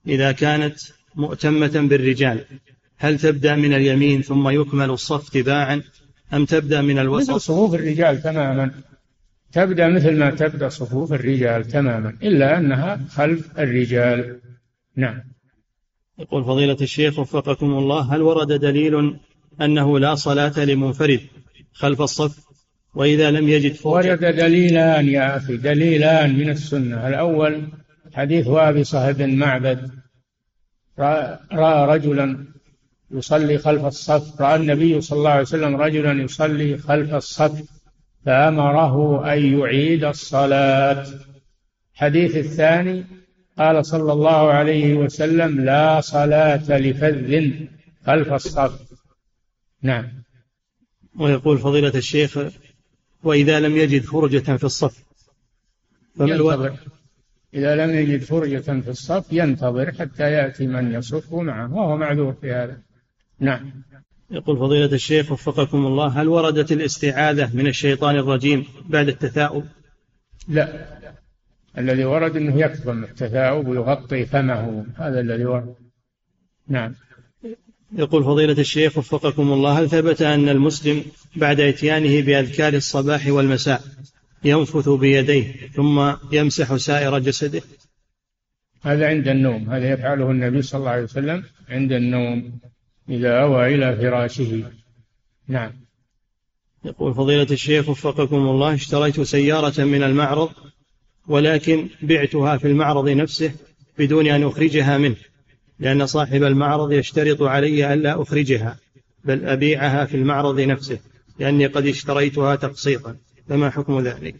إذا 0.06 0.32
كانت 0.32 0.78
مؤتمة 1.14 1.88
بالرجال 1.88 2.44
هل 2.96 3.18
تبدأ 3.18 3.56
من 3.56 3.74
اليمين 3.74 4.22
ثم 4.22 4.48
يكمل 4.48 4.90
الصف 4.90 5.28
تباعا 5.28 5.82
أم 6.32 6.44
تبدأ 6.44 6.80
من 6.82 6.98
الوسط؟ 6.98 7.30
مثل 7.30 7.40
صفوف 7.40 7.74
الرجال 7.74 8.22
تماما. 8.22 8.70
تبدأ 9.52 9.88
مثل 9.88 10.18
ما 10.18 10.30
تبدأ 10.30 10.68
صفوف 10.68 11.12
الرجال 11.12 11.64
تماما 11.64 12.16
إلا 12.22 12.58
أنها 12.58 13.00
خلف 13.10 13.58
الرجال. 13.58 14.40
نعم. 14.96 15.20
يقول 16.18 16.44
فضيلة 16.44 16.76
الشيخ 16.80 17.18
وفقكم 17.18 17.66
الله 17.66 18.14
هل 18.14 18.22
ورد 18.22 18.52
دليل 18.52 19.16
أنه 19.60 19.98
لا 19.98 20.14
صلاة 20.14 20.64
لمنفرد 20.64 21.20
خلف 21.72 22.02
الصف 22.02 22.38
وإذا 22.94 23.30
لم 23.30 23.48
يجد 23.48 23.72
فرجة 23.72 24.10
ورد 24.10 24.36
دليلان 24.36 25.08
يا 25.08 25.36
أخي 25.36 25.56
دليلان 25.56 26.38
من 26.38 26.50
السنة. 26.50 27.08
الأول 27.08 27.68
حديث 28.14 28.46
وابصة 28.46 29.12
بن 29.12 29.34
معبد 29.34 29.90
رأى 31.52 31.86
رجلا 31.96 32.46
يصلي 33.10 33.58
خلف 33.58 33.84
الصف 33.84 34.40
رأى 34.40 34.56
النبي 34.56 35.00
صلى 35.00 35.18
الله 35.18 35.30
عليه 35.30 35.42
وسلم 35.42 35.76
رجلا 35.76 36.22
يصلي 36.22 36.78
خلف 36.78 37.14
الصف 37.14 37.62
فأمره 38.26 39.32
أن 39.32 39.58
يعيد 39.58 40.04
الصلاة. 40.04 41.06
الحديث 41.94 42.36
الثاني 42.36 43.04
قال 43.58 43.86
صلى 43.86 44.12
الله 44.12 44.50
عليه 44.50 44.94
وسلم 44.94 45.60
لا 45.60 46.00
صلاة 46.00 46.78
لفذ 46.78 47.50
خلف 48.06 48.32
الصف. 48.32 48.80
نعم. 49.82 50.19
ويقول 51.18 51.58
فضيلة 51.58 51.92
الشيخ 51.94 52.38
وإذا 53.22 53.60
لم 53.60 53.76
يجد 53.76 54.02
فرجة 54.02 54.56
في 54.56 54.64
الصف 54.64 55.04
ينتظر. 56.20 56.76
إذا 57.54 57.86
لم 57.86 57.90
يجد 57.90 58.22
فرجة 58.22 58.80
في 58.80 58.88
الصف 58.88 59.32
ينتظر 59.32 59.92
حتى 59.92 60.22
يأتي 60.22 60.66
من 60.66 60.92
يصفه 60.92 61.42
معه 61.42 61.74
وهو 61.74 61.96
معذور 61.96 62.32
في 62.32 62.52
هذا. 62.52 62.78
نعم. 63.38 63.72
يقول 64.30 64.58
فضيلة 64.58 64.92
الشيخ 64.92 65.32
وفقكم 65.32 65.86
الله 65.86 66.06
هل 66.06 66.28
وردت 66.28 66.72
الاستعاذة 66.72 67.56
من 67.56 67.66
الشيطان 67.66 68.16
الرجيم 68.16 68.64
بعد 68.88 69.08
التثاؤب؟ 69.08 69.64
لا. 70.48 70.86
الذي 71.78 72.04
ورد 72.04 72.36
أنه 72.36 72.60
يكظم 72.60 73.04
التثاؤب 73.04 73.68
ويغطي 73.68 74.26
فمه. 74.26 74.86
هذا 74.96 75.20
الذي 75.20 75.44
ورد. 75.44 75.74
نعم. 76.68 76.94
يقول 77.92 78.24
فضيلة 78.24 78.52
الشيخ 78.52 78.98
وفقكم 78.98 79.52
الله 79.52 79.78
هل 79.78 79.90
ثبت 79.90 80.22
أن 80.22 80.48
المسلم 80.48 81.04
بعد 81.36 81.60
إتيانه 81.60 82.20
بأذكار 82.20 82.74
الصباح 82.74 83.26
والمساء 83.26 83.82
ينفث 84.44 84.88
بيديه 84.88 85.68
ثم 85.74 86.12
يمسح 86.32 86.76
سائر 86.76 87.18
جسده؟ 87.18 87.62
هذا 88.82 89.06
عند 89.06 89.28
النوم 89.28 89.70
هذا 89.70 89.92
يفعله 89.92 90.30
النبي 90.30 90.62
صلى 90.62 90.78
الله 90.78 90.90
عليه 90.90 91.02
وسلم 91.02 91.44
عند 91.68 91.92
النوم 91.92 92.52
إذا 93.08 93.40
أوى 93.40 93.74
إلى 93.74 93.96
فراشه. 93.96 94.70
نعم. 95.48 95.72
يقول 96.84 97.14
فضيلة 97.14 97.46
الشيخ 97.50 97.88
وفقكم 97.88 98.36
الله 98.36 98.74
اشتريت 98.74 99.20
سيارة 99.20 99.84
من 99.84 100.02
المعرض 100.02 100.50
ولكن 101.28 101.88
بعتها 102.02 102.56
في 102.56 102.66
المعرض 102.66 103.08
نفسه 103.08 103.52
بدون 103.98 104.26
أن 104.26 104.42
أخرجها 104.42 104.98
منه. 104.98 105.16
لأن 105.80 106.06
صاحب 106.06 106.42
المعرض 106.42 106.92
يشترط 106.92 107.42
علي 107.42 107.94
ألا 107.94 108.22
أخرجها 108.22 108.78
بل 109.24 109.48
أبيعها 109.48 110.04
في 110.04 110.16
المعرض 110.16 110.60
نفسه 110.60 110.98
لأني 111.38 111.66
قد 111.66 111.86
اشتريتها 111.86 112.56
تقسيطا. 112.56 113.16
فما 113.48 113.70
حكم 113.70 114.00
ذلك؟ 114.00 114.34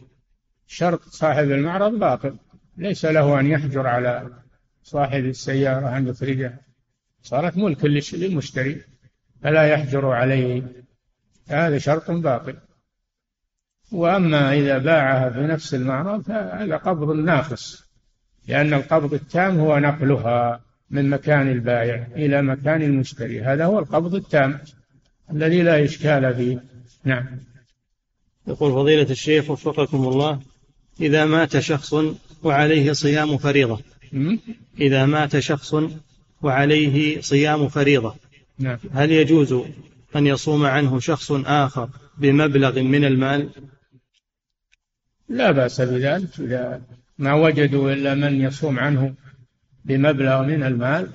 شرط 0.66 1.02
صاحب 1.02 1.50
المعرض 1.50 1.92
باطل. 1.92 2.36
ليس 2.76 3.04
له 3.04 3.40
أن 3.40 3.46
يحجر 3.46 3.86
على 3.86 4.28
صاحب 4.82 5.24
السيارة 5.24 5.96
أن 5.96 6.08
يخرجها. 6.08 6.58
صارت 7.22 7.56
ملك 7.56 7.84
للمشتري 8.12 8.82
فلا 9.42 9.68
يحجر 9.68 10.06
عليه. 10.06 10.62
هذا 11.48 11.78
شرط 11.78 12.10
باطل. 12.10 12.56
وأما 13.92 14.54
إذا 14.54 14.78
باعها 14.78 15.30
في 15.30 15.40
نفس 15.40 15.74
المعرض 15.74 16.22
فهذا 16.22 16.76
قبض 16.76 17.16
ناقص 17.16 17.90
لأن 18.48 18.74
القبض 18.74 19.14
التام 19.14 19.58
هو 19.58 19.78
نقلها. 19.78 20.69
من 20.90 21.10
مكان 21.10 21.48
البائع 21.50 22.06
إلى 22.16 22.42
مكان 22.42 22.82
المشتري. 22.82 23.40
هذا 23.40 23.64
هو 23.64 23.78
القبض 23.78 24.14
التام 24.14 24.58
الذي 25.32 25.62
لا 25.62 25.84
إشكال 25.84 26.34
فيه. 26.34 26.64
نعم. 27.04 27.26
يقول 28.46 28.72
فضيلة 28.72 29.10
الشيخ 29.10 29.50
وفقكم 29.50 30.08
الله 30.08 30.40
إذا 31.00 31.24
مات 31.24 31.58
شخص 31.58 31.94
وعليه 32.42 32.92
صيام 32.92 33.38
فريضة. 33.38 33.80
إذا 34.80 35.06
مات 35.06 35.38
شخص 35.38 35.74
وعليه 36.42 37.20
صيام 37.20 37.68
فريضة. 37.68 38.14
نعم. 38.58 38.78
هل 38.92 39.10
يجوز 39.10 39.52
أن 40.16 40.26
يصوم 40.26 40.66
عنه 40.66 41.00
شخص 41.00 41.32
آخر 41.32 41.88
بمبلغ 42.18 42.82
من 42.82 43.04
المال؟ 43.04 43.48
لا 45.28 45.50
بأس 45.50 45.80
بذلك 45.80 46.40
إذا 46.40 46.82
ما 47.18 47.34
وجدوا 47.34 47.92
إلا 47.92 48.14
من 48.14 48.40
يصوم 48.40 48.78
عنه. 48.78 49.14
بمبلغ 49.84 50.42
من 50.42 50.62
المال 50.62 51.08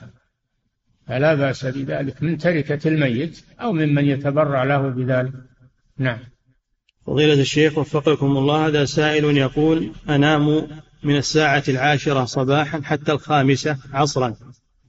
فلا 1.08 1.34
بأس 1.34 1.66
بذلك 1.66 2.24
من 2.24 2.38
تركة 2.38 2.88
الميت 2.88 3.46
أو 3.62 3.72
ممن 3.72 4.06
يتبرع 4.06 4.64
له 4.64 4.90
بذلك. 4.90 5.34
نعم. 5.98 6.20
فضيلة 7.08 7.42
الشيخ 7.42 7.78
وفقكم 7.78 8.38
الله 8.38 8.68
هذا 8.68 8.86
سائل 8.86 9.38
يقول 9.38 9.92
أنام 10.10 10.68
من 11.04 11.18
الساعة 11.18 11.64
العاشرة 11.70 12.26
صباحا 12.26 12.82
حتى 12.82 13.12
الخامسة 13.12 13.78
عصرا 13.94 14.36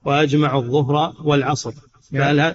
وأجمع 0.04 0.56
الظهر 0.56 1.14
والعصر. 1.24 1.72
فهل 2.12 2.54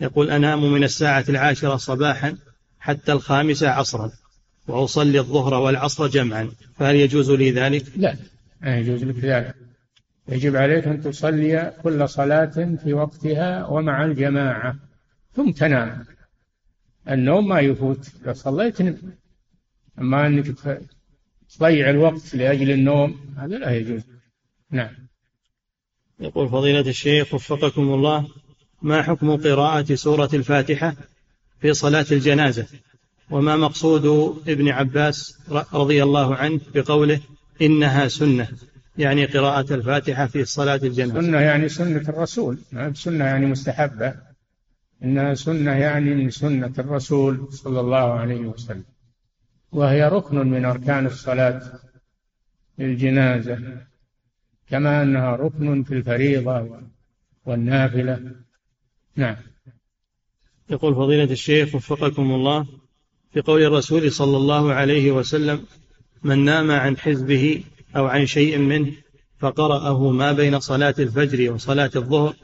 يقول 0.00 0.30
أنام 0.30 0.72
من 0.72 0.84
الساعة 0.84 1.24
العاشرة 1.28 1.76
صباحا 1.76 2.36
حتى 2.80 3.12
الخامسة 3.12 3.68
عصرا 3.68 4.10
وأصلي 4.68 5.18
الظهر 5.18 5.54
والعصر 5.54 6.06
جمعا. 6.06 6.50
فهل 6.78 6.96
يجوز 6.96 7.30
لي 7.30 7.50
ذلك؟ 7.50 7.84
لا 7.96 8.16
لا 8.62 8.78
يجوز 8.78 9.04
لك 9.04 9.18
ذلك. 9.18 9.54
يجب 10.30 10.56
عليك 10.56 10.86
أن 10.86 11.00
تصلي 11.00 11.72
كل 11.82 12.08
صلاة 12.08 12.76
في 12.84 12.92
وقتها 12.92 13.66
ومع 13.66 14.04
الجماعة. 14.04 14.76
ثم 15.32 15.50
تنام. 15.50 16.04
النوم 17.10 17.48
ما 17.48 17.60
يفوت. 17.60 18.08
إذا 18.22 18.32
صليت 18.32 18.80
أما 19.98 20.26
أنك 20.26 20.54
تضيع 21.58 21.90
الوقت 21.90 22.34
لأجل 22.34 22.70
النوم 22.70 23.34
هذا 23.36 23.58
لا 23.58 23.70
يجوز. 23.76 24.02
نعم. 24.70 24.90
يقول 26.20 26.48
فضيلة 26.48 26.80
الشيخ 26.80 27.34
وفقكم 27.34 27.82
الله 27.82 28.28
ما 28.82 29.02
حكم 29.02 29.36
قراءة 29.36 29.94
سورة 29.94 30.30
الفاتحة 30.34 30.96
في 31.60 31.72
صلاة 31.72 32.06
الجنازة؟ 32.12 32.66
وما 33.30 33.56
مقصود 33.56 34.06
ابن 34.48 34.68
عباس 34.68 35.38
رضي 35.72 36.02
الله 36.02 36.34
عنه 36.34 36.60
بقوله 36.74 37.20
إنها 37.62 38.08
سنة؟ 38.08 38.48
يعني 39.00 39.24
قراءة 39.24 39.74
الفاتحة 39.74 40.26
في 40.26 40.44
صلاة 40.44 40.80
الجنازة. 40.82 41.20
سنة 41.20 41.40
يعني 41.40 41.68
سنة 41.68 42.08
الرسول. 42.08 42.58
ما 42.72 42.92
سنة 42.92 43.24
يعني 43.24 43.46
مستحبة. 43.46 44.14
إنها 45.02 45.34
سنة 45.34 45.72
يعني 45.72 46.14
من 46.14 46.30
سنة 46.30 46.72
الرسول 46.78 47.52
صلى 47.52 47.80
الله 47.80 48.12
عليه 48.12 48.40
وسلم. 48.40 48.84
وهي 49.72 50.08
ركن 50.08 50.36
من 50.36 50.64
أركان 50.64 51.06
الصلاة 51.06 51.62
للجنازة 52.78 53.58
كما 54.70 55.02
أنها 55.02 55.36
ركن 55.36 55.82
في 55.82 55.94
الفريضة 55.94 56.80
والنافلة. 57.44 58.20
نعم. 59.16 59.36
يقول 60.70 60.94
فضيلة 60.94 61.32
الشيخ 61.32 61.74
وفقكم 61.74 62.30
الله 62.30 62.66
في 63.32 63.40
قول 63.40 63.62
الرسول 63.62 64.12
صلى 64.12 64.36
الله 64.36 64.72
عليه 64.72 65.10
وسلم 65.10 65.64
من 66.22 66.44
نام 66.44 66.70
عن 66.70 66.96
حزبه 66.96 67.64
أو 67.96 68.06
عن 68.06 68.26
شيء 68.26 68.58
منه 68.58 68.92
فقرأه 69.38 70.10
ما 70.10 70.32
بين 70.32 70.60
صلاة 70.60 70.94
الفجر 70.98 71.52
وصلاة 71.52 71.90
الظهر 71.96 72.34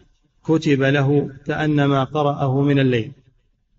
كتب 0.45 0.83
له 0.83 1.31
كأنما 1.47 2.05
قرأه 2.05 2.63
من 2.63 2.79
الليل. 2.79 3.13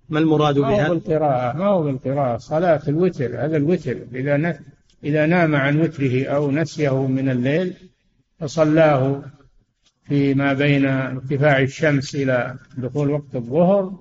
ما 0.10 0.20
المراد 0.20 0.60
بها؟ 0.60 0.70
ما 0.70 0.88
هو 0.88 0.94
بالقراءة 0.94 1.58
ما 1.58 1.66
هو 1.66 1.84
بالقراءة؟ 1.84 2.38
صلاة 2.38 2.82
الوتر 2.88 3.46
هذا 3.46 3.58
الوتر 3.58 3.98
إذا 4.16 4.60
إذا 5.04 5.26
نام 5.26 5.56
عن 5.56 5.82
وتره 5.82 6.26
أو 6.26 6.52
نسيه 6.52 7.08
من 7.08 7.30
الليل 7.30 7.74
فصلاه 8.40 9.24
فيما 10.08 10.54
بين 10.54 10.86
ارتفاع 10.86 11.62
الشمس 11.62 12.16
إلى 12.16 12.56
دخول 12.78 13.10
وقت 13.10 13.36
الظهر 13.36 13.94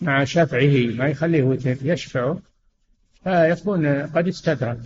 مع 0.00 0.24
شفعه 0.24 0.96
ما 0.96 1.08
يخليه 1.08 1.42
وتر 1.42 1.76
يشفعه 1.82 2.38
فيكون 3.24 3.86
قد 3.86 4.28
استدرك 4.28 4.78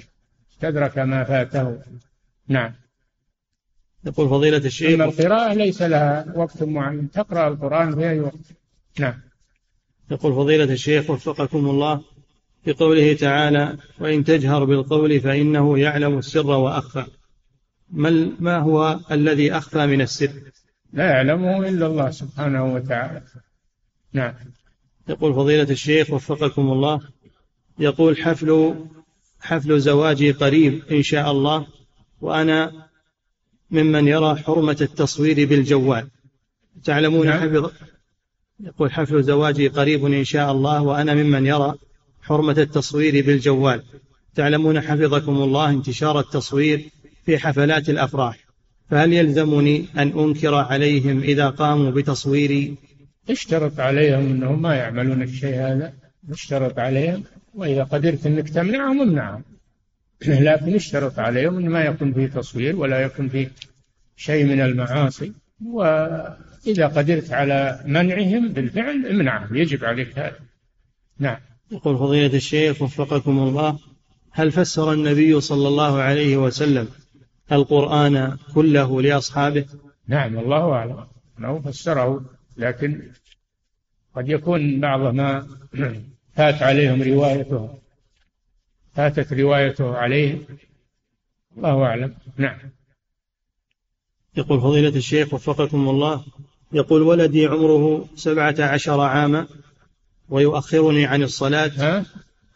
استدرك 0.52 0.98
ما 0.98 1.24
فاته. 1.24 1.78
نعم. 2.48 2.74
يقول 4.06 4.28
فضيلة 4.28 4.56
الشيخ 4.56 4.92
أما 4.92 5.04
القراءة 5.04 5.54
ليس 5.54 5.82
لها 5.82 6.32
وقت 6.36 6.62
معين. 6.62 7.10
تقرأ 7.10 7.48
القرآن 7.48 7.94
في 7.94 8.10
أي 8.10 8.20
وقت. 8.20 8.34
نعم. 8.98 9.14
يقول 10.10 10.32
فضيلة 10.32 10.72
الشيخ 10.72 11.10
وفقكم 11.10 11.66
الله 11.70 12.02
في 12.64 12.72
قوله 12.72 13.12
تعالى 13.12 13.76
وإن 14.00 14.24
تجهر 14.24 14.64
بالقول 14.64 15.20
فإنه 15.20 15.78
يعلم 15.78 16.18
السر 16.18 16.46
وأخفى. 16.46 17.06
ما 17.90 18.32
ما 18.40 18.58
هو 18.58 19.00
الذي 19.10 19.52
أخفى 19.52 19.86
من 19.86 20.00
السر؟ 20.00 20.32
لا 20.92 21.10
يعلمه 21.10 21.68
إلا 21.68 21.86
الله 21.86 22.10
سبحانه 22.10 22.74
وتعالى. 22.74 23.22
نعم. 24.12 24.34
يقول 25.08 25.34
فضيلة 25.34 25.70
الشيخ 25.70 26.10
وفقكم 26.10 26.72
الله 26.72 27.00
يقول 27.78 28.16
حفل 28.16 28.74
حفل 29.40 29.80
زواجي 29.80 30.30
قريب 30.30 30.82
إن 30.90 31.02
شاء 31.02 31.30
الله 31.30 31.66
وأنا 32.20 32.88
ممن 33.70 34.08
يرى 34.08 34.36
حرمة 34.36 34.76
التصوير 34.80 35.48
بالجوال. 35.48 36.08
تعلمون 36.84 37.26
نعم. 37.26 37.40
حفظ 37.40 37.70
يقول 38.60 38.92
حفل 38.92 39.22
زواجي 39.22 39.68
قريب 39.68 40.04
إن 40.06 40.24
شاء 40.24 40.52
الله 40.52 40.82
وأنا 40.82 41.14
ممن 41.14 41.46
يرى 41.46 41.74
حرمة 42.22 42.58
التصوير 42.58 43.26
بالجوال. 43.26 43.82
تعلمون 44.34 44.80
حفظكم 44.80 45.36
الله 45.36 45.70
انتشار 45.70 46.20
التصوير 46.20 46.88
في 47.24 47.38
حفلات 47.38 47.88
الأفراح. 47.88 48.38
فهل 48.90 49.12
يلزمني 49.12 49.86
أن 49.96 50.08
أنكر 50.18 50.54
عليهم 50.54 51.20
إذا 51.20 51.48
قاموا 51.48 51.90
بتصويري؟ 51.90 52.74
اشترط 53.30 53.80
عليهم 53.80 54.20
أنهم 54.20 54.62
ما 54.62 54.74
يعملون 54.74 55.22
الشيء 55.22 55.54
هذا. 55.54 55.92
اشترط 56.30 56.78
عليهم 56.78 57.24
وإذا 57.54 57.84
قدرت 57.84 58.26
أنك 58.26 58.48
تمنعهم 58.48 59.00
امنعهم. 59.00 59.42
لكن 60.26 60.74
اشترط 60.74 61.18
عليهم 61.18 61.58
أن 61.58 61.68
ما 61.68 61.84
يكون 61.84 62.12
فيه 62.12 62.26
تصوير 62.26 62.76
ولا 62.76 63.00
يكون 63.00 63.28
فيه 63.28 63.50
شيء 64.16 64.44
من 64.44 64.60
المعاصي. 64.60 65.32
وإذا 65.64 66.86
قدرت 66.86 67.32
على 67.32 67.80
منعهم 67.84 68.48
بالفعل 68.48 69.06
امنعهم 69.06 69.56
يجب 69.56 69.84
عليك 69.84 70.18
هذا. 70.18 70.38
نعم. 71.18 71.36
يقول 71.72 71.98
فضيلة 71.98 72.36
الشيخ 72.36 72.82
وفقكم 72.82 73.38
الله 73.38 73.78
هل 74.30 74.52
فسر 74.52 74.92
النبي 74.92 75.40
صلى 75.40 75.68
الله 75.68 76.00
عليه 76.00 76.36
وسلم 76.36 76.88
القرآن 77.52 78.36
كله 78.54 79.02
لأصحابه؟ 79.02 79.64
نعم 80.08 80.38
الله 80.38 80.72
أعلم 80.72 81.06
أنه 81.38 81.60
فسره 81.60 82.24
لكن 82.56 83.02
قد 84.14 84.28
يكون 84.28 84.80
بعض 84.80 85.14
ما 85.14 85.46
فات 86.36 86.62
عليهم 86.62 87.02
روايته. 87.02 87.78
فاتت 88.98 89.32
روايته 89.32 89.96
عليه. 89.96 90.38
الله 91.56 91.82
أعلم. 91.82 92.14
نعم. 92.36 92.58
يقول 94.36 94.60
فضيلة 94.60 94.96
الشيخ 94.96 95.34
وفقكم 95.34 95.88
الله 95.88 96.24
يقول 96.72 97.02
ولدي 97.02 97.46
عمره 97.46 98.08
سبعة 98.16 98.54
عشر 98.58 99.00
عاما 99.00 99.46
ويؤخرني 100.28 101.06
عن 101.06 101.22
الصلاة. 101.22 101.70
ها؟ 101.76 102.04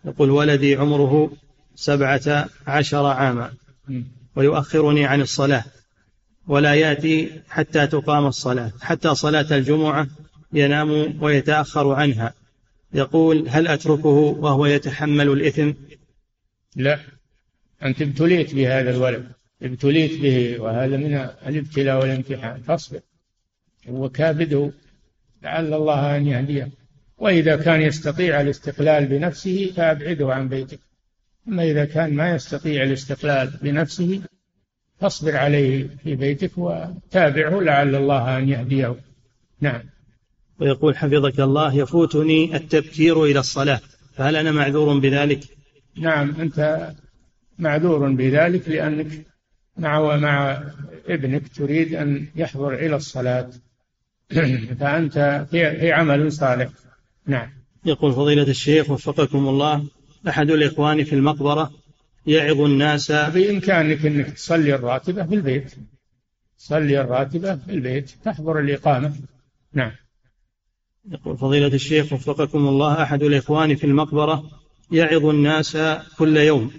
يقول 0.05 0.31
ولدي 0.31 0.77
عمره 0.77 1.31
سبعة 1.75 2.49
عشر 2.67 3.07
عاما 3.07 3.53
ويؤخرني 4.37 5.07
عن 5.07 5.21
الصلاة. 5.21 5.65
ولا 6.47 6.75
يأتي 6.75 7.41
حتى 7.49 7.87
تقام 7.87 8.27
الصلاة 8.27 8.73
حتى 8.81 9.15
صلاة 9.15 9.57
الجمعة 9.57 10.07
ينام 10.53 11.23
ويتأخر 11.23 11.93
عنها. 11.93 12.35
يقول 12.95 13.49
هل 13.49 13.69
أتركه 13.69 14.09
وهو 14.09 14.67
يتحمل 14.67 15.29
الإثم؟ 15.29 15.73
لا 16.77 16.99
أنت 17.83 18.03
ابتليت 18.03 18.55
بهذا 18.55 18.91
الولد 18.91 19.27
ابتليت 19.63 20.21
به 20.21 20.61
وهذا 20.61 20.97
من 20.97 21.15
الابتلاء 21.47 22.01
والامتحان. 22.01 22.61
فاصبر 22.61 23.01
هو 23.89 24.09
كابده. 24.09 24.73
لعل 25.43 25.75
الله 25.75 26.17
أن 26.17 26.27
يهديه. 26.27 26.71
وإذا 27.19 27.57
كان 27.57 27.81
يستطيع 27.81 28.41
الاستقلال 28.41 29.07
بنفسه 29.07 29.73
فأبعده 29.77 30.35
عن 30.35 30.49
بيتك 30.49 30.79
أما 31.49 31.63
إذا 31.65 31.85
كان 31.85 32.15
ما 32.15 32.35
يستطيع 32.35 32.83
الاستقلال 32.83 33.51
بنفسه 33.63 34.21
فاصبر 35.01 35.37
عليه 35.37 35.89
في 36.05 36.15
بيتك 36.15 36.51
وتابعه 36.57 37.61
لعل 37.61 37.95
الله 37.95 38.39
أن 38.39 38.49
يهديه. 38.49 38.97
نعم. 39.61 39.83
ويقول 40.61 40.97
حفظك 40.97 41.41
الله 41.41 41.75
يفوتني 41.75 42.57
التبكير 42.57 43.25
إلى 43.25 43.39
الصلاة 43.39 43.81
فهل 44.15 44.37
أنا 44.37 44.53
معذور 44.53 44.99
بذلك؟ 44.99 45.41
نعم 45.97 46.41
أنت 46.41 46.91
معذور 47.59 48.13
بذلك 48.13 48.69
لأنك 48.69 49.27
مع 49.77 50.17
مع 50.17 50.63
ابنك 51.09 51.49
تريد 51.49 51.95
أن 51.95 52.27
يحضر 52.37 52.75
إلى 52.75 52.97
الصلاة. 52.97 53.51
فأنت 54.81 55.47
في 55.51 55.93
عمل 55.93 56.33
صالح. 56.33 56.69
نعم. 57.27 57.51
يقول 57.85 58.13
فضيلة 58.13 58.43
الشيخ 58.43 58.91
وفقكم 58.91 59.49
الله 59.49 59.85
أحد 60.29 60.51
الإخوان 60.51 61.05
في 61.05 61.15
المقبرة 61.15 61.71
يعظ 62.27 62.61
الناس 62.61 63.13
بإمكانك 63.13 64.07
أنك 64.07 64.31
تصلي 64.31 64.75
الراتبة 64.75 65.27
في 65.27 65.35
البيت. 65.35 65.75
تصلي 66.59 67.01
الراتبة 67.01 67.57
في 67.57 67.73
البيت 67.73 68.11
تحضر 68.25 68.59
الإقامة. 68.59 69.13
نعم. 69.73 69.93
يقول 71.11 71.37
فضيلة 71.37 71.67
الشيخ 71.67 72.13
وفقكم 72.13 72.69
الله 72.69 73.03
أحد 73.03 73.23
الإخوان 73.23 73.75
في 73.75 73.85
المقبرة 73.85 74.62
يعظ 74.93 75.27
الناس 75.27 75.79
كل 76.19 76.37
يوم 76.37 76.71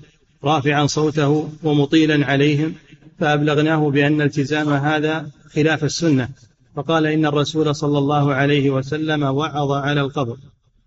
رافعا 0.43 0.85
صوته 0.85 1.49
ومطيلا 1.63 2.25
عليهم 2.25 2.75
فأبلغناه 3.19 3.89
بأن 3.89 4.21
التزام 4.21 4.69
هذا 4.69 5.29
خلاف 5.49 5.83
السنة. 5.83 6.29
فقال 6.75 7.05
إن 7.05 7.25
الرسول 7.25 7.75
صلى 7.75 7.97
الله 7.97 8.33
عليه 8.33 8.69
وسلم 8.69 9.23
وعظ 9.23 9.71
على 9.71 10.01
القبر. 10.01 10.37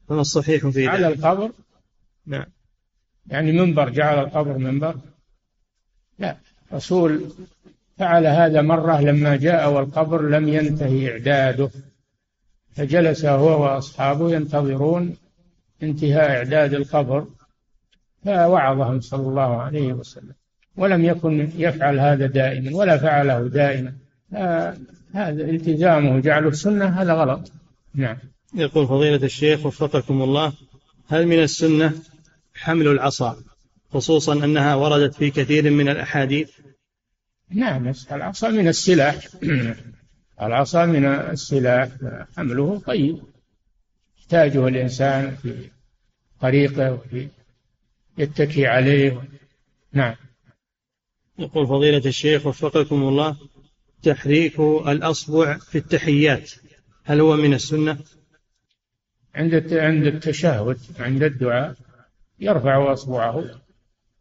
فما 0.08 0.20
الصحيح 0.20 0.66
في 0.66 0.80
ذلك؟ 0.80 0.88
على 0.88 1.08
القبر؟ 1.08 1.50
نعم. 2.26 2.46
يعني 3.26 3.52
منبر 3.52 3.88
جعل 3.88 4.18
القبر 4.18 4.58
منبر؟ 4.58 4.94
لا. 6.18 6.36
رسول 6.72 7.20
فعل 7.98 8.26
هذا 8.26 8.62
مرة 8.62 9.00
لما 9.00 9.36
جاء 9.36 9.72
والقبر 9.72 10.22
لم 10.22 10.48
ينتهي 10.48 11.12
إعداده. 11.12 11.70
فجلس 12.74 13.24
هو 13.24 13.62
وأصحابه 13.62 14.32
ينتظرون 14.32 15.16
انتهاء 15.82 16.30
إعداد 16.30 16.74
القبر 16.74 17.26
فوعظهم 18.24 19.00
صلى 19.00 19.28
الله 19.28 19.62
عليه 19.62 19.92
وسلم. 19.92 20.34
ولم 20.76 21.04
يكن 21.04 21.50
يفعل 21.56 21.98
هذا 21.98 22.26
دائما 22.26 22.76
ولا 22.76 22.98
فعله 22.98 23.48
دائما. 23.48 23.92
هذا 25.12 25.44
التزامه 25.44 26.20
جعله 26.20 26.48
السنة 26.48 26.86
هذا 26.86 27.12
غلط. 27.12 27.52
نعم. 27.94 28.16
يقول 28.54 28.86
فضيلة 28.86 29.24
الشيخ 29.24 29.66
وفقكم 29.66 30.22
الله 30.22 30.52
هل 31.08 31.26
من 31.26 31.42
السنة 31.42 31.92
حمل 32.54 32.88
العصا 32.88 33.36
خصوصا 33.92 34.32
أنها 34.32 34.74
وردت 34.74 35.14
في 35.14 35.30
كثير 35.30 35.70
من 35.70 35.88
الأحاديث؟ 35.88 36.50
نعم 37.50 37.92
العصا 38.12 38.48
من 38.48 38.68
السلاح. 38.68 39.18
العصا 40.42 40.86
من 40.86 41.04
السلاح 41.06 41.88
حمله 42.36 42.80
طيب. 42.86 43.22
يحتاجه 44.26 44.68
الإنسان 44.68 45.36
في 45.36 45.70
طريقه 46.40 46.92
وفي 46.92 47.28
يتكي 48.18 48.66
عليه. 48.66 49.22
نعم. 49.92 50.14
يقول 51.38 51.66
فضيلة 51.66 52.02
الشيخ 52.06 52.46
وفقكم 52.46 53.02
الله 53.02 53.36
تحريك 54.02 54.60
الأصبع 54.60 55.58
في 55.58 55.78
التحيات 55.78 56.52
هل 57.04 57.20
هو 57.20 57.36
من 57.36 57.54
السنة؟ 57.54 57.98
عند 59.34 59.72
عند 59.72 60.06
التشهد 60.06 60.78
عند 60.98 61.22
الدعاء 61.22 61.74
يرفع 62.40 62.92
أصبعه. 62.92 63.44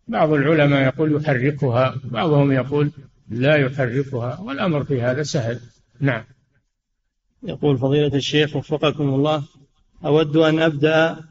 بعض 0.07 0.33
العلماء 0.33 0.87
يقول 0.87 1.15
يحركها 1.15 1.95
بعضهم 2.03 2.51
يقول 2.51 2.91
لا 3.29 3.55
يحركها 3.55 4.39
والأمر 4.39 4.83
في 4.83 5.01
هذا 5.01 5.23
سهل. 5.23 5.59
نعم. 5.99 6.23
يقول 7.43 7.77
فضيلة 7.77 8.15
الشيخ 8.15 8.55
وفقكم 8.55 9.09
الله 9.09 9.43
أود 10.05 10.37
أن 10.37 10.59
أبدأ 10.59 11.23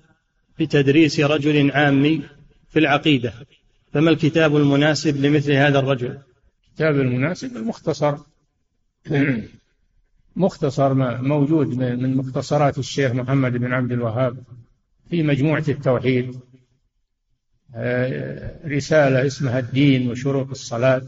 بتدريس 0.58 1.20
رجل 1.20 1.70
عامي 1.70 2.22
في 2.68 2.78
العقيدة 2.78 3.32
فما 3.92 4.10
الكتاب 4.10 4.56
المناسب 4.56 5.16
لمثل 5.16 5.52
هذا 5.52 5.78
الرجل؟ 5.78 6.18
الكتاب 6.68 7.00
المناسب 7.00 7.56
المختصر. 7.56 8.16
مختصر 10.36 10.94
ما 10.94 11.20
موجود 11.20 11.68
من 11.68 12.16
مختصرات 12.16 12.78
الشيخ 12.78 13.12
محمد 13.12 13.52
بن 13.52 13.72
عبد 13.72 13.92
الوهاب 13.92 14.36
في 15.10 15.22
مجموعة 15.22 15.64
التوحيد. 15.68 16.40
آه، 17.74 18.68
رسالة 18.68 19.26
اسمها 19.26 19.58
الدين 19.58 20.10
وشروط 20.10 20.50
الصلاة. 20.50 21.02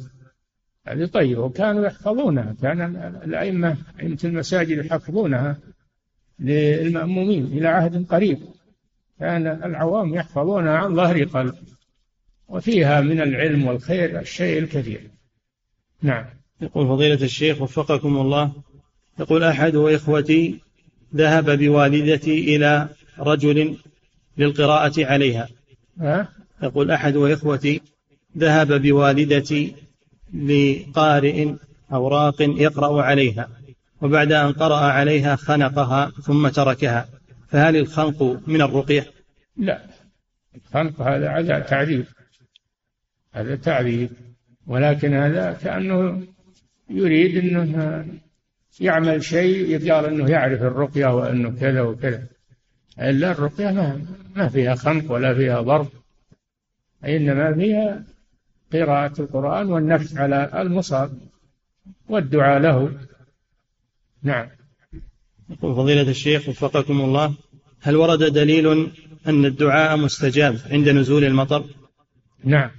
هذه 0.87 1.07
طيبة 1.07 1.41
وكانوا 1.41 1.87
يحفظونها 1.87 2.55
كان 2.63 2.97
الأئمة 3.25 3.77
أئمة 4.01 4.19
المساجد 4.25 4.85
يحفظونها. 4.85 5.59
للمأمومين 6.39 7.45
إلى 7.45 7.69
عهد 7.69 8.07
قريب. 8.07 8.39
كان 9.21 9.47
العوام 9.47 10.15
يحفظونها 10.15 10.73
عن 10.73 10.97
ظهر 10.97 11.25
قلب 11.25 11.55
وفيها 12.49 13.01
من 13.01 13.21
العلم 13.21 13.67
والخير 13.67 14.21
الشيء 14.21 14.59
الكثير. 14.59 15.11
نعم. 16.03 16.25
يقول 16.61 16.89
فضيلة 16.89 17.25
الشيخ 17.25 17.63
وفقكم 17.63 18.17
الله 18.17 18.53
يقول 19.21 19.45
أحد 19.45 19.77
إخوتي 19.77 20.61
ذهب 21.15 21.51
بوالدتي 21.51 22.57
إلى 22.57 22.89
رجل 23.19 23.77
للقراءة 24.39 25.07
عليها. 25.07 25.49
أه؟ 26.01 26.29
يقول 26.63 26.91
أحد 26.91 27.17
إخوتي 27.17 27.81
ذهب 28.39 28.83
بوالدتي 28.83 29.75
لقارئ 30.35 31.55
أوراق 31.93 32.43
يقرأ 32.43 33.03
عليها. 33.03 33.49
وبعد 34.03 34.33
أن 34.33 34.53
قرأ 34.53 34.81
عليها 34.81 35.37
خنقها 35.37 36.13
ثم 36.23 36.49
تركها 36.49 37.09
فهل 37.49 37.77
الخنق 37.77 38.23
من 38.47 38.63
الرقية؟ 38.63 39.07
لا. 39.57 39.83
الخنق 40.57 41.03
هذا 41.03 41.59
تعذيب 41.59 42.07
هذا 43.33 43.57
تعذيب 43.57 44.11
ولكن 44.67 45.15
هذا 45.15 45.53
كأنه 45.53 46.23
يريد 46.91 47.37
أنه 47.37 48.05
يعمل 48.81 49.25
شيء 49.25 49.71
يقال 49.71 50.05
أنه 50.05 50.31
يعرف 50.31 50.63
الرقية 50.63 51.07
وأنه 51.07 51.51
كذا 51.61 51.81
وكذا. 51.81 52.27
إلا 53.01 53.31
الرقية 53.31 53.71
ما, 53.71 54.01
ما 54.37 54.49
فيها 54.49 54.75
خنق 54.75 55.13
ولا 55.13 55.35
فيها 55.35 55.61
ضرب. 55.61 55.89
إنما 57.05 57.55
فيها 57.55 58.05
قراءة 58.73 59.21
القرآن 59.21 59.67
والنفس 59.67 60.17
على 60.17 60.51
المصاب 60.55 61.11
والدعاء 62.09 62.59
له. 62.59 62.91
نعم. 64.27 64.47
يقول 65.51 65.77
فضيلة 65.77 66.11
الشيخ 66.11 66.49
وفقكم 66.49 67.01
الله 67.01 67.35
هل 67.83 67.97
ورد 67.97 68.19
دليل 68.19 68.91
أن 69.27 69.45
الدعاء 69.45 69.97
مستجاب 69.97 70.59
عند 70.71 70.89
نزول 70.89 71.25
المطر؟ 71.25 71.65
نعم. 72.45 72.71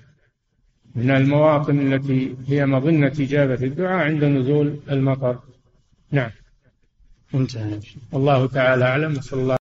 من 0.95 1.11
المواطن 1.11 1.93
التي 1.93 2.35
هي 2.47 2.65
مظنة 2.65 3.13
إجابة 3.19 3.65
الدعاء 3.65 4.05
عند 4.05 4.23
نزول 4.23 4.79
المطر. 4.91 5.39
نعم. 6.11 6.31
انتهى. 7.35 7.79
الله 8.13 8.47
تعالى 8.47 8.85
أعلم 8.85 9.17
وصلى 9.17 9.41
الله 9.41 9.56